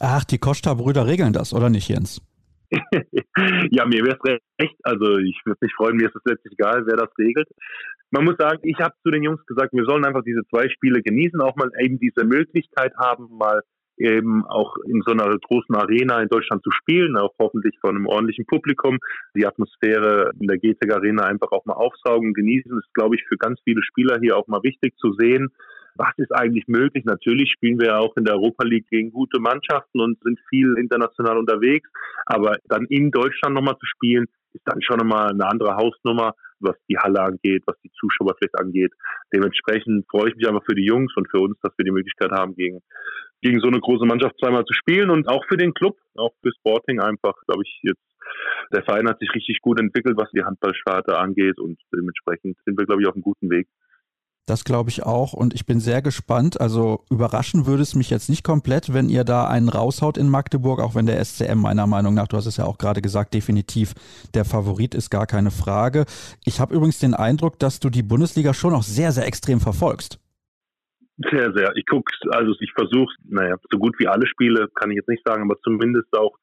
Ach, 0.00 0.24
die 0.24 0.38
Costa-Brüder 0.38 1.06
regeln 1.06 1.32
das, 1.32 1.54
oder 1.54 1.70
nicht, 1.70 1.88
Jens? 1.88 2.20
ja, 3.70 3.86
mir 3.86 4.04
wäre 4.04 4.18
es 4.20 4.40
recht. 4.60 4.76
Also 4.82 5.18
ich 5.18 5.40
würde 5.44 5.58
mich 5.60 5.74
freuen, 5.74 5.96
mir 5.96 6.08
ist 6.08 6.16
es 6.16 6.22
letztlich 6.24 6.52
egal, 6.52 6.84
wer 6.86 6.96
das 6.96 7.10
regelt. 7.18 7.48
Man 8.10 8.24
muss 8.24 8.36
sagen, 8.38 8.60
ich 8.62 8.78
habe 8.78 8.94
zu 9.02 9.10
den 9.10 9.22
Jungs 9.22 9.44
gesagt, 9.46 9.72
wir 9.72 9.84
sollen 9.84 10.04
einfach 10.04 10.24
diese 10.24 10.42
zwei 10.50 10.68
Spiele 10.68 11.02
genießen, 11.02 11.40
auch 11.40 11.56
mal 11.56 11.70
eben 11.78 11.98
diese 11.98 12.24
Möglichkeit 12.24 12.94
haben, 12.96 13.28
mal 13.30 13.62
eben 13.98 14.44
auch 14.46 14.76
in 14.86 15.02
so 15.04 15.12
einer 15.12 15.36
großen 15.36 15.74
Arena 15.74 16.20
in 16.22 16.28
Deutschland 16.28 16.62
zu 16.62 16.70
spielen, 16.70 17.16
auch 17.16 17.34
hoffentlich 17.38 17.76
von 17.80 17.96
einem 17.96 18.06
ordentlichen 18.06 18.46
Publikum, 18.46 18.98
die 19.34 19.46
Atmosphäre 19.46 20.30
in 20.40 20.46
der 20.46 20.58
GTEC 20.58 20.92
Arena 20.94 21.24
einfach 21.24 21.50
auch 21.50 21.64
mal 21.64 21.74
aufsaugen, 21.74 22.32
genießen. 22.32 22.78
Ist, 22.78 22.94
glaube 22.94 23.16
ich, 23.16 23.24
für 23.28 23.36
ganz 23.36 23.60
viele 23.64 23.82
Spieler 23.82 24.18
hier 24.20 24.36
auch 24.36 24.46
mal 24.46 24.62
wichtig 24.62 24.96
zu 24.98 25.12
sehen, 25.14 25.48
was 25.98 26.14
ist 26.16 26.32
eigentlich 26.32 26.68
möglich? 26.68 27.04
Natürlich 27.04 27.50
spielen 27.52 27.80
wir 27.80 27.98
auch 27.98 28.16
in 28.16 28.24
der 28.24 28.34
Europa 28.34 28.64
League 28.64 28.88
gegen 28.88 29.10
gute 29.10 29.40
Mannschaften 29.40 30.00
und 30.00 30.22
sind 30.22 30.38
viel 30.48 30.74
international 30.78 31.36
unterwegs. 31.36 31.88
Aber 32.26 32.56
dann 32.68 32.86
in 32.86 33.10
Deutschland 33.10 33.54
nochmal 33.54 33.76
zu 33.78 33.86
spielen, 33.86 34.26
ist 34.52 34.62
dann 34.64 34.80
schon 34.80 34.98
nochmal 34.98 35.30
eine 35.30 35.46
andere 35.46 35.76
Hausnummer, 35.76 36.34
was 36.60 36.76
die 36.88 36.96
Halle 36.96 37.20
angeht, 37.20 37.64
was 37.66 37.76
die 37.82 37.90
Zuschauer 37.98 38.34
vielleicht 38.38 38.58
angeht. 38.58 38.92
Dementsprechend 39.34 40.06
freue 40.08 40.30
ich 40.30 40.36
mich 40.36 40.48
einfach 40.48 40.64
für 40.64 40.74
die 40.74 40.86
Jungs 40.86 41.12
und 41.16 41.28
für 41.30 41.40
uns, 41.40 41.58
dass 41.62 41.72
wir 41.76 41.84
die 41.84 41.92
Möglichkeit 41.92 42.30
haben, 42.30 42.54
gegen, 42.54 42.80
gegen 43.42 43.60
so 43.60 43.68
eine 43.68 43.80
große 43.80 44.06
Mannschaft 44.06 44.38
zweimal 44.38 44.64
zu 44.64 44.74
spielen 44.74 45.10
und 45.10 45.28
auch 45.28 45.44
für 45.48 45.56
den 45.56 45.74
Club, 45.74 45.96
auch 46.16 46.32
für 46.42 46.52
Sporting 46.58 47.00
einfach, 47.00 47.34
glaube 47.46 47.62
ich, 47.64 47.80
jetzt 47.82 48.02
der 48.72 48.82
Verein 48.82 49.08
hat 49.08 49.18
sich 49.20 49.34
richtig 49.34 49.60
gut 49.62 49.80
entwickelt, 49.80 50.16
was 50.18 50.30
die 50.32 50.44
Handballsparte 50.44 51.16
angeht 51.16 51.58
und 51.58 51.78
dementsprechend 51.94 52.58
sind 52.64 52.78
wir, 52.78 52.84
glaube 52.84 53.02
ich, 53.02 53.08
auf 53.08 53.14
einem 53.14 53.22
guten 53.22 53.50
Weg. 53.50 53.68
Das 54.48 54.64
glaube 54.64 54.88
ich 54.88 55.02
auch 55.02 55.34
und 55.34 55.52
ich 55.52 55.66
bin 55.66 55.78
sehr 55.78 56.00
gespannt. 56.00 56.58
Also 56.58 57.04
überraschen 57.10 57.66
würde 57.66 57.82
es 57.82 57.94
mich 57.94 58.08
jetzt 58.08 58.30
nicht 58.30 58.44
komplett, 58.44 58.94
wenn 58.94 59.10
ihr 59.10 59.24
da 59.24 59.46
einen 59.46 59.68
raushaut 59.68 60.16
in 60.16 60.30
Magdeburg, 60.30 60.80
auch 60.80 60.94
wenn 60.94 61.04
der 61.04 61.22
SCM 61.22 61.58
meiner 61.58 61.86
Meinung 61.86 62.14
nach, 62.14 62.28
du 62.28 62.38
hast 62.38 62.46
es 62.46 62.56
ja 62.56 62.64
auch 62.64 62.78
gerade 62.78 63.02
gesagt, 63.02 63.34
definitiv 63.34 63.94
der 64.32 64.46
Favorit 64.46 64.94
ist, 64.94 65.10
gar 65.10 65.26
keine 65.26 65.50
Frage. 65.50 66.06
Ich 66.46 66.60
habe 66.60 66.74
übrigens 66.74 66.98
den 66.98 67.12
Eindruck, 67.12 67.58
dass 67.58 67.78
du 67.78 67.90
die 67.90 68.02
Bundesliga 68.02 68.54
schon 68.54 68.74
auch 68.74 68.84
sehr, 68.84 69.12
sehr 69.12 69.26
extrem 69.26 69.60
verfolgst. 69.60 70.18
Sehr, 71.20 71.52
sehr. 71.52 71.72
Ich 71.74 71.84
gucke, 71.86 72.12
also 72.30 72.54
ich 72.60 72.72
versuche, 72.74 73.12
naja, 73.28 73.56
so 73.72 73.78
gut 73.78 73.98
wie 73.98 74.06
alle 74.06 74.24
Spiele, 74.28 74.68
kann 74.76 74.90
ich 74.92 74.96
jetzt 74.98 75.08
nicht 75.08 75.26
sagen, 75.26 75.42
aber 75.42 75.58
zumindest 75.64 76.16
auch 76.16 76.38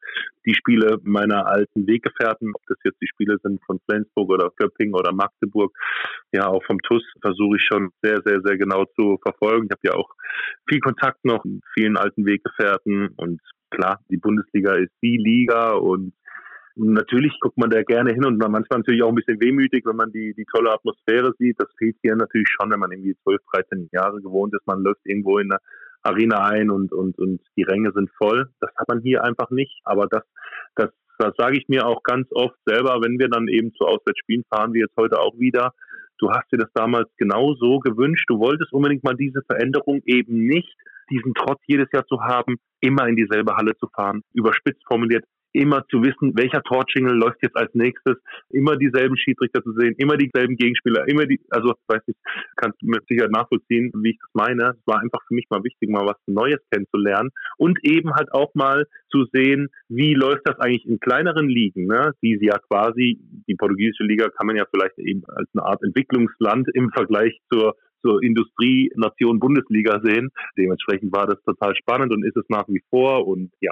die 0.46 0.54
Spiele 0.54 1.00
meiner 1.04 1.48
alten 1.48 1.88
Weggefährten, 1.88 2.52
ob 2.54 2.62
das 2.68 2.78
jetzt 2.84 3.02
die 3.02 3.08
Spiele 3.08 3.38
sind 3.42 3.64
von 3.66 3.80
Flensburg 3.86 4.30
oder 4.30 4.52
Göppingen 4.58 4.94
oder 4.94 5.14
Magdeburg, 5.14 5.74
ja, 6.34 6.48
auch 6.48 6.62
vom 6.66 6.80
TUS 6.80 7.04
versuche 7.22 7.56
ich 7.56 7.64
schon 7.64 7.92
sehr, 8.02 8.22
sehr, 8.26 8.42
sehr 8.44 8.58
genau 8.58 8.84
zu 8.98 9.18
verfolgen. 9.24 9.68
Ich 9.68 9.72
habe 9.72 9.88
ja 9.88 9.94
auch 9.94 10.10
viel 10.68 10.82
Kontakt 10.82 11.24
noch 11.24 11.46
mit 11.46 11.64
vielen 11.74 11.96
alten 11.96 12.26
Weggefährten 12.26 13.14
und 13.16 13.40
klar, 13.72 14.02
die 14.10 14.18
Bundesliga 14.18 14.74
ist 14.74 14.92
die 15.02 15.18
Liga 15.18 15.72
und 15.72 16.12
Natürlich 16.78 17.40
guckt 17.40 17.58
man 17.58 17.70
da 17.70 17.84
gerne 17.84 18.12
hin 18.12 18.26
und 18.26 18.38
man 18.38 18.52
manchmal 18.52 18.80
natürlich 18.80 19.02
auch 19.02 19.10
ein 19.10 19.16
bisschen 19.16 19.40
wehmütig, 19.40 19.86
wenn 19.86 19.96
man 19.96 20.12
die, 20.12 20.34
die 20.34 20.46
tolle 20.46 20.72
Atmosphäre 20.72 21.34
sieht. 21.40 21.60
Das 21.60 21.70
fehlt 21.78 21.96
hier 22.02 22.16
natürlich 22.16 22.50
schon, 22.50 22.70
wenn 22.70 22.80
man 22.80 22.92
irgendwie 22.92 23.16
12, 23.24 23.42
13 23.54 23.90
Jahre 23.94 24.22
gewohnt 24.22 24.54
ist. 24.54 24.68
Man 24.68 24.82
läuft 24.82 25.00
irgendwo 25.06 25.38
in 25.38 25.52
eine 25.52 25.62
Arena 26.04 26.46
ein 26.46 26.70
und, 26.70 26.92
und, 26.92 27.18
und 27.18 27.42
die 27.56 27.64
Ränge 27.64 27.92
sind 27.94 28.10
voll. 28.18 28.50
Das 28.60 28.72
hat 28.76 28.90
man 28.90 29.02
hier 29.02 29.24
einfach 29.24 29.50
nicht. 29.52 29.80
Aber 29.86 30.08
das, 30.08 30.24
das, 30.76 30.90
das 31.18 31.34
sage 31.38 31.58
ich 31.58 31.70
mir 31.70 31.86
auch 31.86 32.04
ganz 32.04 32.28
oft 32.32 32.58
selber, 32.66 33.00
wenn 33.02 33.20
wir 33.20 33.30
dann 33.30 33.48
eben 33.48 33.74
zu 33.74 33.86
Auswärtsspielen 33.86 34.44
fahren, 34.50 34.74
wie 34.74 34.82
jetzt 34.82 34.98
heute 34.98 35.20
auch 35.20 35.40
wieder. 35.40 35.74
Du 36.18 36.30
hast 36.32 36.52
dir 36.52 36.58
das 36.58 36.72
damals 36.74 37.10
genau 37.18 37.56
so 37.56 37.80
gewünscht. 37.80 38.26
Du 38.30 38.40
wolltest 38.40 38.74
unbedingt 38.74 39.04
mal 39.04 39.16
diese 39.16 39.42
Veränderung 39.48 40.02
eben 40.06 40.46
nicht 40.46 40.76
diesen 41.10 41.34
Trotz 41.34 41.60
jedes 41.68 41.88
Jahr 41.94 42.06
zu 42.06 42.22
haben, 42.22 42.58
immer 42.80 43.08
in 43.08 43.16
dieselbe 43.16 43.56
Halle 43.56 43.76
zu 43.78 43.88
fahren. 43.88 44.24
Überspitzt 44.34 44.84
formuliert, 44.88 45.24
immer 45.56 45.86
zu 45.89 46.03
wissen, 46.03 46.36
welcher 46.36 46.62
Torjingle 46.64 47.16
läuft 47.16 47.41
jetzt 47.41 47.56
als 47.56 47.74
nächstes, 47.74 48.18
immer 48.49 48.76
dieselben 48.76 49.18
Schiedsrichter 49.18 49.64
zu 49.64 49.74
sehen, 49.74 49.95
immer 49.97 50.18
dieselben 50.18 50.56
Gegenspieler, 50.56 51.08
immer 51.08 51.26
die, 51.26 51.39
also 51.49 51.74
weiß 51.88 52.01
ich, 52.08 52.16
kannst 52.58 52.82
du 52.82 52.88
mit 52.88 53.06
Sicherheit 53.08 53.32
nachvollziehen, 53.32 53.91
wie 53.95 54.12
ich 54.12 54.20
das 54.20 54.30
meine. 54.34 54.76
Es 54.78 54.88
war 54.88 54.99
einfach 54.99 55.20
für 55.28 55.34
mich 55.34 55.45
mal 55.49 55.64
wichtig, 55.64 55.89
mal 55.89 56.06
was 56.06 56.18
Neues 56.28 56.60
kennenzulernen 56.72 57.32
und 57.58 57.80
eben 57.84 58.14
halt 58.14 58.32
auch 58.34 58.53
mal 58.53 58.86
zu 59.10 59.26
sehen, 59.32 59.70
wie 59.88 60.14
läuft 60.14 60.41
das 60.45 60.60
eigentlich 60.60 60.86
in 60.86 60.99
kleineren 60.99 61.47
Ligen, 61.47 61.88
ne? 61.88 62.12
die 62.22 62.38
sie 62.38 62.47
ja 62.47 62.58
quasi, 62.70 63.20
die 63.47 63.56
portugiesische 63.56 64.03
Liga 64.03 64.30
kann 64.30 64.47
man 64.47 64.58
ja 64.58 64.66
vielleicht 64.70 64.97
eben 64.97 65.24
als 65.28 65.49
eine 65.53 65.64
Art 65.64 65.82
Entwicklungsland 65.84 66.68
im 66.74 66.91
Vergleich 66.91 67.39
zur 67.51 67.76
zur 68.06 68.22
Industrienation 68.22 69.39
Bundesliga 69.39 69.99
sehen. 70.03 70.30
Dementsprechend 70.58 71.12
war 71.12 71.26
das 71.26 71.41
total 71.43 71.76
spannend 71.76 72.14
und 72.14 72.24
ist 72.24 72.38
es 72.38 72.45
nach 72.49 72.68
wie 72.68 72.84
vor. 72.91 73.28
Und 73.28 73.51
ja, 73.62 73.72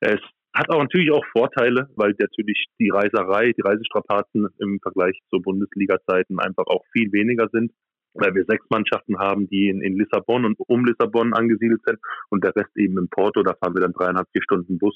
es 0.00 0.20
hat 0.58 0.70
auch 0.70 0.80
natürlich 0.80 1.10
auch 1.12 1.24
Vorteile, 1.32 1.88
weil 1.96 2.14
natürlich 2.18 2.66
die 2.78 2.90
Reiserei, 2.90 3.52
die 3.52 3.62
Reisestrapazen 3.62 4.48
im 4.58 4.80
Vergleich 4.82 5.18
zu 5.30 5.40
Bundesliga-Zeiten 5.40 6.38
einfach 6.40 6.66
auch 6.66 6.84
viel 6.92 7.12
weniger 7.12 7.48
sind, 7.52 7.72
weil 8.14 8.34
wir 8.34 8.44
sechs 8.46 8.64
Mannschaften 8.68 9.18
haben, 9.18 9.48
die 9.48 9.68
in, 9.68 9.80
in 9.82 9.96
Lissabon 9.96 10.44
und 10.44 10.56
um 10.58 10.84
Lissabon 10.84 11.32
angesiedelt 11.34 11.80
sind 11.86 11.98
und 12.30 12.42
der 12.42 12.54
Rest 12.56 12.76
eben 12.76 12.98
in 12.98 13.08
Porto, 13.08 13.42
da 13.42 13.54
fahren 13.54 13.74
wir 13.74 13.82
dann 13.82 13.92
dreieinhalb, 13.92 14.26
vier 14.32 14.42
Stunden 14.42 14.78
Bus. 14.78 14.94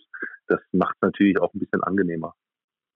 Das 0.49 0.61
macht 0.73 0.97
es 0.97 1.03
natürlich 1.03 1.41
auch 1.41 1.53
ein 1.55 1.61
bisschen 1.61 1.83
angenehmer. 1.83 2.35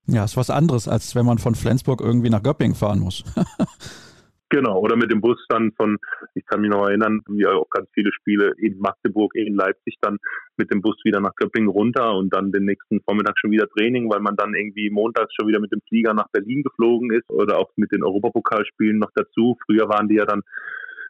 Ja, 0.08 0.24
ist 0.24 0.36
was 0.36 0.50
anderes, 0.50 0.88
als 0.88 1.14
wenn 1.14 1.26
man 1.26 1.38
von 1.38 1.54
Flensburg 1.54 2.00
irgendwie 2.00 2.30
nach 2.30 2.42
Göppingen 2.42 2.76
fahren 2.76 3.00
muss. 3.00 3.24
Genau, 4.48 4.78
oder 4.78 4.94
mit 4.94 5.10
dem 5.10 5.20
Bus 5.20 5.44
dann 5.48 5.72
von, 5.72 5.98
ich 6.34 6.46
kann 6.46 6.60
mich 6.60 6.70
noch 6.70 6.86
erinnern, 6.86 7.20
wir 7.26 7.50
auch 7.50 7.68
ganz 7.68 7.88
viele 7.92 8.12
Spiele 8.12 8.52
in 8.58 8.78
Magdeburg, 8.78 9.34
in 9.34 9.56
Leipzig 9.56 9.96
dann 10.00 10.18
mit 10.56 10.70
dem 10.70 10.82
Bus 10.82 10.96
wieder 11.02 11.20
nach 11.20 11.34
Köppingen 11.34 11.68
runter 11.68 12.14
und 12.14 12.32
dann 12.32 12.52
den 12.52 12.64
nächsten 12.64 13.00
Vormittag 13.00 13.34
schon 13.40 13.50
wieder 13.50 13.68
Training, 13.68 14.08
weil 14.08 14.20
man 14.20 14.36
dann 14.36 14.54
irgendwie 14.54 14.88
montags 14.90 15.34
schon 15.34 15.48
wieder 15.48 15.58
mit 15.58 15.72
dem 15.72 15.80
Flieger 15.88 16.14
nach 16.14 16.28
Berlin 16.30 16.62
geflogen 16.62 17.10
ist 17.10 17.28
oder 17.28 17.58
auch 17.58 17.72
mit 17.74 17.90
den 17.90 18.04
Europapokalspielen 18.04 18.98
noch 18.98 19.10
dazu. 19.16 19.58
Früher 19.66 19.88
waren 19.88 20.06
die 20.06 20.16
ja 20.16 20.24
dann 20.24 20.42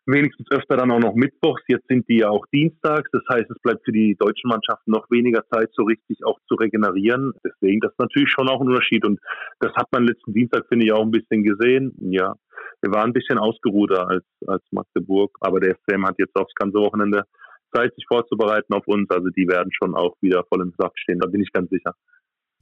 wenigstens 0.07 0.51
öfter 0.51 0.77
dann 0.77 0.91
auch 0.91 1.01
noch 1.01 1.15
mittwochs. 1.15 1.63
Jetzt 1.69 1.89
sind 1.89 2.09
die 2.09 2.19
ja 2.19 2.31
auch 2.31 2.47
dienstags. 2.53 3.11
Das 3.13 3.23
heißt, 3.29 3.51
es 3.51 3.59
bleibt 3.61 3.85
für 3.85 3.93
die 3.93 4.17
deutschen 4.19 4.49
Mannschaften 4.49 4.91
noch 4.91 5.11
weniger 5.11 5.43
Zeit, 5.53 5.71
so 5.73 5.83
richtig 5.85 6.25
auch 6.25 6.39
zu 6.49 6.55
regenerieren. 6.55 7.33
Deswegen, 7.45 7.81
das 7.81 7.93
ist 7.93 7.99
natürlich 7.99 8.31
schon 8.31 8.49
auch 8.49 8.61
ein 8.61 8.69
Unterschied. 8.69 9.05
Und 9.05 9.21
das 9.61 9.73
hat 9.75 9.89
man 9.93 10.07
letzten 10.07 10.33
Dienstag, 10.33 10.65
finde 10.69 10.87
ich, 10.87 10.93
auch 10.93 11.03
ein 11.03 11.11
bisschen 11.11 11.43
gesehen. 11.43 11.93
Ja, 12.01 12.35
wir 12.83 12.93
waren 12.93 13.11
ein 13.11 13.13
bisschen 13.13 13.39
ausgeruhter 13.39 14.09
als, 14.09 14.25
als 14.47 14.63
Magdeburg, 14.71 15.37
aber 15.41 15.61
der 15.61 15.77
FM 15.89 16.07
hat 16.07 16.17
jetzt 16.19 16.37
aufs 16.37 16.55
ganze 16.55 16.79
Wochenende 16.79 17.25
Zeit, 17.75 17.95
sich 17.95 18.07
vorzubereiten 18.07 18.73
auf 18.75 18.87
uns. 18.87 19.11
Also 19.11 19.29
die 19.31 19.49
werden 19.49 19.73
schon 19.73 19.95
auch 19.95 20.15
wieder 20.21 20.45
voll 20.49 20.63
im 20.63 20.73
Saft 20.79 20.99
stehen, 20.99 21.19
da 21.19 21.29
bin 21.29 21.43
ich 21.43 21.53
ganz 21.53 21.69
sicher. 21.71 21.95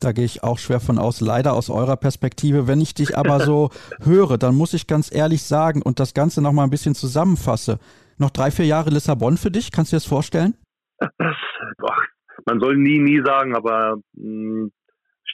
Da 0.04 0.12
gehe 0.12 0.26
ich 0.26 0.42
auch 0.42 0.58
schwer 0.58 0.80
von 0.80 0.98
aus, 0.98 1.22
leider 1.22 1.54
aus 1.54 1.70
eurer 1.70 1.96
Perspektive. 1.96 2.68
Wenn 2.68 2.80
ich 2.80 2.92
dich 2.92 3.16
aber 3.16 3.40
so 3.40 3.70
höre, 4.04 4.36
dann 4.36 4.54
muss 4.54 4.74
ich 4.74 4.86
ganz 4.86 5.14
ehrlich 5.14 5.42
sagen 5.42 5.80
und 5.80 5.98
das 5.98 6.12
Ganze 6.12 6.42
nochmal 6.42 6.66
ein 6.66 6.70
bisschen 6.70 6.94
zusammenfasse. 6.94 7.78
Noch 8.18 8.30
drei, 8.30 8.50
vier 8.50 8.66
Jahre 8.66 8.90
Lissabon 8.90 9.38
für 9.38 9.50
dich, 9.50 9.72
kannst 9.72 9.92
du 9.92 9.96
dir 9.96 10.00
das 10.00 10.06
vorstellen? 10.06 10.54
Boah, 10.98 11.96
man 12.44 12.60
soll 12.60 12.76
nie, 12.76 12.98
nie 12.98 13.22
sagen, 13.24 13.56
aber 13.56 13.96
mh, 14.12 14.22
hm, 14.22 14.72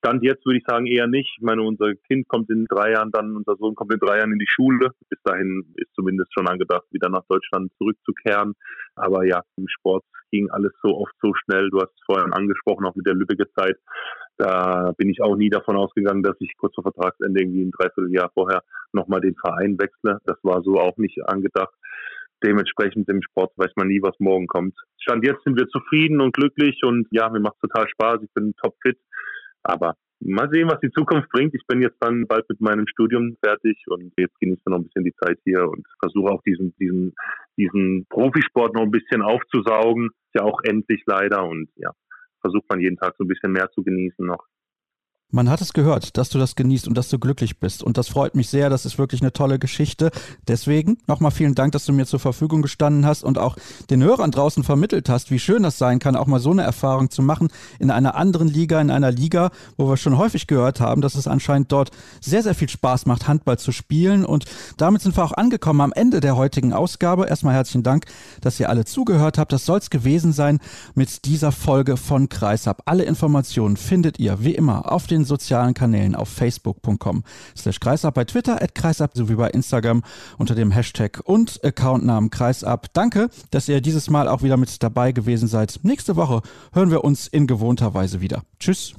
Stand 0.01 0.23
jetzt 0.23 0.47
würde 0.47 0.59
ich 0.59 0.65
sagen 0.67 0.87
eher 0.87 1.07
nicht. 1.07 1.29
Ich 1.37 1.43
meine, 1.43 1.63
unser 1.63 1.93
Kind 2.09 2.27
kommt 2.29 2.49
in 2.49 2.65
drei 2.71 2.93
Jahren 2.93 3.11
dann, 3.11 3.37
unser 3.37 3.57
Sohn 3.57 3.75
kommt 3.75 3.93
in 3.93 3.99
drei 3.99 4.19
Jahren 4.19 4.33
in 4.33 4.39
die 4.39 4.49
Schule. 4.49 4.93
Bis 5.11 5.19
dahin 5.25 5.75
ist 5.77 5.93
zumindest 5.95 6.33
schon 6.33 6.49
angedacht, 6.49 6.85
wieder 6.91 7.11
nach 7.11 7.25
Deutschland 7.29 7.71
zurückzukehren. 7.77 8.55
Aber 8.95 9.27
ja, 9.27 9.43
im 9.57 9.67
Sport 9.69 10.05
ging 10.31 10.49
alles 10.51 10.73
so 10.83 10.97
oft 10.97 11.13
so 11.21 11.33
schnell. 11.35 11.69
Du 11.71 11.81
hast 11.81 11.93
es 11.93 12.05
vorhin 12.07 12.33
angesprochen, 12.33 12.87
auch 12.87 12.95
mit 12.95 13.07
der 13.07 13.15
Lübecker 13.15 13.51
Zeit. 13.59 13.77
Da 14.41 14.95
bin 14.97 15.11
ich 15.11 15.21
auch 15.21 15.37
nie 15.37 15.51
davon 15.51 15.77
ausgegangen, 15.77 16.23
dass 16.23 16.37
ich 16.41 16.57
kurz 16.57 16.75
vor 16.75 16.83
Vertragsende 16.83 17.43
irgendwie 17.43 17.61
ein 17.63 17.73
Dreivierteljahr 17.73 18.31
vorher 18.33 18.63
nochmal 18.95 19.21
den 19.21 19.35
Verein 19.35 19.79
wechsle. 19.79 20.19
Das 20.25 20.39
war 20.43 20.63
so 20.63 20.81
auch 20.81 20.97
nicht 20.97 21.23
angedacht. 21.29 21.75
Dementsprechend 22.43 23.07
im 23.11 23.21
Sport 23.21 23.53
weiß 23.57 23.73
man 23.77 23.89
nie, 23.89 24.01
was 24.01 24.19
morgen 24.19 24.47
kommt. 24.47 24.75
Stand 24.99 25.27
jetzt 25.27 25.45
sind 25.45 25.59
wir 25.59 25.69
zufrieden 25.69 26.23
und 26.23 26.35
glücklich 26.35 26.81
und 26.83 27.07
ja, 27.11 27.29
mir 27.29 27.41
macht 27.41 27.61
total 27.61 27.87
Spaß. 27.87 28.23
Ich 28.23 28.33
bin 28.33 28.55
topfit. 28.57 28.97
Aber 29.63 29.95
mal 30.21 30.49
sehen, 30.51 30.71
was 30.71 30.81
die 30.81 30.91
Zukunft 30.91 31.29
bringt. 31.29 31.55
Ich 31.55 31.67
bin 31.67 31.83
jetzt 31.83 31.99
dann 32.01 32.27
bald 32.27 32.49
mit 32.49 32.63
meinem 32.63 32.87
Studium 32.87 33.37
fertig 33.45 33.77
und 33.89 34.11
jetzt 34.17 34.41
genieße 34.41 34.71
noch 34.71 34.79
ein 34.79 34.85
bisschen 34.85 35.05
die 35.05 35.15
Zeit 35.23 35.39
hier 35.45 35.69
und 35.69 35.87
versuche 36.01 36.33
auch 36.33 36.43
diesen, 36.45 36.75
diesen, 36.81 37.13
diesen 37.59 38.07
Profisport 38.09 38.75
noch 38.75 38.85
ein 38.85 38.91
bisschen 38.91 39.21
aufzusaugen. 39.21 40.07
Ist 40.07 40.41
ja 40.41 40.45
auch 40.45 40.63
endlich 40.63 41.03
leider 41.05 41.45
und 41.45 41.69
ja, 41.77 41.91
versucht 42.41 42.69
man 42.69 42.81
jeden 42.81 42.97
Tag 42.97 43.15
so 43.17 43.25
ein 43.25 43.29
bisschen 43.29 43.53
mehr 43.53 43.71
zu 43.71 43.83
genießen 43.83 44.25
noch. 44.25 44.47
Man 45.33 45.49
hat 45.49 45.61
es 45.61 45.73
gehört, 45.73 46.17
dass 46.17 46.29
du 46.29 46.39
das 46.39 46.57
genießt 46.57 46.89
und 46.89 46.99
dass 46.99 47.09
du 47.09 47.21
glücklich 47.21 47.61
bist. 47.61 47.85
Und 47.85 47.99
das 47.99 48.09
freut 48.09 48.35
mich 48.35 48.49
sehr. 48.49 48.69
Das 48.69 48.85
ist 48.85 48.99
wirklich 48.99 49.21
eine 49.21 49.33
tolle 49.33 49.61
Geschichte. 49.61 50.11
Deswegen 50.49 50.99
nochmal 51.07 51.31
vielen 51.31 51.55
Dank, 51.55 51.71
dass 51.71 51.85
du 51.85 51.93
mir 51.93 52.05
zur 52.05 52.19
Verfügung 52.19 52.63
gestanden 52.63 53.07
hast 53.07 53.23
und 53.23 53.39
auch 53.39 53.55
den 53.91 54.03
Hörern 54.03 54.33
draußen 54.33 54.65
vermittelt 54.65 55.09
hast, 55.09 55.31
wie 55.31 55.39
schön 55.39 55.63
das 55.63 55.79
sein 55.79 56.01
kann, 56.01 56.17
auch 56.17 56.27
mal 56.27 56.41
so 56.41 56.51
eine 56.51 56.63
Erfahrung 56.63 57.11
zu 57.11 57.23
machen 57.23 57.49
in 57.79 57.93
einer 57.93 58.17
anderen 58.17 58.49
Liga, 58.49 58.81
in 58.81 58.91
einer 58.91 59.13
Liga, 59.13 59.51
wo 59.77 59.89
wir 59.89 59.97
schon 59.97 60.19
häufig 60.19 60.49
gehört 60.49 60.81
haben, 60.81 61.01
dass 61.01 61.15
es 61.15 61.29
anscheinend 61.29 61.71
dort 61.71 61.91
sehr, 62.21 62.43
sehr 62.43 62.57
viel 62.57 62.69
Spaß 62.69 63.07
macht, 63.07 63.29
Handball 63.29 63.59
zu 63.59 63.71
spielen. 63.71 64.25
Und 64.25 64.47
damit 64.79 65.03
sind 65.03 65.17
wir 65.17 65.25
auch 65.25 65.33
angekommen 65.33 65.81
am 65.81 65.93
Ende 65.93 66.19
der 66.19 66.37
heutigen 66.37 66.73
Ausgabe. 66.73 67.27
Erstmal 67.27 67.55
herzlichen 67.55 67.85
Dank, 67.85 68.07
dass 68.41 68.59
ihr 68.59 68.69
alle 68.69 68.85
zugehört 68.85 69.39
habt. 69.39 69.53
Das 69.53 69.65
soll 69.65 69.79
es 69.79 69.91
gewesen 69.91 70.33
sein 70.33 70.59
mit 70.97 71.25
dieser 71.25 71.53
Folge 71.53 71.97
von 71.97 72.29
Kreisab. 72.29 72.83
Alle 72.87 73.05
Informationen 73.05 73.77
findet 73.77 74.19
ihr 74.19 74.43
wie 74.43 74.57
immer 74.57 74.91
auf 74.91 75.07
den 75.07 75.20
den 75.21 75.25
sozialen 75.25 75.75
Kanälen 75.75 76.15
auf 76.15 76.29
facebook.com 76.29 77.23
slash 77.57 77.81
kreisab, 77.81 78.15
bei 78.15 78.25
Twitter 78.25 78.61
at 78.63 78.75
kreisab 78.75 79.17
sowie 79.17 79.35
bei 79.35 79.51
Instagram 79.51 80.03
unter 80.39 80.55
dem 80.55 80.71
Hashtag 80.71 81.21
und 81.25 81.63
Accountnamen 81.65 82.31
kreisab. 82.31 82.93
Danke, 82.93 83.31
dass 83.51 83.69
ihr 83.69 83.81
dieses 83.81 84.11
Mal 84.11 84.29
auch 84.29 84.43
wieder 84.43 84.57
mit 84.57 84.83
dabei 84.83 85.13
gewesen 85.13 85.49
seid. 85.49 85.81
Nächste 85.83 86.17
Woche 86.17 86.43
hören 86.73 86.91
wir 86.91 87.05
uns 87.05 87.27
in 87.27 87.47
gewohnter 87.47 87.95
Weise 87.95 88.21
wieder. 88.21 88.43
Tschüss. 88.59 88.95